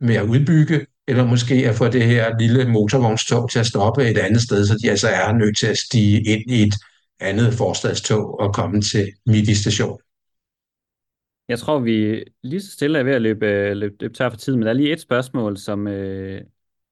med 0.00 0.14
at 0.14 0.24
udbygge, 0.24 0.86
eller 1.08 1.24
måske 1.26 1.54
at 1.54 1.74
få 1.74 1.88
det 1.88 2.02
her 2.02 2.38
lille 2.38 2.70
motorvognstog 2.70 3.50
til 3.50 3.58
at 3.58 3.66
stoppe 3.66 4.10
et 4.10 4.18
andet 4.18 4.42
sted, 4.42 4.66
så 4.66 4.78
de 4.82 4.90
altså 4.90 5.08
er 5.08 5.32
nødt 5.32 5.58
til 5.58 5.66
at 5.66 5.78
stige 5.78 6.22
ind 6.22 6.50
i 6.50 6.62
et 6.62 6.74
andet 7.20 7.54
forstadstog 7.54 8.40
og 8.40 8.54
komme 8.54 8.80
til 8.80 9.12
midt 9.26 9.56
station. 9.56 9.98
Jeg 11.48 11.58
tror, 11.58 11.78
vi 11.78 12.24
lige 12.42 12.60
så 12.60 12.70
stille 12.70 12.98
er 12.98 13.02
ved 13.02 13.12
at 13.12 13.22
løbe, 13.22 13.46
øh, 13.46 13.76
løbe, 13.76 13.96
løbe 14.00 14.14
tør 14.14 14.30
for 14.30 14.36
tid, 14.36 14.56
men 14.56 14.62
der 14.62 14.68
er 14.68 14.72
lige 14.72 14.92
et 14.92 15.00
spørgsmål, 15.00 15.56
som, 15.56 15.86
øh, 15.86 16.40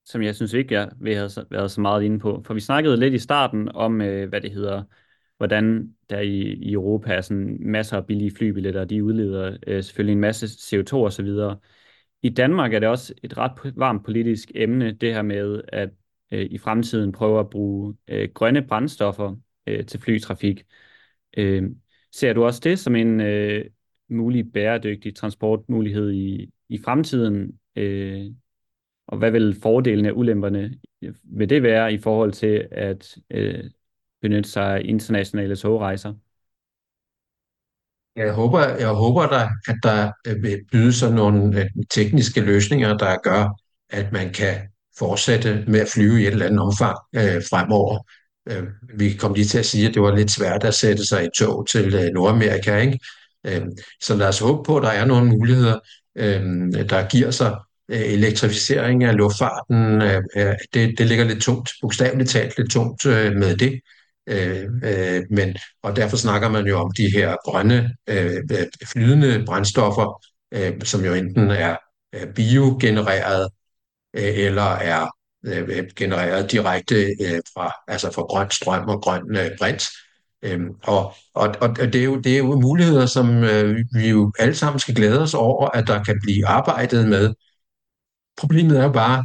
som 0.04 0.22
jeg 0.22 0.34
synes 0.34 0.52
ikke, 0.52 0.74
jeg 0.74 0.90
vil 1.00 1.14
have 1.14 1.30
været 1.50 1.70
så 1.70 1.80
meget 1.80 2.02
inde 2.02 2.18
på. 2.18 2.42
For 2.46 2.54
vi 2.54 2.60
snakkede 2.60 2.96
lidt 2.96 3.14
i 3.14 3.18
starten 3.18 3.68
om, 3.74 4.00
øh, 4.00 4.28
hvad 4.28 4.40
det 4.40 4.52
hedder, 4.52 4.82
hvordan 5.42 5.94
der 6.10 6.20
i, 6.20 6.40
i 6.40 6.72
Europa 6.72 7.14
er 7.14 7.20
sådan 7.20 7.56
masser 7.60 7.96
af 7.96 8.06
billige 8.06 8.30
flybilletter, 8.36 8.80
og 8.80 8.90
de 8.90 9.04
udleder 9.04 9.56
øh, 9.66 9.82
selvfølgelig 9.84 10.12
en 10.12 10.20
masse 10.20 10.46
CO2 10.46 10.94
og 10.94 11.12
så 11.12 11.22
videre. 11.22 11.58
I 12.22 12.28
Danmark 12.28 12.74
er 12.74 12.78
det 12.78 12.88
også 12.88 13.14
et 13.22 13.38
ret 13.38 13.72
varmt 13.76 14.04
politisk 14.04 14.52
emne, 14.54 14.92
det 14.92 15.14
her 15.14 15.22
med 15.22 15.62
at 15.68 15.90
øh, 16.30 16.46
i 16.50 16.58
fremtiden 16.58 17.12
prøve 17.12 17.40
at 17.40 17.50
bruge 17.50 17.96
øh, 18.08 18.28
grønne 18.34 18.66
brændstoffer 18.66 19.36
øh, 19.66 19.86
til 19.86 20.00
flytrafik. 20.00 20.62
Øh, 21.36 21.70
ser 22.12 22.32
du 22.32 22.44
også 22.44 22.60
det 22.64 22.78
som 22.78 22.96
en 22.96 23.20
øh, 23.20 23.64
mulig 24.08 24.52
bæredygtig 24.52 25.14
transportmulighed 25.14 26.12
i, 26.12 26.50
i 26.68 26.78
fremtiden? 26.78 27.58
Øh, 27.76 28.26
og 29.06 29.18
hvad 29.18 29.30
vil 29.30 29.56
fordelene 29.62 30.10
og 30.10 30.18
ulemperne 30.18 30.74
øh, 31.02 31.14
ved 31.24 31.46
det 31.46 31.62
være 31.62 31.92
i 31.92 31.98
forhold 31.98 32.32
til 32.32 32.68
at 32.70 33.18
øh, 33.30 33.64
benytte 34.22 34.50
sig 34.50 34.64
af 34.64 34.82
internationale 34.84 35.56
togrejser? 35.56 36.14
Jeg 38.16 38.32
håber, 38.32 38.68
jeg 38.68 38.88
håber 38.88 39.26
da, 39.26 39.48
at 39.68 39.76
der 39.82 40.12
øh, 40.26 40.42
vil 40.42 40.60
byde 40.72 40.92
sig 40.92 41.12
nogle 41.12 41.60
øh, 41.60 41.66
tekniske 41.90 42.40
løsninger, 42.40 42.96
der 42.96 43.16
gør, 43.22 43.48
at 43.90 44.12
man 44.12 44.32
kan 44.32 44.54
fortsætte 44.98 45.64
med 45.68 45.80
at 45.80 45.88
flyve 45.88 46.22
i 46.22 46.26
et 46.26 46.32
eller 46.32 46.46
andet 46.46 46.60
omfang 46.60 46.96
øh, 47.16 47.42
fremover. 47.50 47.98
Øh, 48.50 48.64
vi 48.94 49.12
kom 49.12 49.34
lige 49.34 49.44
til 49.44 49.58
at 49.58 49.66
sige, 49.66 49.88
at 49.88 49.94
det 49.94 50.02
var 50.02 50.16
lidt 50.16 50.30
svært 50.30 50.64
at 50.64 50.74
sætte 50.74 51.06
sig 51.06 51.24
i 51.24 51.28
tog 51.38 51.66
til 51.68 51.94
øh, 51.94 52.10
Nordamerika, 52.14 52.76
ikke? 52.76 52.98
Øh, 53.46 53.62
så 54.00 54.16
lad 54.16 54.28
os 54.28 54.38
håbe 54.38 54.62
på, 54.66 54.76
at 54.76 54.82
der 54.82 54.90
er 54.90 55.04
nogle 55.04 55.28
muligheder, 55.30 55.78
øh, 56.16 56.42
der 56.88 57.08
giver 57.08 57.30
sig 57.30 57.56
øh, 57.88 58.00
elektrificering 58.00 59.04
af 59.04 59.16
luftfarten. 59.16 60.02
Øh, 60.02 60.22
øh 60.36 60.54
det, 60.74 60.98
det 60.98 61.06
ligger 61.06 61.24
lidt 61.24 61.42
tungt, 61.42 61.70
bogstaveligt 61.82 62.30
talt 62.30 62.58
lidt 62.58 62.70
tungt 62.70 63.06
øh, 63.06 63.32
med 63.36 63.56
det. 63.56 63.80
Øh, 64.26 64.68
øh, 64.84 65.22
men, 65.30 65.56
og 65.82 65.96
derfor 65.96 66.16
snakker 66.16 66.48
man 66.48 66.66
jo 66.66 66.78
om 66.78 66.92
de 66.96 67.10
her 67.12 67.36
grønne 67.44 67.90
øh, 68.06 68.36
øh 68.52 68.66
flydende 68.86 69.44
brændstoffer, 69.46 70.22
øh, 70.52 70.72
som 70.84 71.04
jo 71.04 71.14
enten 71.14 71.50
er, 71.50 71.76
er 72.12 72.26
biogenereret 72.32 73.48
øh, 74.16 74.38
eller 74.38 74.70
er 74.72 75.08
øh, 75.46 75.84
genereret 75.96 76.52
direkte 76.52 76.94
øh, 76.94 77.40
fra, 77.54 77.72
altså 77.88 78.12
fra 78.12 78.22
grøn 78.22 78.50
strøm 78.50 78.88
og 78.88 79.02
grøn 79.02 79.36
øh, 79.36 79.50
brint. 79.58 79.82
Øhm, 80.44 80.70
og, 80.82 81.14
og, 81.34 81.54
og 81.60 81.76
det, 81.76 81.94
er 81.94 82.04
jo, 82.04 82.16
det 82.20 82.32
er 82.32 82.38
jo 82.38 82.60
muligheder, 82.60 83.06
som 83.06 83.44
øh, 83.44 83.76
vi 83.94 84.08
jo 84.08 84.32
alle 84.38 84.54
sammen 84.54 84.80
skal 84.80 84.94
glæde 84.94 85.22
os 85.22 85.34
over, 85.34 85.68
at 85.68 85.86
der 85.86 86.04
kan 86.04 86.20
blive 86.22 86.46
arbejdet 86.46 87.08
med. 87.08 87.34
Problemet 88.36 88.80
er 88.80 88.92
bare, 88.92 89.24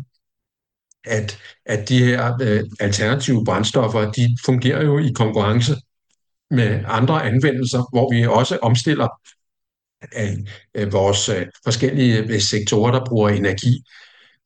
at, 1.07 1.39
at 1.65 1.89
de 1.89 2.05
her 2.05 2.37
øh, 2.41 2.63
alternative 2.79 3.45
brændstoffer, 3.45 4.11
de 4.11 4.37
fungerer 4.45 4.83
jo 4.83 4.99
i 4.99 5.11
konkurrence 5.15 5.75
med 6.51 6.83
andre 6.85 7.25
anvendelser, 7.25 7.89
hvor 7.93 8.13
vi 8.13 8.25
også 8.25 8.57
omstiller 8.61 9.07
af, 10.11 10.91
vores 10.91 11.29
øh, 11.29 11.45
forskellige 11.63 12.17
øh, 12.17 12.41
sektorer, 12.41 12.91
der 12.91 13.05
bruger 13.05 13.29
energi. 13.29 13.83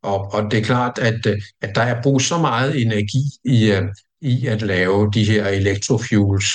Og, 0.03 0.33
og 0.33 0.51
det 0.51 0.59
er 0.59 0.63
klart, 0.63 0.99
at, 0.99 1.27
at 1.61 1.75
der 1.75 1.81
er 1.81 2.01
brug 2.01 2.21
så 2.21 2.37
meget 2.37 2.81
energi 2.81 3.21
i, 3.43 3.71
øh, 3.71 3.83
i 4.21 4.47
at 4.47 4.61
lave 4.61 5.09
de 5.13 5.23
her 5.23 5.47
electrofuels 5.47 6.45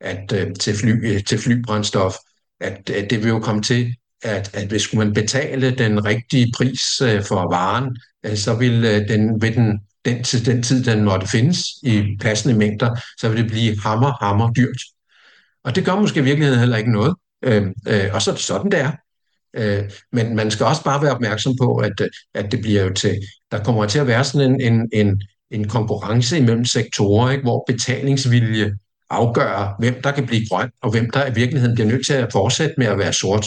at, 0.00 0.32
øh, 0.32 0.54
til, 0.60 0.74
fly, 0.74 1.18
til 1.18 1.38
flybrændstof, 1.38 2.14
at, 2.60 2.90
at 2.90 3.10
det 3.10 3.22
vil 3.22 3.28
jo 3.28 3.38
komme 3.38 3.62
til, 3.62 3.94
at, 4.22 4.54
at 4.54 4.68
hvis 4.68 4.94
man 4.94 5.12
betale 5.12 5.70
den 5.70 6.04
rigtige 6.04 6.52
pris 6.56 6.82
for 7.28 7.50
varen, 7.50 7.96
Øh, 8.26 8.36
så 8.36 8.54
vil 8.54 8.84
øh, 8.84 9.08
den, 9.08 9.42
ved 9.42 9.50
den, 9.50 9.80
den, 10.04 10.24
til 10.24 10.46
den 10.46 10.62
tid, 10.62 10.84
den 10.84 11.04
måtte 11.04 11.26
findes 11.26 11.58
i 11.82 12.16
passende 12.20 12.58
mængder, 12.58 13.00
så 13.18 13.28
vil 13.28 13.38
det 13.38 13.50
blive 13.50 13.80
hammer, 13.80 14.24
hammer 14.24 14.52
dyrt. 14.52 14.82
Og 15.64 15.74
det 15.74 15.84
gør 15.84 15.94
måske 15.94 16.20
i 16.20 16.24
virkeligheden 16.24 16.60
heller 16.60 16.76
ikke 16.76 16.92
noget. 16.92 17.14
Øh, 17.44 17.66
øh, 17.88 18.10
og 18.12 18.22
så 18.22 18.30
er 18.30 18.34
det 18.34 18.44
sådan, 18.44 18.70
det 18.70 18.80
er. 18.80 18.92
Øh, 19.56 19.90
men 20.12 20.36
man 20.36 20.50
skal 20.50 20.66
også 20.66 20.84
bare 20.84 21.02
være 21.02 21.14
opmærksom 21.14 21.56
på, 21.62 21.76
at, 21.76 22.00
øh, 22.00 22.08
at 22.34 22.52
det 22.52 22.60
bliver 22.60 22.82
jo 22.82 22.92
til, 22.92 23.18
der 23.50 23.64
kommer 23.64 23.86
til 23.86 23.98
at 23.98 24.06
være 24.06 24.24
sådan 24.24 24.50
en, 24.50 24.60
en, 24.72 24.88
en, 24.92 25.22
en 25.50 25.68
konkurrence 25.68 26.38
imellem 26.38 26.64
sektorer, 26.64 27.30
ikke, 27.30 27.42
hvor 27.42 27.64
betalingsvilje 27.66 28.72
afgør, 29.10 29.76
hvem 29.78 30.02
der 30.02 30.10
kan 30.10 30.26
blive 30.26 30.46
grøn, 30.50 30.70
og 30.82 30.90
hvem 30.90 31.10
der 31.10 31.26
i 31.26 31.34
virkeligheden 31.34 31.74
bliver 31.74 31.88
nødt 31.88 32.06
til 32.06 32.12
at 32.12 32.32
fortsætte 32.32 32.74
med 32.78 32.86
at 32.86 32.98
være 32.98 33.12
sort. 33.12 33.46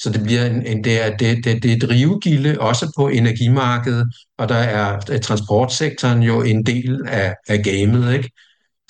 Så 0.00 0.10
det 0.10 0.22
bliver 0.22 0.46
en, 0.46 0.66
en 0.66 0.84
det, 0.84 1.02
er, 1.02 1.16
det, 1.16 1.44
det, 1.44 1.62
det 1.62 1.72
er 1.72 1.76
et 1.76 1.82
drivgilde 1.82 2.60
også 2.60 2.92
på 2.96 3.08
energimarkedet, 3.08 4.06
og 4.38 4.48
der 4.48 4.54
er, 4.54 5.00
er 5.10 5.18
transportsektoren 5.18 6.22
jo 6.22 6.42
en 6.42 6.66
del 6.66 7.00
af, 7.08 7.34
af 7.48 7.64
gamet, 7.64 8.14
ikke? 8.14 8.30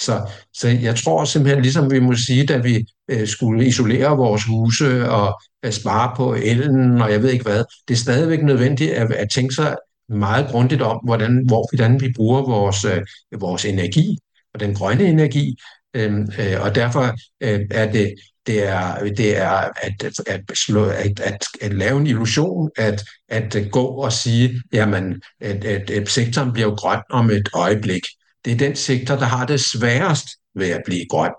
Så, 0.01 0.31
så 0.55 0.69
jeg 0.69 0.97
tror 0.97 1.25
simpelthen, 1.25 1.63
ligesom 1.63 1.91
vi 1.91 2.01
må 2.01 2.15
sige, 2.15 2.47
da 2.47 2.57
vi 2.57 2.87
øh, 3.09 3.27
skulle 3.29 3.67
isolere 3.67 4.17
vores 4.17 4.45
huse 4.45 5.11
og 5.11 5.41
øh, 5.65 5.73
spare 5.73 6.13
på 6.17 6.35
elen 6.35 7.01
og 7.01 7.13
jeg 7.13 7.23
ved 7.23 7.31
ikke 7.31 7.45
hvad, 7.45 7.65
det 7.89 7.95
er 7.95 7.99
stadigvæk 7.99 8.43
nødvendigt 8.43 8.91
at, 8.91 9.13
at 9.13 9.31
tænke 9.31 9.55
sig 9.55 9.77
meget 10.09 10.47
grundigt 10.51 10.83
om, 10.83 11.01
hvordan, 11.05 11.43
hvor, 11.47 11.77
hvordan 11.77 12.01
vi 12.01 12.13
bruger 12.17 12.43
vores, 12.43 12.85
øh, 12.85 13.03
vores 13.41 13.65
energi 13.65 14.19
og 14.55 14.61
den 14.61 14.75
grønne 14.75 15.05
energi. 15.05 15.57
Øh, 15.95 16.13
øh, 16.39 16.61
og 16.61 16.75
derfor 16.75 17.15
øh, 17.41 17.61
er 17.71 17.93
det, 17.93 18.15
det 18.47 18.69
er, 18.69 19.05
det 19.05 19.37
er 19.37 19.51
at, 19.51 20.05
at, 20.27 20.43
slå, 20.55 20.85
at, 20.85 21.21
at, 21.21 21.45
at 21.61 21.75
lave 21.75 22.01
en 22.01 22.07
illusion, 22.07 22.71
at, 22.77 23.05
at 23.29 23.57
gå 23.71 23.85
og 23.87 24.13
sige, 24.13 24.63
jamen, 24.73 25.23
at, 25.41 25.65
at, 25.65 25.91
at 25.91 26.09
sektoren 26.09 26.53
bliver 26.53 26.69
jo 26.69 26.75
grøn 26.75 27.01
om 27.11 27.31
et 27.31 27.49
øjeblik 27.55 28.03
det 28.45 28.53
er 28.53 28.57
den 28.57 28.77
sektor, 28.77 29.17
der 29.17 29.25
har 29.25 29.47
det 29.47 29.61
sværest 29.61 30.29
ved 30.55 30.71
at 30.71 30.83
blive 30.87 31.07
grøn. 31.11 31.33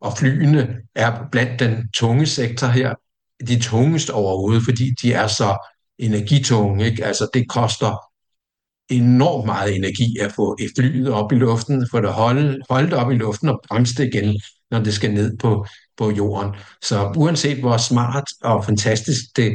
Og 0.00 0.18
flyene 0.18 0.76
er 0.94 1.28
blandt 1.32 1.60
den 1.60 1.88
tunge 1.94 2.26
sektor 2.26 2.66
her, 2.66 2.94
de 3.46 3.60
tungeste 3.60 4.10
overhovedet, 4.12 4.62
fordi 4.64 4.90
de 5.02 5.12
er 5.12 5.26
så 5.26 5.68
energitunge. 5.98 6.84
Ikke? 6.84 7.04
Altså 7.04 7.28
det 7.34 7.48
koster 7.48 7.98
enormt 8.90 9.46
meget 9.46 9.76
energi 9.76 10.18
at 10.20 10.32
få 10.32 10.56
flyet 10.76 11.10
op 11.10 11.32
i 11.32 11.34
luften, 11.34 11.86
få 11.90 12.00
det 12.00 12.12
holde, 12.12 12.60
holde 12.70 12.90
det 12.90 12.98
op 12.98 13.12
i 13.12 13.14
luften 13.14 13.48
og 13.48 13.60
bremse 13.68 13.94
det 13.94 14.14
igen, 14.14 14.40
når 14.70 14.80
det 14.80 14.94
skal 14.94 15.14
ned 15.14 15.36
på, 15.38 15.66
på 15.98 16.10
jorden. 16.10 16.50
Så 16.82 17.12
uanset 17.16 17.60
hvor 17.60 17.76
smart 17.76 18.24
og 18.42 18.64
fantastisk 18.64 19.36
det 19.36 19.52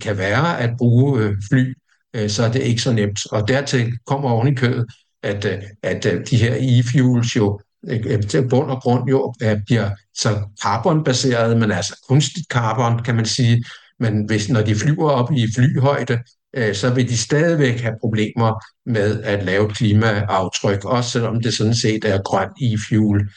kan 0.00 0.18
være 0.18 0.60
at 0.60 0.70
bruge 0.78 1.20
øh, 1.20 1.36
fly, 1.50 1.74
øh, 2.14 2.30
så 2.30 2.44
er 2.44 2.52
det 2.52 2.62
ikke 2.62 2.82
så 2.82 2.92
nemt. 2.92 3.20
Og 3.32 3.48
dertil 3.48 3.92
kommer 4.06 4.30
oven 4.30 4.48
i 4.48 4.54
kødet, 4.54 4.86
at, 5.22 5.44
øh, 5.44 5.62
at 5.82 6.06
øh, 6.06 6.26
de 6.30 6.36
her 6.36 6.54
e-fuels 6.54 7.36
jo 7.36 7.60
øh, 7.88 8.00
øh, 8.06 8.22
til 8.22 8.48
bund 8.48 8.70
og 8.70 8.82
grund 8.82 9.08
jo 9.08 9.34
øh, 9.42 9.56
bliver 9.66 9.90
så 10.14 10.48
carbonbaseret, 10.62 11.56
men 11.56 11.72
altså 11.72 12.04
kunstigt 12.08 12.46
carbon, 12.50 13.02
kan 13.02 13.14
man 13.14 13.26
sige. 13.26 13.64
Men 13.98 14.24
hvis, 14.26 14.48
når 14.48 14.62
de 14.62 14.74
flyver 14.74 15.10
op 15.10 15.32
i 15.32 15.46
flyhøjde, 15.54 16.18
Øh, 16.56 16.74
så 16.74 16.94
vil 16.94 17.08
de 17.08 17.18
stadigvæk 17.18 17.80
have 17.80 17.94
problemer 18.00 18.64
med 18.86 19.22
at 19.22 19.44
lave 19.44 19.70
klimaaftryk, 19.70 20.84
også 20.84 21.10
selvom 21.10 21.42
det 21.42 21.54
sådan 21.54 21.74
set 21.74 22.04
er 22.04 22.22
grøn 22.22 22.48
e-fuel. 22.62 23.28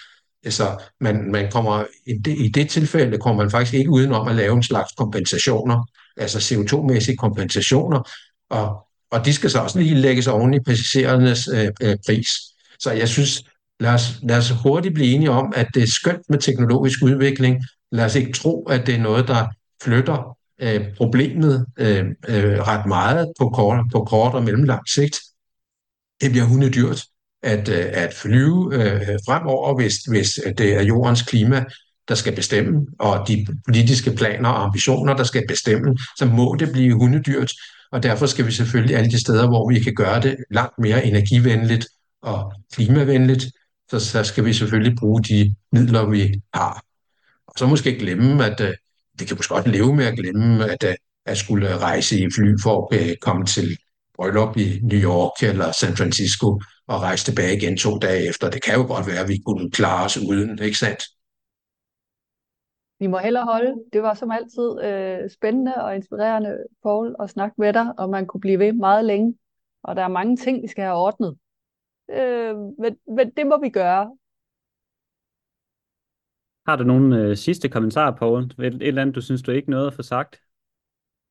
Så 0.49 0.81
man, 1.01 1.31
man 1.31 1.51
kommer, 1.51 1.83
i, 2.05 2.13
det, 2.25 2.35
i 2.37 2.47
det 2.47 2.69
tilfælde 2.69 3.17
kommer 3.17 3.43
man 3.43 3.51
faktisk 3.51 3.73
ikke 3.73 3.89
udenom 3.89 4.27
at 4.27 4.35
lave 4.35 4.55
en 4.55 4.63
slags 4.63 4.91
kompensationer, 4.97 5.87
altså 6.17 6.37
CO2-mæssige 6.37 7.15
kompensationer, 7.15 8.09
og 8.49 8.87
og 9.13 9.25
de 9.25 9.33
skal 9.33 9.49
så 9.49 9.59
også 9.59 9.79
lige 9.79 9.95
lægges 9.95 10.27
oven 10.27 10.53
i 10.53 10.59
passagerernes 10.59 11.47
øh, 11.53 11.71
øh, 11.81 11.97
pris. 12.05 12.27
Så 12.79 12.91
jeg 12.91 13.09
synes, 13.09 13.43
lad 13.79 13.93
os, 13.93 14.19
lad 14.23 14.37
os 14.37 14.53
hurtigt 14.63 14.93
blive 14.93 15.15
enige 15.15 15.31
om, 15.31 15.53
at 15.55 15.67
det 15.73 15.83
er 15.83 15.87
skønt 15.87 16.29
med 16.29 16.39
teknologisk 16.39 17.03
udvikling. 17.03 17.63
Lad 17.91 18.05
os 18.05 18.15
ikke 18.15 18.33
tro, 18.33 18.63
at 18.63 18.87
det 18.87 18.95
er 18.95 18.99
noget, 18.99 19.27
der 19.27 19.45
flytter 19.83 20.37
øh, 20.63 20.95
problemet 20.97 21.65
øh, 21.79 22.05
øh, 22.27 22.59
ret 22.59 22.85
meget 22.85 23.31
på 23.39 23.49
kort, 23.49 23.85
på 23.91 24.03
kort 24.03 24.33
og 24.33 24.43
mellemlang 24.43 24.89
sigt. 24.89 25.19
Det 26.21 26.31
bliver 26.31 26.45
hundedyrt 26.45 27.03
at, 27.43 27.69
øh, 27.69 27.85
at 27.93 28.13
flyve 28.13 28.75
øh, 28.75 29.19
fremover, 29.25 29.75
hvis, 29.75 29.95
hvis 29.95 30.39
det 30.57 30.73
er 30.73 30.81
jordens 30.81 31.21
klima, 31.21 31.63
der 32.07 32.15
skal 32.15 32.35
bestemme, 32.35 32.87
og 32.99 33.27
de 33.27 33.47
politiske 33.65 34.11
planer 34.11 34.49
og 34.49 34.63
ambitioner, 34.63 35.13
der 35.13 35.23
skal 35.23 35.43
bestemme, 35.47 35.97
så 36.17 36.25
må 36.25 36.55
det 36.59 36.71
blive 36.71 36.93
hundedyrt. 36.93 37.51
Og 37.91 38.03
derfor 38.03 38.25
skal 38.25 38.45
vi 38.45 38.51
selvfølgelig 38.51 38.95
alle 38.95 39.11
de 39.11 39.19
steder, 39.19 39.47
hvor 39.47 39.69
vi 39.69 39.79
kan 39.79 39.95
gøre 39.95 40.21
det 40.21 40.35
langt 40.51 40.79
mere 40.79 41.05
energivenligt 41.05 41.87
og 42.21 42.53
klimavenligt, 42.73 43.45
så, 43.89 43.99
så 43.99 44.23
skal 44.23 44.45
vi 44.45 44.53
selvfølgelig 44.53 44.97
bruge 44.99 45.23
de 45.23 45.55
midler, 45.71 46.09
vi 46.09 46.41
har. 46.53 46.83
Og 47.47 47.53
så 47.57 47.67
måske 47.67 47.99
glemme, 47.99 48.45
at 48.45 48.61
øh, 48.61 48.73
vi 49.19 49.25
kan 49.25 49.37
måske 49.37 49.53
godt 49.53 49.67
leve 49.67 49.95
med 49.95 50.05
at 50.05 50.17
glemme, 50.17 50.71
at, 50.71 50.83
øh, 50.83 50.95
at 51.25 51.37
skulle 51.37 51.77
rejse 51.77 52.19
i 52.19 52.27
fly 52.35 52.55
for 52.63 52.93
at 52.93 53.09
øh, 53.09 53.15
komme 53.21 53.45
til 53.45 53.77
bryllup 54.15 54.57
i 54.57 54.79
New 54.83 54.99
York 54.99 55.43
eller 55.49 55.71
San 55.71 55.97
Francisco 55.97 56.47
og 56.87 57.01
rejse 57.01 57.25
tilbage 57.25 57.57
igen 57.57 57.77
to 57.77 57.97
dage 57.97 58.29
efter. 58.29 58.49
Det 58.49 58.63
kan 58.63 58.75
jo 58.75 58.85
godt 58.87 59.07
være, 59.07 59.19
at 59.19 59.27
vi 59.27 59.37
kunne 59.45 59.71
klare 59.71 60.05
os 60.05 60.17
uden, 60.17 60.59
ikke 60.59 60.77
sandt? 60.77 61.03
vi 63.03 63.07
må 63.07 63.17
hellere 63.17 63.45
holde. 63.45 63.73
Det 63.93 64.03
var 64.03 64.13
som 64.13 64.31
altid 64.31 64.83
øh, 64.83 65.29
spændende 65.29 65.75
og 65.75 65.95
inspirerende, 65.95 66.63
Paul, 66.83 67.15
at 67.19 67.29
snakke 67.29 67.55
med 67.57 67.73
dig, 67.73 67.93
og 67.97 68.09
man 68.09 68.25
kunne 68.25 68.41
blive 68.41 68.59
ved 68.59 68.73
meget 68.73 69.05
længe. 69.05 69.37
Og 69.83 69.95
der 69.95 70.03
er 70.03 70.07
mange 70.07 70.37
ting, 70.37 70.61
vi 70.61 70.67
skal 70.67 70.83
have 70.83 70.97
ordnet. 70.97 71.37
Øh, 72.11 72.55
men, 72.55 72.97
men 73.17 73.31
det 73.37 73.47
må 73.47 73.59
vi 73.61 73.69
gøre. 73.69 74.17
Har 76.67 76.75
du 76.75 76.83
nogle 76.83 77.17
øh, 77.17 77.37
sidste 77.37 77.69
kommentarer, 77.69 78.15
Poul? 78.19 78.43
Et, 78.43 78.51
et 78.59 78.87
eller 78.87 79.01
andet, 79.01 79.15
du 79.15 79.21
synes, 79.21 79.41
du 79.41 79.51
ikke 79.51 79.69
noget 79.69 79.87
at 79.87 79.93
få 79.93 80.03
sagt? 80.03 80.35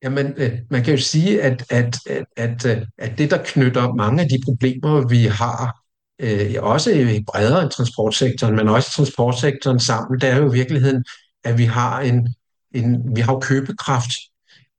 Jamen, 0.03 0.33
øh, 0.37 0.51
man 0.69 0.83
kan 0.83 0.93
jo 0.93 1.01
sige, 1.01 1.41
at, 1.41 1.71
at, 1.71 1.95
at, 2.09 2.25
at, 2.37 2.65
øh, 2.65 2.85
at 2.97 3.17
det, 3.17 3.31
der 3.31 3.43
knytter 3.45 3.93
mange 3.93 4.21
af 4.21 4.29
de 4.29 4.39
problemer, 4.45 5.07
vi 5.07 5.23
har, 5.23 5.83
øh, 6.19 6.55
også 6.59 7.21
bredere 7.27 7.63
end 7.63 7.71
transportsektoren, 7.71 8.55
men 8.55 8.67
også 8.67 8.91
transportsektoren 8.91 9.79
sammen, 9.79 10.19
det 10.19 10.29
er 10.29 10.37
jo 10.37 10.51
i 10.51 10.53
virkeligheden 10.53 11.03
at 11.43 11.57
vi 11.57 11.63
har 11.63 12.01
en, 12.01 12.35
en 12.71 13.15
vi 13.15 13.21
har 13.21 13.39
købekraft. 13.39 14.11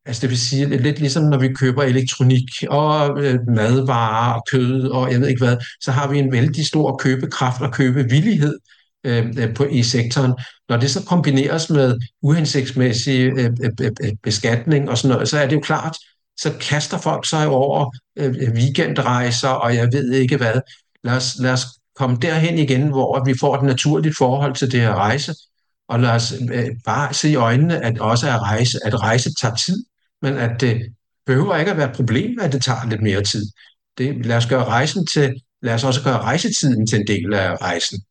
Altså 0.07 0.23
det 0.23 0.31
vil 0.31 0.41
sige, 0.41 0.67
det 0.67 0.75
er 0.75 0.83
lidt 0.83 0.99
ligesom 0.99 1.25
når 1.25 1.39
vi 1.39 1.53
køber 1.53 1.83
elektronik 1.83 2.49
og 2.69 3.25
øh, 3.25 3.39
madvarer 3.49 4.35
og 4.35 4.43
kød 4.51 4.89
og 4.89 5.13
jeg 5.13 5.21
ved 5.21 5.29
ikke 5.29 5.45
hvad, 5.45 5.57
så 5.81 5.91
har 5.91 6.11
vi 6.11 6.19
en 6.19 6.33
vældig 6.33 6.67
stor 6.67 6.97
købekraft 6.97 7.61
og 7.63 7.73
købevillighed 7.73 8.59
Øh, 9.05 9.27
øh, 9.39 9.55
på, 9.55 9.65
i 9.65 9.83
sektoren. 9.83 10.33
Når 10.69 10.77
det 10.77 10.91
så 10.91 11.03
kombineres 11.03 11.71
med 11.71 11.99
uhensigtsmæssig 12.23 13.21
øh 13.21 13.45
øh, 13.45 13.71
øh, 13.81 13.91
øh, 14.03 14.13
beskatning 14.23 14.91
og 14.91 14.99
sådan 14.99 15.15
noget, 15.15 15.29
så 15.29 15.39
er 15.39 15.47
det 15.47 15.57
jo 15.57 15.61
klart, 15.61 15.97
så 16.37 16.53
kaster 16.61 16.99
folk 16.99 17.29
sig 17.29 17.49
over 17.49 17.97
øh, 18.19 18.35
weekendrejser 18.55 19.49
og 19.49 19.75
jeg 19.75 19.89
ved 19.93 20.13
ikke 20.13 20.37
hvad. 20.37 20.61
Lad 21.05 21.17
os, 21.17 21.37
lad 21.39 21.53
os 21.53 21.67
komme 21.97 22.17
derhen 22.23 22.59
igen, 22.59 22.89
hvor 22.89 23.25
vi 23.25 23.35
får 23.41 23.57
et 23.57 23.63
naturligt 23.63 24.17
forhold 24.19 24.55
til 24.55 24.73
det 24.73 24.81
her 24.81 24.95
rejse, 24.95 25.35
og 25.89 26.01
lad 26.01 26.11
os 26.11 26.35
øh, 26.53 26.71
bare 26.85 27.15
se 27.15 27.31
i 27.31 27.35
øjnene, 27.35 27.85
at 27.85 27.99
også 27.99 28.27
at 28.31 28.43
rejse, 28.43 28.79
at 28.85 29.01
rejse 29.03 29.35
tager 29.41 29.55
tid, 29.55 29.85
men 30.23 30.35
at 30.37 30.61
det 30.61 30.83
behøver 31.27 31.57
ikke 31.57 31.71
at 31.71 31.77
være 31.77 31.91
et 31.91 31.97
problem, 31.97 32.39
at 32.41 32.53
det 32.53 32.63
tager 32.63 32.89
lidt 32.89 33.03
mere 33.03 33.23
tid. 33.23 33.47
Det, 33.99 34.27
lad 34.27 34.37
os 34.37 34.47
gøre 34.47 34.65
rejsen 34.65 35.07
til, 35.07 35.41
lad 35.63 35.75
os 35.75 35.85
også 35.85 36.03
gøre 36.03 36.21
rejsetiden 36.21 36.87
til 36.87 37.01
en 37.01 37.07
del 37.07 37.35
af 37.35 37.57
rejsen. 37.63 38.03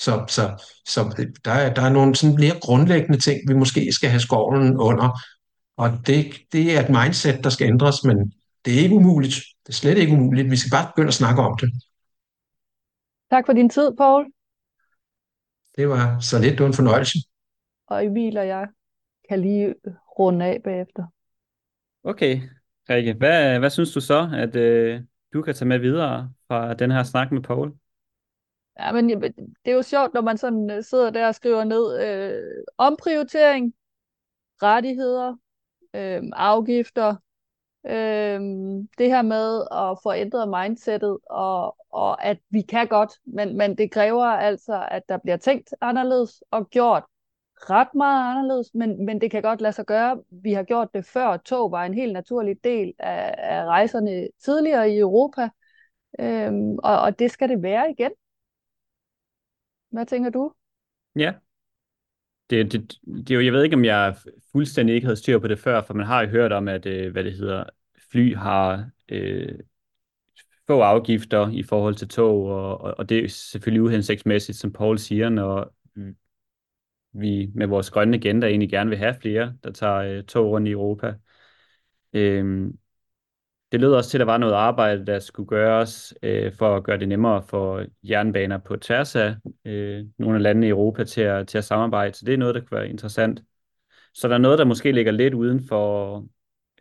Så, 0.00 0.24
så, 0.28 0.64
så 0.86 1.28
der, 1.44 1.50
er, 1.50 1.74
der 1.74 1.82
er 1.82 1.92
nogle 1.92 2.14
sådan 2.14 2.36
mere 2.36 2.60
grundlæggende 2.62 3.18
ting, 3.18 3.38
vi 3.48 3.54
måske 3.54 3.92
skal 3.92 4.10
have 4.10 4.20
skovlen 4.20 4.76
under. 4.76 5.18
Og 5.76 5.88
det, 6.06 6.26
det 6.52 6.76
er 6.76 6.80
et 6.80 6.88
mindset, 6.88 7.44
der 7.44 7.50
skal 7.50 7.66
ændres, 7.66 8.04
men 8.04 8.32
Det 8.64 8.74
er 8.74 8.82
ikke 8.82 8.94
umuligt. 8.94 9.34
Det 9.34 9.68
er 9.68 9.72
slet 9.82 9.98
ikke 9.98 10.12
umuligt. 10.12 10.50
Vi 10.50 10.56
skal 10.56 10.70
bare 10.70 10.90
begynde 10.90 11.08
at 11.08 11.14
snakke 11.14 11.42
om 11.42 11.58
det. 11.60 11.70
Tak 13.30 13.46
for 13.46 13.52
din 13.52 13.70
tid, 13.70 13.96
Paul. 13.98 14.26
Det 15.76 15.88
var 15.88 16.20
så 16.20 16.38
lidt, 16.38 16.52
det 16.52 16.60
var 16.60 16.66
en 16.66 16.74
fornøjelse. 16.74 17.18
Og 17.86 18.04
Emil 18.04 18.38
og 18.38 18.46
jeg 18.46 18.66
kan 19.28 19.40
lige 19.40 19.74
runde 20.18 20.44
af 20.46 20.60
bagefter. 20.64 21.04
Okay, 22.04 22.40
Rikke. 22.90 23.12
Hvad, 23.12 23.58
hvad 23.58 23.70
synes 23.70 23.92
du 23.92 24.00
så, 24.00 24.30
at 24.34 24.56
øh, 24.56 25.00
du 25.32 25.42
kan 25.42 25.54
tage 25.54 25.68
med 25.68 25.78
videre 25.78 26.32
fra 26.48 26.74
den 26.74 26.90
her 26.90 27.02
snak 27.02 27.32
med 27.32 27.42
Paul? 27.42 27.72
Ja, 28.80 28.92
men 28.92 29.10
det 29.10 29.34
er 29.64 29.72
jo 29.72 29.82
sjovt, 29.82 30.14
når 30.14 30.20
man 30.20 30.38
sådan 30.38 30.70
øh, 30.70 30.82
sidder 30.84 31.10
der 31.10 31.26
og 31.26 31.34
skriver 31.34 31.64
ned 31.64 32.02
øh, 32.04 32.64
omprioritering, 32.78 33.74
rettigheder, 34.62 35.36
øh, 35.94 36.22
afgifter, 36.32 37.16
øh, 37.86 38.40
det 38.98 39.08
her 39.08 39.22
med 39.22 39.66
at 39.72 39.98
få 40.02 40.12
ændret 40.12 40.48
mindsetet, 40.48 41.18
og, 41.30 41.76
og 41.90 42.24
at 42.24 42.38
vi 42.50 42.60
kan 42.62 42.86
godt, 42.86 43.12
men, 43.24 43.56
men 43.56 43.78
det 43.78 43.90
kræver 43.90 44.24
altså, 44.24 44.88
at 44.90 45.02
der 45.08 45.16
bliver 45.18 45.36
tænkt 45.36 45.74
anderledes 45.80 46.42
og 46.50 46.70
gjort 46.70 47.04
ret 47.56 47.94
meget 47.94 48.30
anderledes, 48.30 48.70
men, 48.74 49.04
men 49.04 49.20
det 49.20 49.30
kan 49.30 49.42
godt 49.42 49.60
lade 49.60 49.72
sig 49.72 49.86
gøre. 49.86 50.22
Vi 50.30 50.52
har 50.52 50.62
gjort 50.62 50.88
det 50.94 51.04
før. 51.04 51.36
Tog 51.36 51.70
var 51.72 51.84
en 51.84 51.94
helt 51.94 52.12
naturlig 52.12 52.64
del 52.64 52.94
af, 52.98 53.34
af 53.38 53.64
rejserne 53.64 54.28
tidligere 54.44 54.90
i 54.90 54.98
Europa, 54.98 55.48
øhm, 56.20 56.78
og, 56.78 57.00
og 57.00 57.18
det 57.18 57.30
skal 57.30 57.48
det 57.48 57.62
være 57.62 57.90
igen. 57.90 58.10
Hvad 59.90 60.06
tænker 60.06 60.30
du? 60.30 60.52
Ja, 61.16 61.32
det, 62.50 62.72
det, 62.72 62.98
det 63.28 63.36
er 63.36 63.40
jeg 63.40 63.52
ved 63.52 63.64
ikke, 63.64 63.76
om 63.76 63.84
jeg 63.84 64.16
fuldstændig 64.52 64.94
ikke 64.94 65.04
havde 65.04 65.16
styr 65.16 65.38
på 65.38 65.48
det 65.48 65.58
før, 65.58 65.82
for 65.82 65.94
man 65.94 66.06
har 66.06 66.22
jo 66.22 66.28
hørt 66.28 66.52
om, 66.52 66.68
at 66.68 66.86
øh, 66.86 67.12
hvad 67.12 67.24
det 67.24 67.32
hedder, 67.32 67.64
fly 68.10 68.34
har 68.36 68.90
øh, 69.08 69.58
få 70.66 70.80
afgifter 70.80 71.50
i 71.50 71.62
forhold 71.62 71.94
til 71.94 72.08
tog, 72.08 72.44
og, 72.44 72.80
og, 72.80 72.94
og 72.98 73.08
det 73.08 73.24
er 73.24 73.28
selvfølgelig 73.28 73.82
uhensigtsmæssigt, 73.82 74.58
som 74.58 74.72
Paul 74.72 74.98
siger, 74.98 75.28
når 75.28 75.74
vi 77.12 77.50
med 77.54 77.66
vores 77.66 77.90
grønne 77.90 78.16
agenda 78.16 78.46
egentlig 78.46 78.70
gerne 78.70 78.90
vil 78.90 78.98
have 78.98 79.14
flere, 79.14 79.54
der 79.64 79.72
tager 79.72 79.96
øh, 79.96 80.24
tog 80.24 80.50
rundt 80.50 80.68
i 80.68 80.70
Europa. 80.70 81.14
Øhm, 82.12 82.78
det 83.72 83.80
lød 83.80 83.92
også 83.92 84.10
til, 84.10 84.18
at 84.18 84.20
der 84.20 84.32
var 84.32 84.38
noget 84.38 84.54
arbejde, 84.54 85.06
der 85.06 85.18
skulle 85.18 85.46
gøres 85.46 86.14
øh, 86.22 86.52
for 86.52 86.76
at 86.76 86.84
gøre 86.84 86.98
det 86.98 87.08
nemmere 87.08 87.42
for 87.42 87.84
jernbaner 88.02 88.58
på 88.58 88.76
tværs 88.76 89.16
af 89.16 89.36
øh, 89.64 90.04
nogle 90.18 90.36
af 90.36 90.42
landene 90.42 90.66
i 90.66 90.70
Europa 90.70 91.04
til 91.04 91.20
at, 91.20 91.48
til 91.48 91.58
at 91.58 91.64
samarbejde. 91.64 92.14
Så 92.14 92.24
det 92.24 92.34
er 92.34 92.38
noget, 92.38 92.54
der 92.54 92.60
kunne 92.60 92.78
være 92.78 92.88
interessant. 92.88 93.42
Så 94.14 94.28
der 94.28 94.34
er 94.34 94.38
noget, 94.38 94.58
der 94.58 94.64
måske 94.64 94.92
ligger 94.92 95.12
lidt 95.12 95.34
uden 95.34 95.64
for, 95.68 96.26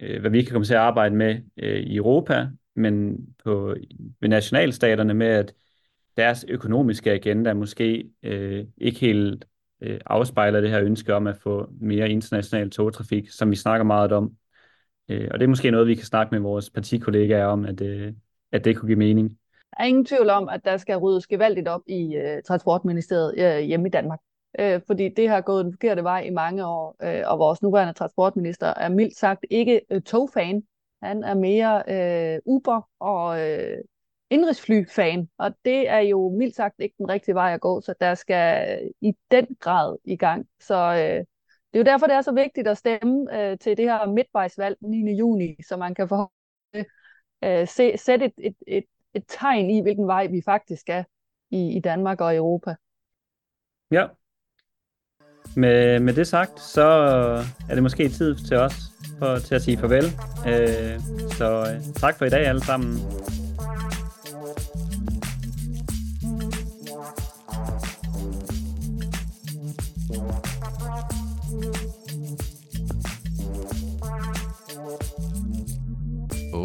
øh, 0.02 0.22
hvad 0.22 0.32
vi 0.32 0.42
kan 0.42 0.52
komme 0.52 0.66
til 0.66 0.74
at 0.74 0.80
arbejde 0.80 1.16
med 1.16 1.42
øh, 1.58 1.80
i 1.80 1.96
Europa, 1.96 2.48
men 2.76 3.18
på, 3.44 3.76
ved 4.22 4.30
nationalstaterne 4.30 5.14
med, 5.14 5.28
at 5.28 5.54
deres 6.18 6.46
økonomiske 6.48 7.12
agenda 7.12 7.54
måske 7.54 8.10
øh, 8.24 8.66
ikke 8.78 9.00
helt 9.00 9.46
øh, 9.82 10.00
afspejler 10.06 10.62
det 10.62 10.70
her 10.70 10.82
ønske 10.82 11.16
om 11.16 11.28
at 11.28 11.38
få 11.38 11.70
mere 11.82 12.10
international 12.10 12.70
togtrafik, 12.70 13.30
som 13.30 13.52
vi 13.52 13.56
snakker 13.56 13.84
meget 13.84 14.12
om. 14.12 14.32
Øh, 15.10 15.28
og 15.32 15.40
det 15.40 15.46
er 15.46 15.50
måske 15.50 15.72
noget, 15.72 15.88
vi 15.88 15.96
kan 15.96 16.06
snakke 16.06 16.36
med 16.36 16.40
vores 16.40 16.70
partikollegaer 16.70 17.46
om, 17.46 17.66
at, 17.66 17.82
øh, 17.82 18.14
at 18.52 18.66
det 18.66 18.78
kunne 18.78 18.88
give 18.88 19.00
mening. 19.00 19.30
Der 19.72 19.84
er 19.84 19.88
ingen 19.88 20.06
tvivl 20.06 20.30
om, 20.30 20.50
at 20.50 20.66
der 20.66 20.78
skal 20.78 20.98
ryddes 20.98 21.28
gevaldigt 21.28 21.68
op 21.68 21.82
i 21.88 22.16
øh, 22.16 22.44
Transportministeriet 22.44 23.34
øh, 23.38 23.64
hjemme 23.64 23.88
i 23.88 23.92
Danmark. 23.92 24.20
Øh, 24.60 24.82
fordi 24.88 25.10
det 25.10 25.30
har 25.30 25.42
gået 25.42 25.66
den 25.66 25.74
forkerte 25.74 26.04
vej 26.04 26.22
i 26.22 26.30
mange 26.30 26.66
år, 26.66 26.96
øh, 27.04 27.24
og 27.26 27.40
vores 27.40 27.62
nuværende 27.62 27.94
transportminister 27.94 28.68
er 28.68 28.90
mildt 28.90 29.18
sagt 29.18 29.46
ikke 29.50 29.82
øh, 29.92 30.02
togfan. 30.02 30.64
Han 31.04 31.24
er 31.24 31.34
mere 31.34 31.84
øh, 31.88 32.40
Uber 32.46 32.88
og 33.00 33.50
øh, 33.50 33.78
indrigsfly-fan, 34.30 35.30
og 35.38 35.52
det 35.66 35.90
er 35.90 36.00
jo 36.00 36.30
mildt 36.30 36.56
sagt 36.56 36.76
ikke 36.80 36.96
den 36.98 37.10
rigtige 37.10 37.36
vej 37.36 37.54
at 37.54 37.62
gå, 37.62 37.82
så 37.82 37.94
der 38.02 38.16
skal 38.16 38.80
øh, 38.84 38.92
i 39.02 39.14
den 39.32 39.48
grad 39.60 39.98
i 40.06 40.16
gang. 40.16 40.48
Så 40.60 40.76
øh, 40.76 41.26
det 41.74 41.80
er 41.80 41.80
jo 41.80 41.92
derfor, 41.92 42.08
det 42.08 42.16
er 42.16 42.22
så 42.22 42.32
vigtigt 42.32 42.68
at 42.68 42.78
stemme 42.78 43.38
øh, 43.38 43.58
til 43.58 43.78
det 43.78 43.86
her 43.86 44.06
midtvejsvalg 44.06 44.78
9. 44.82 45.18
juni, 45.18 45.56
så 45.68 45.78
man 45.78 45.96
kan 45.96 46.08
forhåbentlig 46.08 46.92
øh, 47.44 47.68
se, 47.68 47.98
sætte 47.98 48.26
et, 48.26 48.34
et, 48.38 48.56
et, 48.68 48.86
et 49.14 49.24
tegn 49.28 49.70
i, 49.70 49.82
hvilken 49.82 50.08
vej 50.08 50.28
vi 50.28 50.42
faktisk 50.46 50.90
er 50.90 51.04
i, 51.52 51.78
i 51.78 51.80
Danmark 51.80 52.22
og 52.22 52.36
Europa. 52.36 52.76
Ja. 53.92 54.08
Med, 55.56 56.00
med 56.00 56.14
det 56.14 56.28
sagt, 56.28 56.60
så 56.60 56.82
er 57.70 57.74
det 57.74 57.84
måske 57.84 58.10
tid 58.10 58.36
til 58.36 58.58
os 58.58 58.76
for, 59.20 59.40
til 59.40 59.56
at 59.56 59.62
sige 59.62 59.78
farvel. 59.78 60.06
Øh, 60.48 61.00
så 61.32 61.74
øh, 61.74 61.94
tak 61.96 62.18
for 62.18 62.26
i 62.26 62.30
dag 62.30 62.48
alle 62.48 62.64
sammen. 62.66 62.98